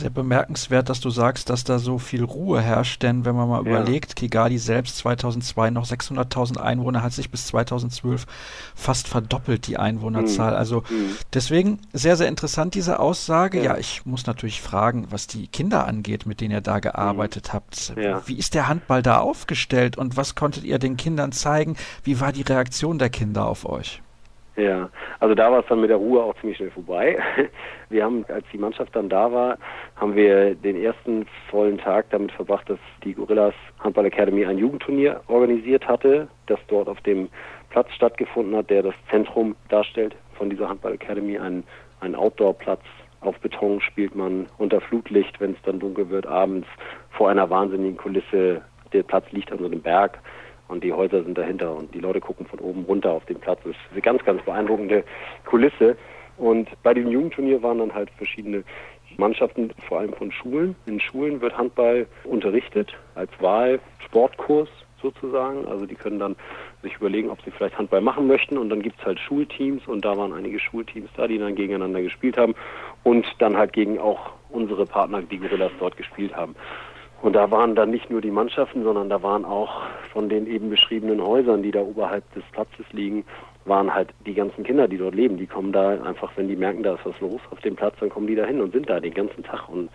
sehr 0.00 0.10
bemerkenswert, 0.10 0.88
dass 0.88 1.00
du 1.00 1.10
sagst, 1.10 1.50
dass 1.50 1.64
da 1.64 1.78
so 1.78 1.98
viel 1.98 2.24
Ruhe 2.24 2.60
herrscht, 2.60 3.02
denn 3.02 3.24
wenn 3.24 3.36
man 3.36 3.48
mal 3.48 3.64
ja. 3.64 3.70
überlegt, 3.70 4.16
Kigali 4.16 4.58
selbst 4.58 4.98
2002 4.98 5.70
noch 5.70 5.86
600.000 5.86 6.58
Einwohner 6.58 7.02
hat 7.02 7.12
sich 7.12 7.30
bis 7.30 7.46
2012 7.46 8.26
fast 8.74 9.08
verdoppelt 9.08 9.66
die 9.66 9.76
Einwohnerzahl. 9.76 10.52
Mhm. 10.52 10.56
Also 10.58 10.80
mhm. 10.88 11.16
deswegen 11.32 11.78
sehr, 11.92 12.16
sehr 12.16 12.28
interessant 12.28 12.74
diese 12.74 12.98
Aussage. 12.98 13.58
Ja. 13.58 13.64
ja. 13.64 13.78
ich 13.78 14.04
muss 14.06 14.26
natürlich 14.26 14.60
fragen, 14.60 15.06
was 15.10 15.26
die 15.26 15.46
Kinder 15.46 15.86
angeht, 15.86 16.26
mit 16.26 16.40
denen 16.40 16.52
ihr 16.52 16.60
da 16.60 16.80
gearbeitet 16.80 17.48
mhm. 17.48 17.52
habt. 17.52 17.92
Ja. 17.96 18.22
Wie 18.26 18.38
ist 18.38 18.54
der 18.54 18.68
Handball 18.68 19.02
da 19.02 19.18
aufgestellt 19.18 19.96
und 19.96 20.16
was 20.16 20.34
konntet 20.34 20.64
ihr 20.64 20.78
den 20.78 20.96
Kindern 20.96 21.32
zeigen? 21.32 21.76
Wie 22.02 22.20
war 22.20 22.32
die 22.32 22.42
Reaktion 22.42 22.98
der 22.98 23.10
Kinder 23.10 23.46
auf 23.46 23.64
euch? 23.68 24.02
Ja, 24.60 24.90
also 25.20 25.34
da 25.34 25.50
war 25.50 25.60
es 25.60 25.66
dann 25.68 25.80
mit 25.80 25.88
der 25.88 25.96
Ruhe 25.96 26.22
auch 26.22 26.34
ziemlich 26.38 26.58
schnell 26.58 26.70
vorbei. 26.70 27.18
Wir 27.88 28.04
haben, 28.04 28.26
als 28.28 28.44
die 28.52 28.58
Mannschaft 28.58 28.94
dann 28.94 29.08
da 29.08 29.32
war, 29.32 29.56
haben 29.96 30.14
wir 30.14 30.54
den 30.54 30.76
ersten 30.76 31.26
vollen 31.50 31.78
Tag 31.78 32.10
damit 32.10 32.30
verbracht, 32.32 32.68
dass 32.68 32.78
die 33.02 33.14
Gorillas 33.14 33.54
Handball 33.78 34.04
Academy 34.04 34.44
ein 34.44 34.58
Jugendturnier 34.58 35.22
organisiert 35.28 35.88
hatte, 35.88 36.28
das 36.46 36.60
dort 36.68 36.88
auf 36.88 37.00
dem 37.00 37.30
Platz 37.70 37.90
stattgefunden 37.94 38.54
hat, 38.54 38.68
der 38.68 38.82
das 38.82 38.94
Zentrum 39.10 39.56
darstellt 39.70 40.14
von 40.34 40.50
dieser 40.50 40.68
Handball 40.68 40.92
Academy, 40.92 41.38
ein, 41.38 41.64
ein 42.00 42.14
Outdoor-Platz. 42.14 42.82
Auf 43.22 43.38
Beton 43.40 43.80
spielt 43.80 44.14
man 44.14 44.46
unter 44.58 44.80
Flutlicht, 44.82 45.40
wenn 45.40 45.52
es 45.52 45.62
dann 45.64 45.80
dunkel 45.80 46.10
wird, 46.10 46.26
abends 46.26 46.68
vor 47.10 47.30
einer 47.30 47.48
wahnsinnigen 47.48 47.96
Kulisse. 47.96 48.60
Der 48.92 49.04
Platz 49.04 49.24
liegt 49.32 49.52
an 49.52 49.58
so 49.58 49.66
einem 49.66 49.80
Berg 49.80 50.18
und 50.70 50.84
die 50.84 50.92
Häuser 50.92 51.22
sind 51.22 51.36
dahinter 51.36 51.74
und 51.74 51.94
die 51.94 52.00
Leute 52.00 52.20
gucken 52.20 52.46
von 52.46 52.60
oben 52.60 52.84
runter 52.84 53.10
auf 53.10 53.24
den 53.26 53.38
Platz. 53.38 53.60
Das 53.64 53.72
ist 53.72 53.92
eine 53.92 54.00
ganz, 54.00 54.24
ganz 54.24 54.42
beeindruckende 54.42 55.04
Kulisse. 55.44 55.96
Und 56.36 56.68
bei 56.82 56.94
diesem 56.94 57.10
Jugendturnier 57.10 57.62
waren 57.62 57.78
dann 57.78 57.94
halt 57.94 58.10
verschiedene 58.16 58.64
Mannschaften, 59.16 59.70
vor 59.88 59.98
allem 59.98 60.12
von 60.14 60.32
Schulen. 60.32 60.76
In 60.86 61.00
Schulen 61.00 61.40
wird 61.40 61.56
Handball 61.56 62.06
unterrichtet 62.24 62.96
als 63.14 63.30
Wahlsportkurs 63.40 64.68
sozusagen. 65.02 65.66
Also 65.66 65.86
die 65.86 65.94
können 65.94 66.18
dann 66.18 66.36
sich 66.82 66.94
überlegen, 66.96 67.30
ob 67.30 67.42
sie 67.42 67.50
vielleicht 67.50 67.76
Handball 67.76 68.00
machen 68.00 68.26
möchten. 68.26 68.56
Und 68.56 68.70
dann 68.70 68.82
gibt 68.82 68.98
es 69.00 69.04
halt 69.04 69.18
Schulteams 69.18 69.86
und 69.86 70.04
da 70.04 70.16
waren 70.16 70.32
einige 70.32 70.58
Schulteams 70.58 71.10
da, 71.16 71.26
die 71.26 71.38
dann 71.38 71.54
gegeneinander 71.54 72.02
gespielt 72.02 72.36
haben 72.36 72.54
und 73.02 73.26
dann 73.38 73.56
halt 73.56 73.72
gegen 73.72 73.98
auch 73.98 74.32
unsere 74.48 74.86
Partner, 74.86 75.22
die 75.22 75.38
Gorillas 75.38 75.72
dort 75.78 75.96
gespielt 75.96 76.34
haben. 76.34 76.54
Und 77.22 77.34
da 77.34 77.50
waren 77.50 77.74
dann 77.74 77.90
nicht 77.90 78.10
nur 78.10 78.22
die 78.22 78.30
Mannschaften, 78.30 78.82
sondern 78.82 79.10
da 79.10 79.22
waren 79.22 79.44
auch 79.44 79.82
von 80.12 80.28
den 80.28 80.46
eben 80.46 80.70
beschriebenen 80.70 81.22
Häusern, 81.22 81.62
die 81.62 81.70
da 81.70 81.80
oberhalb 81.80 82.24
des 82.32 82.42
Platzes 82.52 82.86
liegen, 82.92 83.24
waren 83.66 83.92
halt 83.94 84.08
die 84.26 84.32
ganzen 84.32 84.64
Kinder, 84.64 84.88
die 84.88 84.96
dort 84.96 85.14
leben. 85.14 85.36
Die 85.36 85.46
kommen 85.46 85.72
da 85.72 85.90
einfach, 86.02 86.32
wenn 86.36 86.48
die 86.48 86.56
merken, 86.56 86.82
da 86.82 86.94
ist 86.94 87.04
was 87.04 87.20
los 87.20 87.40
auf 87.50 87.60
dem 87.60 87.76
Platz, 87.76 87.94
dann 88.00 88.08
kommen 88.08 88.26
die 88.26 88.34
da 88.34 88.46
hin 88.46 88.60
und 88.62 88.72
sind 88.72 88.88
da 88.88 89.00
den 89.00 89.12
ganzen 89.12 89.42
Tag 89.44 89.68
und 89.68 89.90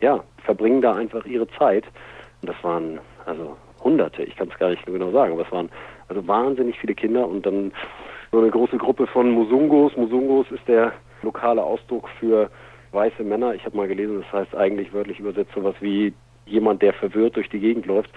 ja, 0.00 0.22
verbringen 0.44 0.82
da 0.82 0.94
einfach 0.94 1.24
ihre 1.24 1.48
Zeit. 1.58 1.84
Und 2.42 2.50
das 2.50 2.62
waren 2.62 3.00
also 3.24 3.56
Hunderte, 3.82 4.22
ich 4.24 4.36
kann 4.36 4.48
es 4.52 4.58
gar 4.58 4.70
nicht 4.70 4.84
genau 4.84 5.10
sagen, 5.12 5.32
aber 5.32 5.42
es 5.42 5.52
waren 5.52 5.70
also 6.08 6.26
wahnsinnig 6.28 6.78
viele 6.78 6.94
Kinder 6.94 7.26
und 7.26 7.46
dann 7.46 7.72
so 8.32 8.38
eine 8.38 8.50
große 8.50 8.76
Gruppe 8.76 9.06
von 9.06 9.30
Musungos. 9.30 9.96
Musungos 9.96 10.50
ist 10.50 10.66
der 10.68 10.92
lokale 11.22 11.62
Ausdruck 11.62 12.08
für 12.20 12.50
weiße 12.92 13.24
Männer. 13.24 13.54
Ich 13.54 13.64
habe 13.64 13.76
mal 13.76 13.88
gelesen, 13.88 14.22
das 14.22 14.40
heißt 14.40 14.54
eigentlich 14.54 14.92
wörtlich 14.92 15.20
übersetzt 15.20 15.52
sowas 15.54 15.74
wie 15.80 16.12
jemand, 16.46 16.82
der 16.82 16.92
verwirrt 16.92 17.36
durch 17.36 17.48
die 17.48 17.58
Gegend 17.58 17.86
läuft. 17.86 18.10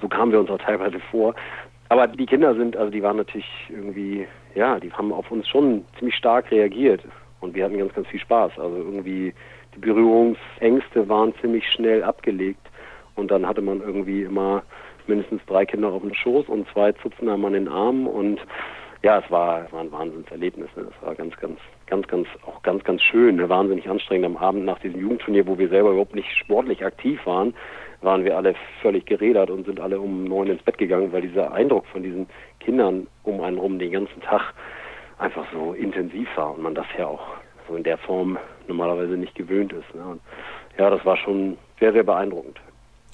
So 0.00 0.08
kamen 0.08 0.32
wir 0.32 0.40
uns 0.40 0.50
auch 0.50 0.58
teilweise 0.58 1.00
vor. 1.10 1.34
Aber 1.88 2.06
die 2.08 2.26
Kinder 2.26 2.54
sind, 2.54 2.76
also 2.76 2.90
die 2.90 3.02
waren 3.02 3.16
natürlich 3.16 3.48
irgendwie, 3.68 4.26
ja, 4.54 4.80
die 4.80 4.92
haben 4.92 5.12
auf 5.12 5.30
uns 5.30 5.48
schon 5.48 5.84
ziemlich 5.98 6.16
stark 6.16 6.50
reagiert 6.50 7.02
und 7.40 7.54
wir 7.54 7.64
hatten 7.64 7.78
ganz, 7.78 7.94
ganz 7.94 8.08
viel 8.08 8.20
Spaß. 8.20 8.58
Also 8.58 8.76
irgendwie 8.76 9.32
die 9.74 9.78
Berührungsängste 9.78 11.08
waren 11.08 11.32
ziemlich 11.40 11.64
schnell 11.70 12.02
abgelegt 12.02 12.66
und 13.14 13.30
dann 13.30 13.46
hatte 13.46 13.62
man 13.62 13.80
irgendwie 13.80 14.22
immer 14.22 14.62
mindestens 15.06 15.40
drei 15.46 15.64
Kinder 15.64 15.88
auf 15.92 16.02
dem 16.02 16.14
Schoß 16.14 16.48
und 16.48 16.66
zwei 16.72 16.92
Zupfen 16.92 17.28
an 17.28 17.52
den 17.52 17.68
Armen 17.68 18.06
und 18.06 18.40
ja, 19.02 19.18
es 19.18 19.30
war, 19.30 19.64
es 19.64 19.72
war 19.72 19.80
ein 19.80 19.92
Wahnsinnserlebnis. 19.92 20.68
Ne? 20.76 20.86
Es 20.90 21.06
war 21.06 21.14
ganz, 21.14 21.36
ganz, 21.36 21.58
ganz, 21.86 22.06
ganz, 22.08 22.28
auch 22.46 22.62
ganz, 22.62 22.82
ganz 22.84 23.02
schön, 23.02 23.36
ne? 23.36 23.48
wahnsinnig 23.48 23.88
anstrengend 23.88 24.26
am 24.26 24.36
Abend 24.36 24.64
nach 24.64 24.78
diesem 24.80 25.00
Jugendturnier, 25.00 25.46
wo 25.46 25.58
wir 25.58 25.68
selber 25.68 25.90
überhaupt 25.90 26.14
nicht 26.14 26.30
sportlich 26.36 26.84
aktiv 26.84 27.20
waren, 27.24 27.54
waren 28.02 28.24
wir 28.24 28.36
alle 28.36 28.54
völlig 28.82 29.06
gerädert 29.06 29.50
und 29.50 29.66
sind 29.66 29.80
alle 29.80 30.00
um 30.00 30.24
neun 30.24 30.48
ins 30.48 30.62
Bett 30.62 30.78
gegangen, 30.78 31.12
weil 31.12 31.22
dieser 31.22 31.52
Eindruck 31.52 31.86
von 31.86 32.02
diesen 32.02 32.26
Kindern 32.60 33.06
um 33.22 33.40
einen 33.40 33.58
rum 33.58 33.78
den 33.78 33.92
ganzen 33.92 34.20
Tag 34.20 34.54
einfach 35.18 35.46
so 35.52 35.72
intensiv 35.72 36.28
war 36.36 36.54
und 36.54 36.62
man 36.62 36.74
das 36.74 36.86
ja 36.98 37.06
auch 37.06 37.26
so 37.68 37.76
in 37.76 37.82
der 37.82 37.98
Form 37.98 38.38
normalerweise 38.68 39.16
nicht 39.16 39.34
gewöhnt 39.34 39.72
ist. 39.72 39.94
Ne? 39.94 40.04
Und 40.04 40.20
ja, 40.78 40.90
das 40.90 41.04
war 41.04 41.16
schon 41.16 41.56
sehr, 41.80 41.92
sehr 41.92 42.04
beeindruckend. 42.04 42.60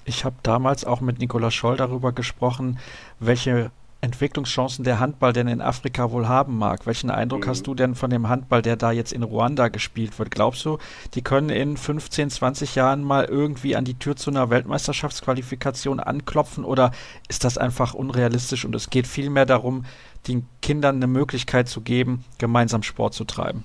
Ich 0.04 0.24
habe 0.24 0.34
damals 0.42 0.84
auch 0.84 1.00
mit 1.00 1.20
Nicola 1.20 1.50
Scholl 1.50 1.76
darüber 1.76 2.12
gesprochen, 2.12 2.78
welche 3.20 3.70
Entwicklungschancen 4.02 4.84
der 4.84 4.98
Handball 4.98 5.32
denn 5.32 5.46
in 5.46 5.60
Afrika 5.60 6.10
wohl 6.10 6.26
haben 6.26 6.58
mag. 6.58 6.86
Welchen 6.86 7.08
Eindruck 7.08 7.46
mhm. 7.46 7.50
hast 7.50 7.66
du 7.68 7.74
denn 7.74 7.94
von 7.94 8.10
dem 8.10 8.28
Handball, 8.28 8.60
der 8.60 8.74
da 8.74 8.90
jetzt 8.90 9.12
in 9.12 9.22
Ruanda 9.22 9.68
gespielt 9.68 10.18
wird? 10.18 10.32
Glaubst 10.32 10.64
du, 10.64 10.78
die 11.14 11.22
können 11.22 11.50
in 11.50 11.76
15, 11.76 12.28
20 12.28 12.74
Jahren 12.74 13.04
mal 13.04 13.24
irgendwie 13.24 13.76
an 13.76 13.84
die 13.84 13.98
Tür 13.98 14.16
zu 14.16 14.30
einer 14.30 14.50
Weltmeisterschaftsqualifikation 14.50 16.00
anklopfen 16.00 16.64
oder 16.64 16.90
ist 17.28 17.44
das 17.44 17.58
einfach 17.58 17.94
unrealistisch 17.94 18.64
und 18.64 18.74
es 18.74 18.90
geht 18.90 19.06
vielmehr 19.06 19.46
darum, 19.46 19.84
den 20.26 20.48
Kindern 20.62 20.96
eine 20.96 21.06
Möglichkeit 21.06 21.68
zu 21.68 21.80
geben, 21.80 22.24
gemeinsam 22.38 22.82
Sport 22.82 23.14
zu 23.14 23.24
treiben? 23.24 23.62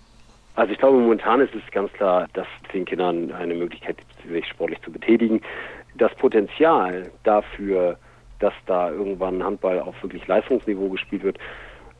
Also 0.56 0.72
ich 0.72 0.78
glaube, 0.78 1.00
momentan 1.00 1.42
ist 1.42 1.54
es 1.56 1.62
ganz 1.72 1.92
klar, 1.94 2.28
dass 2.34 2.48
den 2.74 2.86
Kindern 2.86 3.32
eine 3.32 3.56
Möglichkeit 3.56 3.98
gibt, 3.98 4.32
sich 4.32 4.48
sportlich 4.48 4.82
zu 4.82 4.92
betätigen. 4.92 5.42
Das 5.96 6.14
Potenzial 6.16 7.10
dafür, 7.24 7.98
dass 8.40 8.54
da 8.66 8.92
irgendwann 8.92 9.44
Handball 9.44 9.80
auf 9.80 9.96
wirklich 10.02 10.28
Leistungsniveau 10.28 10.90
gespielt 10.90 11.24
wird, 11.24 11.38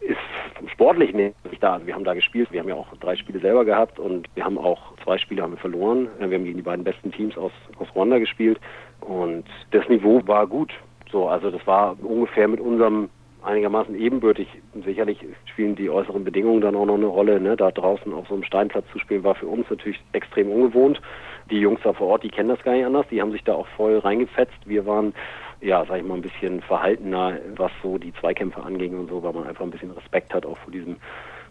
ist 0.02 0.72
sportlich 0.72 1.14
nicht 1.14 1.36
da. 1.60 1.74
Also 1.74 1.88
wir 1.88 1.96
haben 1.96 2.04
da 2.04 2.14
gespielt, 2.14 2.52
wir 2.52 2.60
haben 2.60 2.70
ja 2.70 2.76
auch 2.76 2.88
drei 3.00 3.16
Spiele 3.16 3.40
selber 3.40 3.66
gehabt 3.66 4.00
und 4.00 4.28
wir 4.36 4.46
haben 4.46 4.58
auch 4.58 4.96
zwei 5.04 5.18
Spiele 5.18 5.42
haben 5.42 5.54
wir 5.54 5.58
verloren. 5.58 6.08
Wir 6.18 6.26
haben 6.26 6.44
gegen 6.44 6.58
die 6.58 6.64
beiden 6.64 6.84
besten 6.84 7.12
Teams 7.12 7.38
aus, 7.38 7.52
aus 7.80 7.88
Ruanda 7.96 8.20
gespielt 8.20 8.60
und 9.02 9.46
das 9.72 9.88
Niveau 9.90 10.22
war 10.26 10.48
gut. 10.48 10.74
So, 11.12 11.28
also 11.28 11.50
das 11.50 11.66
war 11.66 11.98
ungefähr 12.04 12.48
mit 12.48 12.60
unserem 12.60 13.10
einigermaßen 13.44 13.96
ebenbürtig. 13.96 14.48
Sicherlich 14.84 15.20
spielen 15.46 15.76
die 15.76 15.90
äußeren 15.90 16.24
Bedingungen 16.24 16.62
dann 16.62 16.76
auch 16.76 16.86
noch 16.86 16.96
eine 16.96 17.06
Rolle. 17.06 17.40
Ne? 17.40 17.56
Da 17.56 17.72
draußen 17.72 18.14
auf 18.14 18.28
so 18.28 18.34
einem 18.34 18.44
Steinplatz 18.44 18.86
zu 18.92 19.00
spielen, 19.00 19.24
war 19.24 19.36
für 19.36 19.48
uns 19.48 19.70
natürlich 19.70 20.00
extrem 20.12 20.52
ungewohnt. 20.52 21.02
Die 21.50 21.60
Jungs 21.60 21.80
da 21.84 21.94
vor 21.94 22.08
Ort, 22.08 22.24
die 22.24 22.30
kennen 22.30 22.50
das 22.50 22.62
gar 22.64 22.74
nicht 22.74 22.86
anders. 22.86 23.06
Die 23.10 23.22
haben 23.22 23.32
sich 23.32 23.44
da 23.44 23.54
auch 23.54 23.68
voll 23.78 24.00
reingefetzt. 24.00 24.58
Wir 24.66 24.86
waren 24.86 25.14
ja, 25.62 25.84
sag 25.86 25.98
ich 25.98 26.06
mal, 26.06 26.16
ein 26.16 26.22
bisschen 26.22 26.62
verhaltener, 26.62 27.38
was 27.56 27.72
so 27.82 27.98
die 27.98 28.14
Zweikämpfe 28.14 28.64
anging 28.64 28.98
und 28.98 29.10
so, 29.10 29.24
weil 29.24 29.34
man 29.34 29.48
einfach 29.48 29.64
ein 29.64 29.72
bisschen 29.72 29.92
Respekt 29.92 30.34
hat 30.34 30.46
auch 30.46 30.58
vor 30.58 30.72
diesem, 30.72 30.98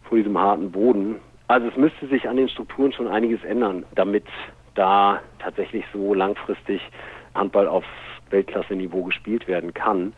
vor 0.09 0.19
diesem 0.19 0.39
harten 0.39 0.71
Boden. 0.71 1.17
Also 1.49 1.69
es 1.69 1.77
müsste 1.77 2.07
sich 2.07 2.29
an 2.29 2.37
den 2.37 2.49
Strukturen 2.49 2.93
schon 2.93 3.09
einiges 3.09 3.43
ändern, 3.45 3.85
damit 3.95 4.25
da 4.75 5.21
tatsächlich 5.39 5.85
so 5.93 6.15
langfristig 6.15 6.81
Handball 7.35 7.69
auf 7.69 7.85
Weltklasse-Niveau 8.31 9.05
gespielt 9.05 9.47
werden 9.47 9.75
kann. 9.75 10.13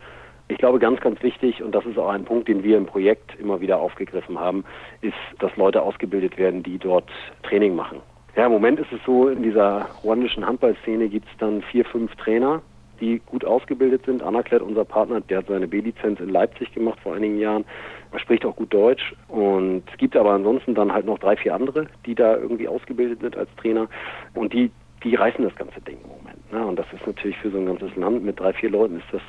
Ich 0.47 0.57
glaube, 0.57 0.79
ganz, 0.79 0.99
ganz 0.99 1.21
wichtig, 1.21 1.61
und 1.61 1.73
das 1.75 1.85
ist 1.85 1.97
auch 1.99 2.09
ein 2.09 2.25
Punkt, 2.25 2.47
den 2.47 2.63
wir 2.63 2.77
im 2.77 2.87
Projekt 2.87 3.39
immer 3.39 3.61
wieder 3.61 3.79
aufgegriffen 3.79 4.39
haben, 4.39 4.65
ist, 5.01 5.13
dass 5.37 5.55
Leute 5.57 5.83
ausgebildet 5.83 6.37
werden, 6.37 6.63
die 6.63 6.79
dort 6.79 7.09
Training 7.43 7.75
machen. 7.75 7.99
Ja, 8.35 8.47
im 8.47 8.51
Moment 8.51 8.79
ist 8.79 8.91
es 8.91 8.99
so, 9.05 9.27
in 9.27 9.43
dieser 9.43 9.87
ruandischen 10.03 10.45
Handballszene 10.45 11.07
gibt 11.07 11.27
es 11.31 11.37
dann 11.37 11.61
vier, 11.61 11.85
fünf 11.85 12.15
Trainer, 12.15 12.61
die 12.99 13.21
gut 13.25 13.45
ausgebildet 13.45 14.05
sind. 14.05 14.23
Anaklet, 14.23 14.61
unser 14.61 14.85
Partner, 14.85 15.21
der 15.21 15.39
hat 15.39 15.47
seine 15.47 15.67
B-Lizenz 15.67 16.19
in 16.19 16.29
Leipzig 16.29 16.73
gemacht 16.73 16.99
vor 17.01 17.15
einigen 17.15 17.39
Jahren. 17.39 17.65
Er 18.11 18.19
spricht 18.19 18.45
auch 18.45 18.55
gut 18.55 18.73
Deutsch. 18.73 19.13
Und 19.27 19.83
es 19.91 19.97
gibt 19.97 20.15
aber 20.15 20.31
ansonsten 20.31 20.75
dann 20.75 20.93
halt 20.93 21.05
noch 21.05 21.19
drei, 21.19 21.35
vier 21.35 21.53
andere, 21.53 21.87
die 22.05 22.15
da 22.15 22.35
irgendwie 22.37 22.67
ausgebildet 22.67 23.21
sind 23.21 23.37
als 23.37 23.49
Trainer. 23.57 23.87
Und 24.33 24.53
die, 24.53 24.71
die 25.03 25.15
reißen 25.15 25.43
das 25.43 25.55
ganze 25.55 25.81
Ding 25.81 25.97
im 26.03 26.09
Moment. 26.09 26.51
Ne? 26.51 26.65
Und 26.65 26.77
das 26.77 26.87
ist 26.93 27.05
natürlich 27.05 27.37
für 27.37 27.51
so 27.51 27.57
ein 27.57 27.65
ganzes 27.65 27.95
Land 27.95 28.23
mit 28.23 28.39
drei, 28.39 28.53
vier 28.53 28.69
Leuten 28.69 28.97
ist 28.97 29.07
das 29.11 29.21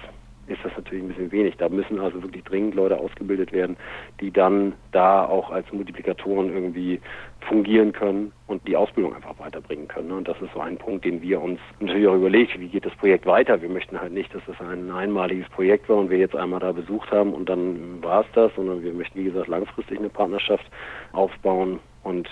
ist 0.51 0.64
das 0.64 0.72
natürlich 0.76 1.05
ein 1.05 1.09
bisschen 1.09 1.32
wenig. 1.32 1.57
Da 1.57 1.68
müssen 1.68 2.01
also 2.01 2.22
wirklich 2.22 2.44
dringend 2.44 2.74
Leute 2.74 2.98
ausgebildet 2.98 3.53
werden, 3.53 3.76
die 4.20 4.30
dann 4.30 4.74
da 4.92 5.24
auch 5.24 5.51
als 5.51 5.70
Multiplikatoren 5.72 6.53
irgendwie 6.53 7.01
fungieren 7.48 7.92
können 7.92 8.32
und 8.46 8.66
die 8.66 8.76
Ausbildung 8.76 9.14
einfach 9.14 9.38
weiterbringen 9.38 9.88
können. 9.88 10.12
Und 10.12 10.28
das 10.28 10.40
ist 10.42 10.53
so 10.53 10.61
ein 10.61 10.76
Punkt, 10.76 11.05
den 11.05 11.22
wir 11.22 11.40
uns 11.40 11.59
natürlich 11.78 12.09
auch 12.09 12.16
überlegt, 12.16 12.59
wie 12.59 12.68
geht 12.68 12.84
das 12.84 12.94
Projekt 12.96 13.26
weiter. 13.26 13.62
Wir 13.62 13.68
möchten 13.68 14.01
halt 14.01 14.12
nicht, 14.12 14.34
dass 14.34 14.42
das 14.46 14.61
ein 14.61 14.90
einmaliges 14.90 15.48
Projekt 15.51 15.88
war 15.88 15.96
und 15.96 16.11
wir 16.11 16.18
jetzt 16.18 16.36
einmal 16.36 16.61
da 16.61 16.72
besucht 16.72 17.11
haben 17.11 17.32
und 17.32 17.48
dann 17.48 18.03
war 18.03 18.22
es 18.22 18.26
das, 18.34 18.55
sondern 18.57 18.82
wir 18.82 18.92
möchten, 18.92 19.18
wie 19.18 19.24
gesagt, 19.24 19.48
langfristig 19.48 19.98
eine 19.98 20.09
Partnerschaft 20.09 20.64
aufbauen 21.12 21.78
und 22.03 22.28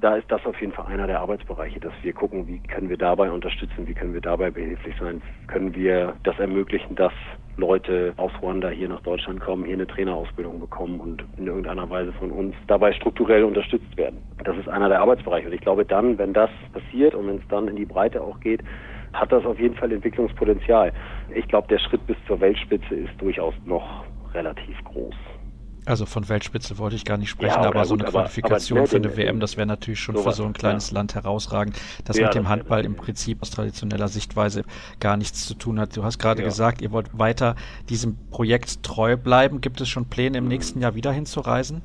da 0.00 0.16
ist 0.16 0.30
das 0.30 0.44
auf 0.44 0.60
jeden 0.60 0.72
Fall 0.72 0.86
einer 0.86 1.06
der 1.06 1.20
Arbeitsbereiche, 1.20 1.80
dass 1.80 1.92
wir 2.02 2.12
gucken, 2.12 2.46
wie 2.46 2.58
können 2.58 2.88
wir 2.88 2.96
dabei 2.96 3.30
unterstützen, 3.30 3.86
wie 3.86 3.94
können 3.94 4.14
wir 4.14 4.20
dabei 4.20 4.50
behilflich 4.50 4.94
sein, 5.00 5.22
können 5.46 5.74
wir 5.74 6.14
das 6.22 6.38
ermöglichen, 6.38 6.94
dass 6.94 7.12
Leute 7.56 8.12
aus 8.18 8.32
Ruanda 8.42 8.68
hier 8.68 8.88
nach 8.88 9.00
Deutschland 9.00 9.40
kommen, 9.40 9.64
hier 9.64 9.74
eine 9.74 9.86
Trainerausbildung 9.86 10.60
bekommen 10.60 11.00
und 11.00 11.24
in 11.38 11.46
irgendeiner 11.46 11.88
Weise 11.88 12.12
von 12.12 12.30
uns 12.30 12.54
dabei 12.66 12.92
strukturell 12.92 13.44
unterstützt 13.44 13.96
werden. 13.96 14.18
Das 14.44 14.56
ist 14.58 14.68
einer 14.68 14.90
der 14.90 15.00
Arbeitsbereiche. 15.00 15.46
Und 15.46 15.54
ich 15.54 15.62
glaube 15.62 15.86
dann, 15.86 16.18
wenn 16.18 16.34
das 16.34 16.50
passiert 16.74 17.14
und 17.14 17.26
wenn 17.26 17.36
es 17.36 17.48
dann 17.48 17.68
in 17.68 17.76
die 17.76 17.86
Breite 17.86 18.20
auch 18.20 18.40
geht, 18.40 18.62
hat 19.14 19.32
das 19.32 19.46
auf 19.46 19.58
jeden 19.58 19.74
Fall 19.74 19.90
Entwicklungspotenzial. 19.90 20.92
Ich 21.34 21.48
glaube, 21.48 21.68
der 21.68 21.78
Schritt 21.78 22.06
bis 22.06 22.16
zur 22.26 22.40
Weltspitze 22.40 22.94
ist 22.94 23.18
durchaus 23.18 23.54
noch 23.64 24.04
relativ 24.34 24.76
groß. 24.84 25.14
Also 25.86 26.04
von 26.04 26.28
Weltspitze 26.28 26.78
wollte 26.78 26.96
ich 26.96 27.04
gar 27.04 27.16
nicht 27.16 27.30
sprechen, 27.30 27.62
ja, 27.62 27.68
aber 27.68 27.84
so 27.84 27.94
eine 27.94 28.04
Qualifikation 28.04 28.78
aber, 28.78 28.82
aber, 28.82 28.90
für 28.90 28.96
eine 28.96 29.16
WM, 29.16 29.38
das 29.38 29.56
wäre 29.56 29.68
natürlich 29.68 30.00
schon 30.00 30.16
für 30.16 30.32
so 30.32 30.44
ein 30.44 30.52
kleines 30.52 30.90
ja. 30.90 30.96
Land 30.96 31.14
herausragend, 31.14 31.76
das 32.04 32.16
ja, 32.16 32.26
mit 32.26 32.34
dem 32.34 32.48
Handball 32.48 32.84
im 32.84 32.96
Prinzip 32.96 33.40
aus 33.40 33.50
traditioneller 33.50 34.08
Sichtweise 34.08 34.64
gar 34.98 35.16
nichts 35.16 35.46
zu 35.46 35.54
tun 35.54 35.78
hat. 35.78 35.96
Du 35.96 36.02
hast 36.02 36.18
gerade 36.18 36.42
gesagt, 36.42 36.82
ihr 36.82 36.90
wollt 36.90 37.16
weiter 37.16 37.54
diesem 37.88 38.16
Projekt 38.30 38.82
treu 38.82 39.16
bleiben. 39.16 39.60
Gibt 39.60 39.80
es 39.80 39.88
schon 39.88 40.06
Pläne, 40.06 40.38
im 40.38 40.48
nächsten 40.48 40.80
Jahr 40.80 40.96
wieder 40.96 41.12
hinzureisen? 41.12 41.82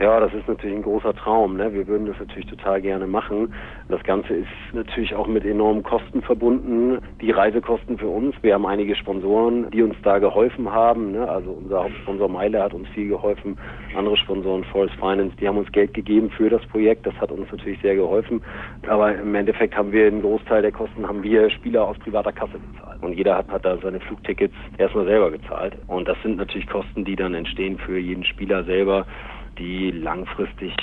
Ja, 0.00 0.20
das 0.20 0.32
ist 0.32 0.46
natürlich 0.46 0.76
ein 0.76 0.82
großer 0.82 1.12
Traum. 1.12 1.56
Ne? 1.56 1.72
Wir 1.74 1.88
würden 1.88 2.06
das 2.06 2.16
natürlich 2.20 2.46
total 2.46 2.80
gerne 2.80 3.08
machen. 3.08 3.52
Das 3.88 4.00
Ganze 4.04 4.32
ist 4.32 4.48
natürlich 4.72 5.12
auch 5.16 5.26
mit 5.26 5.44
enormen 5.44 5.82
Kosten 5.82 6.22
verbunden. 6.22 7.00
Die 7.20 7.32
Reisekosten 7.32 7.98
für 7.98 8.06
uns. 8.06 8.36
Wir 8.42 8.54
haben 8.54 8.64
einige 8.64 8.94
Sponsoren, 8.94 9.68
die 9.72 9.82
uns 9.82 9.96
da 10.04 10.20
geholfen 10.20 10.70
haben. 10.70 11.12
Ne? 11.12 11.28
Also 11.28 11.50
unser 11.50 11.82
Hauptsponsor 11.82 12.28
Meile 12.28 12.62
hat 12.62 12.74
uns 12.74 12.86
viel 12.90 13.08
geholfen. 13.08 13.58
Andere 13.96 14.16
Sponsoren, 14.16 14.62
Forest 14.64 14.94
Finance, 15.00 15.34
die 15.40 15.48
haben 15.48 15.58
uns 15.58 15.72
Geld 15.72 15.92
gegeben 15.94 16.30
für 16.30 16.48
das 16.48 16.64
Projekt. 16.66 17.04
Das 17.04 17.14
hat 17.14 17.32
uns 17.32 17.50
natürlich 17.50 17.80
sehr 17.80 17.96
geholfen. 17.96 18.40
Aber 18.86 19.12
im 19.16 19.34
Endeffekt 19.34 19.76
haben 19.76 19.90
wir 19.90 20.06
einen 20.06 20.22
Großteil 20.22 20.62
der 20.62 20.70
Kosten 20.72 21.08
haben 21.08 21.24
wir 21.24 21.50
Spieler 21.50 21.88
aus 21.88 21.98
privater 21.98 22.30
Kasse 22.30 22.58
bezahlt. 22.58 23.02
Und 23.02 23.14
jeder 23.14 23.36
hat, 23.36 23.48
hat 23.48 23.64
da 23.64 23.76
seine 23.78 23.98
Flugtickets 23.98 24.54
erstmal 24.78 25.06
selber 25.06 25.32
gezahlt. 25.32 25.76
Und 25.88 26.06
das 26.06 26.16
sind 26.22 26.36
natürlich 26.36 26.68
Kosten, 26.68 27.04
die 27.04 27.16
dann 27.16 27.34
entstehen 27.34 27.78
für 27.78 27.98
jeden 27.98 28.24
Spieler 28.24 28.62
selber 28.62 29.04
die 29.58 29.90
langfristig 29.90 30.74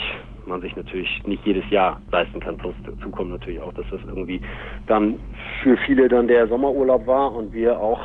man 0.48 0.62
sich 0.62 0.76
natürlich 0.76 1.22
nicht 1.26 1.46
jedes 1.46 1.68
Jahr 1.70 2.00
leisten 2.12 2.40
kann. 2.40 2.58
Plus 2.58 2.76
dazu 2.86 3.10
kommt 3.10 3.32
natürlich 3.32 3.60
auch, 3.62 3.74
dass 3.74 3.86
das 3.90 4.02
irgendwie 4.06 4.42
dann 4.88 5.20
für 5.64 5.78
viele 5.78 6.08
dann 6.08 6.28
der 6.28 6.48
Sommerurlaub 6.48 7.08
war 7.08 7.34
und 7.34 7.52
wir 7.54 7.80
auch 7.80 8.00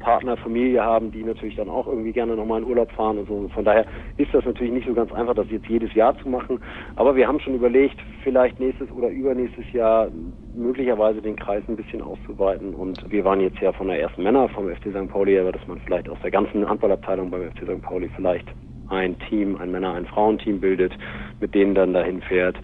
Partner, 0.00 0.36
Familie 0.36 0.82
haben, 0.82 1.12
die 1.12 1.22
natürlich 1.22 1.54
dann 1.54 1.68
auch 1.68 1.86
irgendwie 1.86 2.12
gerne 2.12 2.34
nochmal 2.34 2.60
in 2.60 2.68
Urlaub 2.68 2.90
fahren 2.92 3.18
und 3.18 3.28
so. 3.28 3.48
Von 3.54 3.64
daher 3.64 3.86
ist 4.16 4.34
das 4.34 4.44
natürlich 4.44 4.72
nicht 4.72 4.88
so 4.88 4.94
ganz 4.94 5.12
einfach, 5.12 5.34
das 5.34 5.46
jetzt 5.48 5.68
jedes 5.68 5.94
Jahr 5.94 6.18
zu 6.18 6.28
machen. 6.28 6.58
Aber 6.96 7.14
wir 7.14 7.28
haben 7.28 7.38
schon 7.38 7.54
überlegt, 7.54 7.96
vielleicht 8.24 8.58
nächstes 8.58 8.90
oder 8.90 9.08
übernächstes 9.08 9.70
Jahr 9.72 10.08
möglicherweise 10.54 11.22
den 11.22 11.36
Kreis 11.36 11.62
ein 11.68 11.76
bisschen 11.76 12.02
auszuweiten. 12.02 12.74
Und 12.74 13.10
wir 13.10 13.24
waren 13.24 13.40
jetzt 13.40 13.60
ja 13.60 13.72
von 13.72 13.86
der 13.86 14.00
ersten 14.00 14.24
Männer 14.24 14.48
vom 14.48 14.68
FC 14.68 14.88
St. 14.90 15.08
Pauli, 15.08 15.38
aber 15.38 15.52
dass 15.52 15.66
man 15.68 15.78
vielleicht 15.84 16.08
aus 16.08 16.18
der 16.22 16.32
ganzen 16.32 16.68
Handballabteilung 16.68 17.30
beim 17.30 17.48
FC 17.52 17.62
St. 17.62 17.80
Pauli 17.80 18.10
vielleicht 18.16 18.48
ein 18.88 19.18
Team, 19.28 19.56
ein 19.56 19.70
Männer-, 19.70 19.94
ein 19.94 20.06
Frauenteam 20.06 20.60
bildet, 20.60 20.92
mit 21.40 21.54
denen 21.54 21.74
dann 21.74 21.92
dahin 21.92 22.22
fährt. 22.22 22.56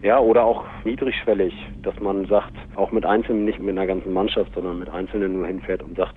Ja, 0.00 0.20
oder 0.20 0.44
auch 0.44 0.64
niedrigschwellig, 0.84 1.52
dass 1.82 1.98
man 1.98 2.26
sagt, 2.26 2.52
auch 2.76 2.92
mit 2.92 3.04
Einzelnen, 3.04 3.44
nicht 3.44 3.58
mit 3.58 3.70
einer 3.70 3.86
ganzen 3.86 4.12
Mannschaft, 4.12 4.54
sondern 4.54 4.78
mit 4.78 4.88
Einzelnen 4.88 5.32
nur 5.32 5.46
hinfährt 5.48 5.82
und 5.82 5.96
sagt, 5.96 6.14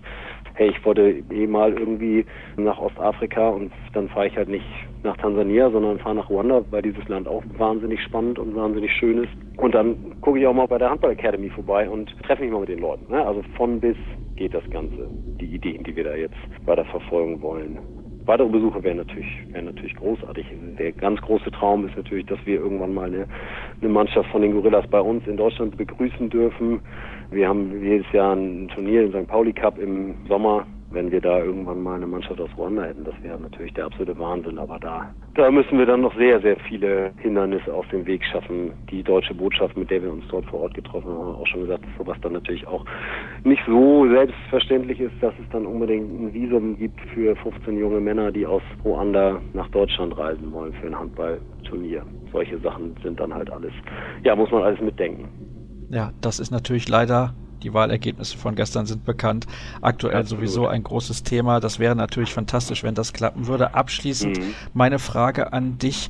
hey, 0.54 0.70
ich 0.70 0.86
wollte 0.86 1.24
eh 1.32 1.48
mal 1.48 1.74
irgendwie 1.74 2.24
nach 2.58 2.78
Ostafrika 2.78 3.50
und 3.50 3.72
dann 3.94 4.08
fahre 4.10 4.28
ich 4.28 4.38
halt 4.38 4.50
nicht 4.50 4.66
nach 5.02 5.18
Tansania, 5.18 5.72
sondern 5.72 5.98
fahre 5.98 6.14
nach 6.14 6.30
Ruanda, 6.30 6.64
weil 6.70 6.84
dieses 6.84 7.08
Land 7.08 7.28
auch 7.28 7.44
wahnsinnig 7.58 8.00
spannend 8.04 8.38
und 8.38 8.56
wahnsinnig 8.56 8.92
schön 8.92 9.24
ist. 9.24 9.32
Und 9.58 9.74
dann 9.74 10.22
gucke 10.22 10.40
ich 10.40 10.46
auch 10.46 10.54
mal 10.54 10.68
bei 10.68 10.78
der 10.78 10.92
Handball 10.92 11.14
Academy 11.14 11.50
vorbei 11.50 11.90
und 11.90 12.16
treffe 12.24 12.44
mich 12.44 12.52
mal 12.52 12.60
mit 12.60 12.70
den 12.70 12.80
Leuten. 12.80 13.12
Ne? 13.12 13.26
Also 13.26 13.42
von 13.58 13.80
bis 13.80 13.98
geht 14.36 14.54
das 14.54 14.68
Ganze, 14.70 15.08
die 15.40 15.56
Ideen, 15.56 15.84
die 15.84 15.96
wir 15.96 16.04
da 16.04 16.14
jetzt 16.14 16.36
weiter 16.66 16.86
verfolgen 16.86 17.42
wollen. 17.42 17.80
Weitere 18.32 18.48
Besucher 18.48 18.82
wären 18.82 18.96
natürlich, 18.96 19.28
wären 19.52 19.66
natürlich 19.66 19.94
großartig. 19.94 20.46
Der 20.80 20.94
ganz 20.94 21.20
große 21.20 21.52
Traum 21.52 21.86
ist 21.86 21.98
natürlich, 21.98 22.28
dass 22.28 22.40
wir 22.46 22.62
irgendwann 22.62 22.94
mal 22.94 23.08
eine, 23.08 23.28
eine 23.82 23.90
Mannschaft 23.90 24.30
von 24.30 24.42
den 24.42 24.54
Gorillas 24.54 24.88
bei 24.88 25.02
uns 25.02 25.28
in 25.28 25.36
Deutschland 25.36 25.76
begrüßen 25.76 26.30
dürfen. 26.30 26.80
Wir 27.30 27.50
haben 27.50 27.84
jedes 27.84 28.10
Jahr 28.14 28.34
ein 28.34 28.70
Turnier 28.70 29.04
im 29.04 29.12
St. 29.12 29.28
Pauli 29.28 29.52
Cup 29.52 29.78
im 29.78 30.16
Sommer 30.30 30.66
wenn 30.92 31.12
wir 31.12 31.22
da 31.22 31.40
irgendwann 31.40 31.82
mal 31.82 31.96
eine 31.96 32.08
Mannschaft 32.08 32.40
aus 32.40 32.50
Ruanda 32.58 32.84
hätten, 32.84 33.04
das 33.04 33.16
wäre 33.22 33.40
natürlich 33.40 33.74
der 33.74 33.86
absolute 33.86 34.18
Wahnsinn. 34.20 34.60
Aber 34.60 34.80
da, 34.80 35.14
da 35.36 35.50
müssen 35.50 35.78
wir 35.78 35.86
dann 35.86 36.02
noch 36.02 36.16
sehr, 36.16 36.42
sehr 36.42 36.58
viele 36.68 37.14
Hindernisse 37.18 37.74
auf 37.74 37.88
den 37.90 38.06
Weg 38.06 38.24
schaffen. 38.26 38.74
Die 38.90 39.04
deutsche 39.04 39.34
Botschaft, 39.34 39.78
mit 39.78 39.90
der 39.90 40.04
wir 40.04 40.12
uns 40.12 40.26
dort 40.30 40.46
vor 40.46 40.62
Ort 40.62 40.74
getroffen 40.74 41.10
haben, 41.10 41.20
haben 41.20 41.36
auch 41.36 41.48
schon 41.48 41.62
gesagt, 41.62 41.86
dass 41.86 41.98
sowas 41.98 42.18
dann 42.22 42.34
natürlich 42.34 42.68
auch 42.68 42.86
nicht 43.44 43.62
so 43.66 44.08
selbstverständlich 44.10 45.00
ist, 45.00 45.14
dass 45.22 45.34
es 45.40 45.50
dann 45.52 45.66
unbedingt 45.66 46.12
ein 46.20 46.34
Visum 46.34 46.78
gibt 46.78 47.00
für 47.14 47.36
15 47.36 47.78
junge 47.78 48.00
Männer, 48.00 48.32
die 48.32 48.46
aus 48.46 48.64
Ruanda 48.84 49.42
nach 49.54 49.70
Deutschland 49.70 50.18
reisen 50.18 50.52
wollen 50.52 50.74
für 50.74 50.88
ein 50.88 51.00
Handballturnier. 51.00 52.04
Solche 52.32 52.60
Sachen 52.60 52.96
sind 53.04 53.20
dann 53.20 53.34
halt 53.34 53.50
alles, 53.50 53.74
ja, 54.24 54.36
muss 54.36 54.52
man 54.52 54.64
alles 54.64 54.80
mitdenken. 54.82 55.30
Ja, 55.90 56.12
das 56.22 56.40
ist 56.40 56.52
natürlich 56.52 56.88
leider 56.88 57.36
die 57.64 57.74
Wahlergebnisse 57.74 58.38
von 58.38 58.56
gestern 58.56 58.86
sind 58.86 59.06
bekannt. 59.06 59.48
Aktuell 59.82 60.22
Absolut. 60.22 60.40
sowieso 60.42 60.68
ein 60.68 60.84
großes 60.84 61.24
Thema. 61.24 61.60
Das 61.60 61.80
wäre 61.80 61.96
natürlich 61.96 62.34
fantastisch, 62.34 62.84
wenn 62.84 62.96
das 62.96 63.14
klappen 63.14 63.48
würde. 63.48 63.74
Abschließend 63.76 64.40
mhm. 64.40 64.54
meine 64.74 65.00
Frage 65.00 65.54
an 65.54 65.78
dich. 65.78 66.10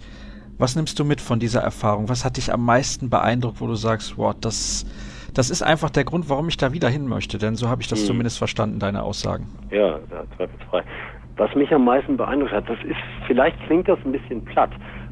Was 0.57 0.75
nimmst 0.75 0.99
du 0.99 1.05
mit 1.05 1.21
von 1.21 1.39
dieser 1.39 1.61
Erfahrung? 1.61 2.07
Was 2.07 2.23
hat 2.23 2.37
dich 2.37 2.53
am 2.53 2.63
meisten 2.63 3.09
beeindruckt, 3.09 3.61
wo 3.61 3.67
du 3.67 3.75
sagst, 3.75 4.17
wow, 4.17 4.35
das, 4.39 4.85
das 5.33 5.49
ist 5.49 5.63
einfach 5.63 5.89
der 5.89 6.03
Grund, 6.03 6.29
warum 6.29 6.47
ich 6.49 6.57
da 6.57 6.71
wieder 6.71 6.87
hin 6.87 7.07
möchte? 7.07 7.37
Denn 7.37 7.55
so 7.55 7.67
habe 7.67 7.81
ich 7.81 7.87
das 7.87 8.01
mhm. 8.03 8.05
zumindest 8.05 8.37
verstanden, 8.37 8.79
deine 8.79 9.01
Aussagen. 9.01 9.47
Ja, 9.71 9.99
zweifelsfrei. 10.37 10.83
Was 11.37 11.55
mich 11.55 11.73
am 11.73 11.85
meisten 11.85 12.17
beeindruckt 12.17 12.51
hat, 12.51 12.69
das 12.69 12.77
ist, 12.83 12.99
vielleicht 13.25 13.57
klingt 13.65 13.87
das 13.87 13.97
ein 14.05 14.11
bisschen 14.11 14.45
platt, 14.45 14.69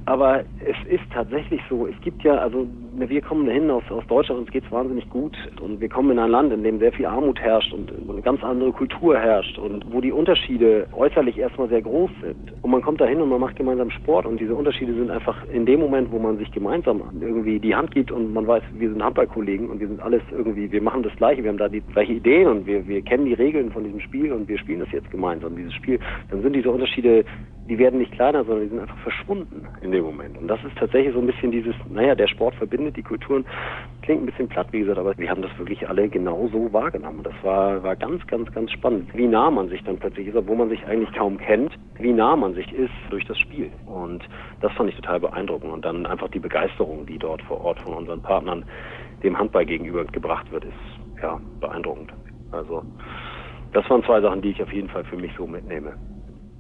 aber 0.10 0.40
es 0.66 0.92
ist 0.92 1.04
tatsächlich 1.14 1.62
so, 1.70 1.86
es 1.86 1.94
gibt 2.02 2.24
ja, 2.24 2.34
also 2.40 2.66
wir 2.96 3.22
kommen 3.22 3.46
dahin 3.46 3.70
aus, 3.70 3.84
aus 3.92 4.04
Deutschland, 4.08 4.42
uns 4.42 4.50
geht's 4.50 4.70
wahnsinnig 4.72 5.08
gut. 5.08 5.38
Und 5.62 5.80
wir 5.80 5.88
kommen 5.88 6.10
in 6.10 6.18
ein 6.18 6.32
Land, 6.32 6.52
in 6.52 6.64
dem 6.64 6.80
sehr 6.80 6.92
viel 6.92 7.06
Armut 7.06 7.40
herrscht 7.40 7.72
und 7.72 7.94
eine 8.10 8.22
ganz 8.24 8.44
andere 8.44 8.72
Kultur 8.72 9.20
herrscht 9.20 9.60
und 9.60 9.86
wo 9.94 10.02
die 10.02 10.12
Unterschiede 10.12 10.88
äußerlich 10.94 11.38
erstmal 11.38 11.70
sehr 11.70 11.84
groß 11.84 12.10
sind. 12.24 12.54
Und 12.64 12.72
man 12.72 12.82
kommt 12.82 13.00
dahin 13.00 13.22
und 13.22 13.30
man 13.30 13.40
macht 13.40 13.56
gemeinsam 13.56 13.92
Sport. 13.92 14.26
Und 14.26 14.40
diese 14.40 14.56
Unterschiede 14.56 14.96
sind 14.96 15.12
einfach 15.12 15.38
in 15.54 15.68
dem 15.68 15.80
Moment, 15.80 16.12
wo 16.12 16.18
man 16.18 16.40
sich 16.40 16.52
gemeinsam 16.52 17.04
irgendwie 17.22 17.60
die 17.60 17.76
Hand 17.76 17.92
gibt 17.92 18.12
und 18.12 18.34
man 18.34 18.48
weiß, 18.48 18.64
wir 18.74 18.90
sind 18.90 19.04
Handballkollegen 19.04 19.70
und 19.70 19.80
wir 19.80 19.90
sind 19.90 20.02
alles 20.02 20.24
irgendwie, 20.32 20.72
wir 20.72 20.82
machen 20.82 21.04
das 21.04 21.16
Gleiche, 21.18 21.44
wir 21.44 21.52
haben 21.52 21.60
da 21.60 21.70
die 21.70 21.82
gleiche 21.82 22.14
Ideen 22.14 22.48
und 22.48 22.66
wir, 22.66 22.88
wir 22.88 23.04
kennen 23.04 23.26
die 23.26 23.36
Regeln 23.36 23.72
von 23.72 23.84
diesem 23.84 24.00
Spiel 24.00 24.34
und 24.34 24.48
wir 24.48 24.58
spielen 24.58 24.80
das 24.80 24.92
jetzt 24.92 25.12
gemeinsam, 25.12 25.56
dieses 25.56 25.74
Spiel, 25.76 26.00
dann 26.32 26.42
sind 26.42 26.54
diese 26.54 26.72
Unterschiede 26.72 27.26
die 27.70 27.78
werden 27.78 28.00
nicht 28.00 28.12
kleiner, 28.12 28.44
sondern 28.44 28.64
die 28.64 28.70
sind 28.70 28.80
einfach 28.80 28.98
verschwunden 29.00 29.68
in 29.82 29.92
dem 30.00 30.06
Moment. 30.06 30.38
Und 30.38 30.48
das 30.48 30.64
ist 30.64 30.78
tatsächlich 30.78 31.14
so 31.14 31.20
ein 31.20 31.28
bisschen 31.28 31.52
dieses, 31.52 31.76
naja, 31.90 32.16
der 32.16 32.28
Sport 32.28 32.56
verbindet 32.56 32.98
die 32.98 33.04
Kulturen. 33.04 33.46
Klingt 34.02 34.24
ein 34.24 34.26
bisschen 34.26 34.48
platt, 34.48 34.68
wie 34.72 34.80
gesagt, 34.80 34.98
aber 34.98 35.18
wir 35.18 35.30
haben 35.30 35.42
das 35.42 35.58
wirklich 35.58 35.88
alle 35.88 36.10
genau 36.10 36.50
so 36.52 36.72
wahrgenommen. 36.74 37.24
Das 37.24 37.34
war, 37.44 37.84
war 37.84 37.96
ganz, 37.96 38.26
ganz, 38.28 38.52
ganz 38.52 38.72
spannend, 38.72 39.10
wie 39.14 39.28
nah 39.28 39.52
man 39.52 39.70
sich 39.70 39.84
dann 39.84 39.98
plötzlich 39.98 40.28
ist, 40.28 40.36
obwohl 40.36 40.58
man 40.58 40.70
sich 40.70 40.86
eigentlich 40.86 41.12
kaum 41.14 41.38
kennt, 41.38 41.74
wie 42.00 42.14
nah 42.14 42.36
man 42.36 42.54
sich 42.54 42.72
ist 42.74 42.94
durch 43.10 43.26
das 43.26 43.38
Spiel. 43.38 43.72
Und 43.86 44.24
das 44.62 44.72
fand 44.74 44.90
ich 44.90 44.96
total 44.96 45.20
beeindruckend. 45.20 45.72
Und 45.72 45.86
dann 45.86 46.06
einfach 46.06 46.30
die 46.30 46.40
Begeisterung, 46.40 47.06
die 47.06 47.18
dort 47.18 47.42
vor 47.44 47.62
Ort 47.64 47.80
von 47.82 47.94
unseren 47.94 48.22
Partnern 48.22 48.66
dem 49.24 49.38
Handball 49.38 49.66
gegenüber 49.66 50.06
gebracht 50.06 50.52
wird, 50.52 50.66
ist 50.66 51.22
ja 51.22 51.40
beeindruckend. 51.60 52.14
Also 52.52 52.84
das 53.74 53.88
waren 53.90 54.04
zwei 54.04 54.22
Sachen, 54.22 54.42
die 54.42 54.52
ich 54.52 54.62
auf 54.64 54.72
jeden 54.74 54.90
Fall 54.90 55.04
für 55.04 55.18
mich 55.18 55.32
so 55.38 55.46
mitnehme. 55.46 55.94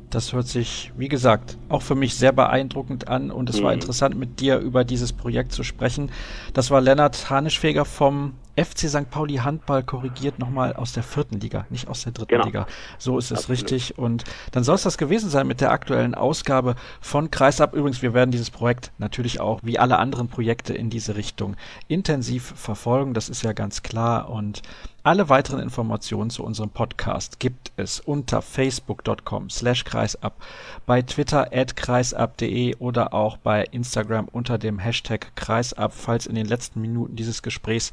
Das 0.10 0.34
hört 0.34 0.47
sich, 0.47 0.91
wie 0.97 1.07
gesagt, 1.07 1.57
auch 1.70 1.84
für 1.84 1.95
mich 1.95 2.16
sehr 2.16 2.32
beeindruckend 2.32 3.07
an 3.07 3.30
und 3.30 3.49
es 3.49 3.60
mhm. 3.60 3.66
war 3.66 3.74
interessant 3.74 4.18
mit 4.18 4.39
dir 4.39 4.57
über 4.57 4.84
dieses 4.84 5.14
Projekt 5.14 5.51
zu 5.51 5.64
sprechen. 5.64 6.12
Das 6.53 6.72
war 6.72 6.82
Lennart 6.82 7.30
Hanischfeger 7.30 7.86
vom 7.86 8.34
FC 8.60 8.89
St. 8.89 9.10
Pauli 9.10 9.36
Handball 9.36 9.84
korrigiert 9.84 10.38
nochmal 10.38 10.74
aus 10.74 10.91
der 10.91 11.03
vierten 11.03 11.39
Liga, 11.39 11.66
nicht 11.70 11.88
aus 11.88 12.03
der 12.03 12.12
dritten 12.12 12.34
genau. 12.34 12.45
Liga. 12.45 12.68
So 12.97 13.18
ist 13.18 13.32
es 13.32 13.39
Absolut. 13.39 13.62
richtig. 13.62 13.97
Und 13.97 14.26
dann 14.51 14.64
soll 14.64 14.76
es 14.76 14.84
das 14.84 14.97
gewesen 14.97 15.30
sein 15.30 15.47
mit 15.47 15.62
der 15.62 15.72
aktuellen 15.72 16.14
Ausgabe 16.14 16.76
von 16.99 17.32
Kreisab. 17.32 17.74
Übrigens, 17.74 18.01
wir 18.01 18.14
werden 18.14 18.32
dieses 18.32 18.49
Projekt 18.49 18.91
natürlich 18.97 19.39
auch 19.39 19.62
wie 19.64 19.80
alle 19.80 19.97
anderen 19.97 20.28
Projekte 20.28 20.74
in 20.74 20.89
diese 20.89 21.16
Richtung 21.16 21.55
intensiv 21.88 22.53
verfolgen. 22.55 23.14
Das 23.14 23.30
ist 23.30 23.43
ja 23.43 23.53
ganz 23.53 23.82
klar. 23.82 24.30
Und 24.30 24.62
Alle 25.10 25.28
weiteren 25.28 25.60
Informationen 25.60 26.30
zu 26.30 26.43
unserem 26.43 26.70
Podcast 26.70 27.39
gibt 27.39 27.72
es 27.78 27.99
unter 27.99 28.43
facebook.com 28.43 29.49
slash 29.49 29.84
kreisab, 29.84 30.39
bei 30.86 31.01
Twitter 31.01 31.49
at 31.51 31.76
kreisab.de 31.76 32.76
oder 32.76 33.12
auch 33.12 33.38
bei 33.38 33.64
Instagram 33.64 34.28
unter 34.28 34.60
dem 34.60 34.78
Hashtag 34.78 35.36
kreisab, 35.36 35.93
falls 35.93 36.28
in 36.28 36.36
den 36.36 36.45
letzten 36.45 36.82
Minuten 36.82 37.16
dieses 37.16 37.41
Gesprächs 37.41 37.91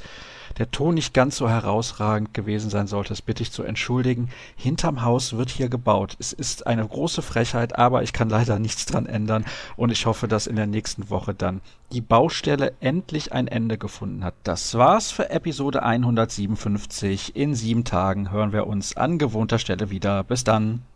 der 0.59 0.71
Ton 0.71 0.95
nicht 0.95 1.13
ganz 1.13 1.37
so 1.37 1.49
herausragend 1.49 2.33
gewesen 2.33 2.71
sein 2.71 2.87
sollte, 2.87 3.11
das 3.11 3.23
bitte 3.23 3.43
ich 3.43 3.53
zu 3.53 3.63
entschuldigen. 3.63 4.31
Hinterm 4.57 5.03
Haus 5.03 5.37
wird 5.37 5.51
hier 5.51 5.69
gebaut. 5.69 6.17
Es 6.19 6.33
ist 6.33 6.67
eine 6.67 6.87
große 6.87 7.23
Frechheit, 7.23 7.79
aber 7.79 8.03
ich 8.03 8.13
kann 8.13 8.31
leider 8.31 8.59
nichts 8.59 8.87
dran 8.87 9.07
ändern 9.07 9.45
und 9.77 9.93
ich 9.93 10.07
hoffe, 10.07 10.29
dass 10.29 10.47
in 10.47 10.57
der 10.57 10.67
nächsten 10.67 11.11
Woche 11.11 11.35
dann 11.35 11.61
die 11.93 12.01
Baustelle 12.01 12.73
endlich 12.81 13.33
ein 13.33 13.49
Ende 13.49 13.77
gefunden 13.77 14.25
hat. 14.25 14.35
Das 14.45 14.75
war's 14.75 15.11
für 15.11 15.31
Episode 15.31 15.83
157. 15.83 17.37
In 17.37 17.55
sieben 17.55 17.85
Tagen 17.85 18.31
hören 18.31 18.53
wir 18.53 18.67
uns 18.67 18.97
an 18.97 19.19
gewohnter 19.19 19.59
Stelle 19.59 19.91
wieder. 19.91 20.25
Bis 20.25 20.43
dann. 20.43 20.87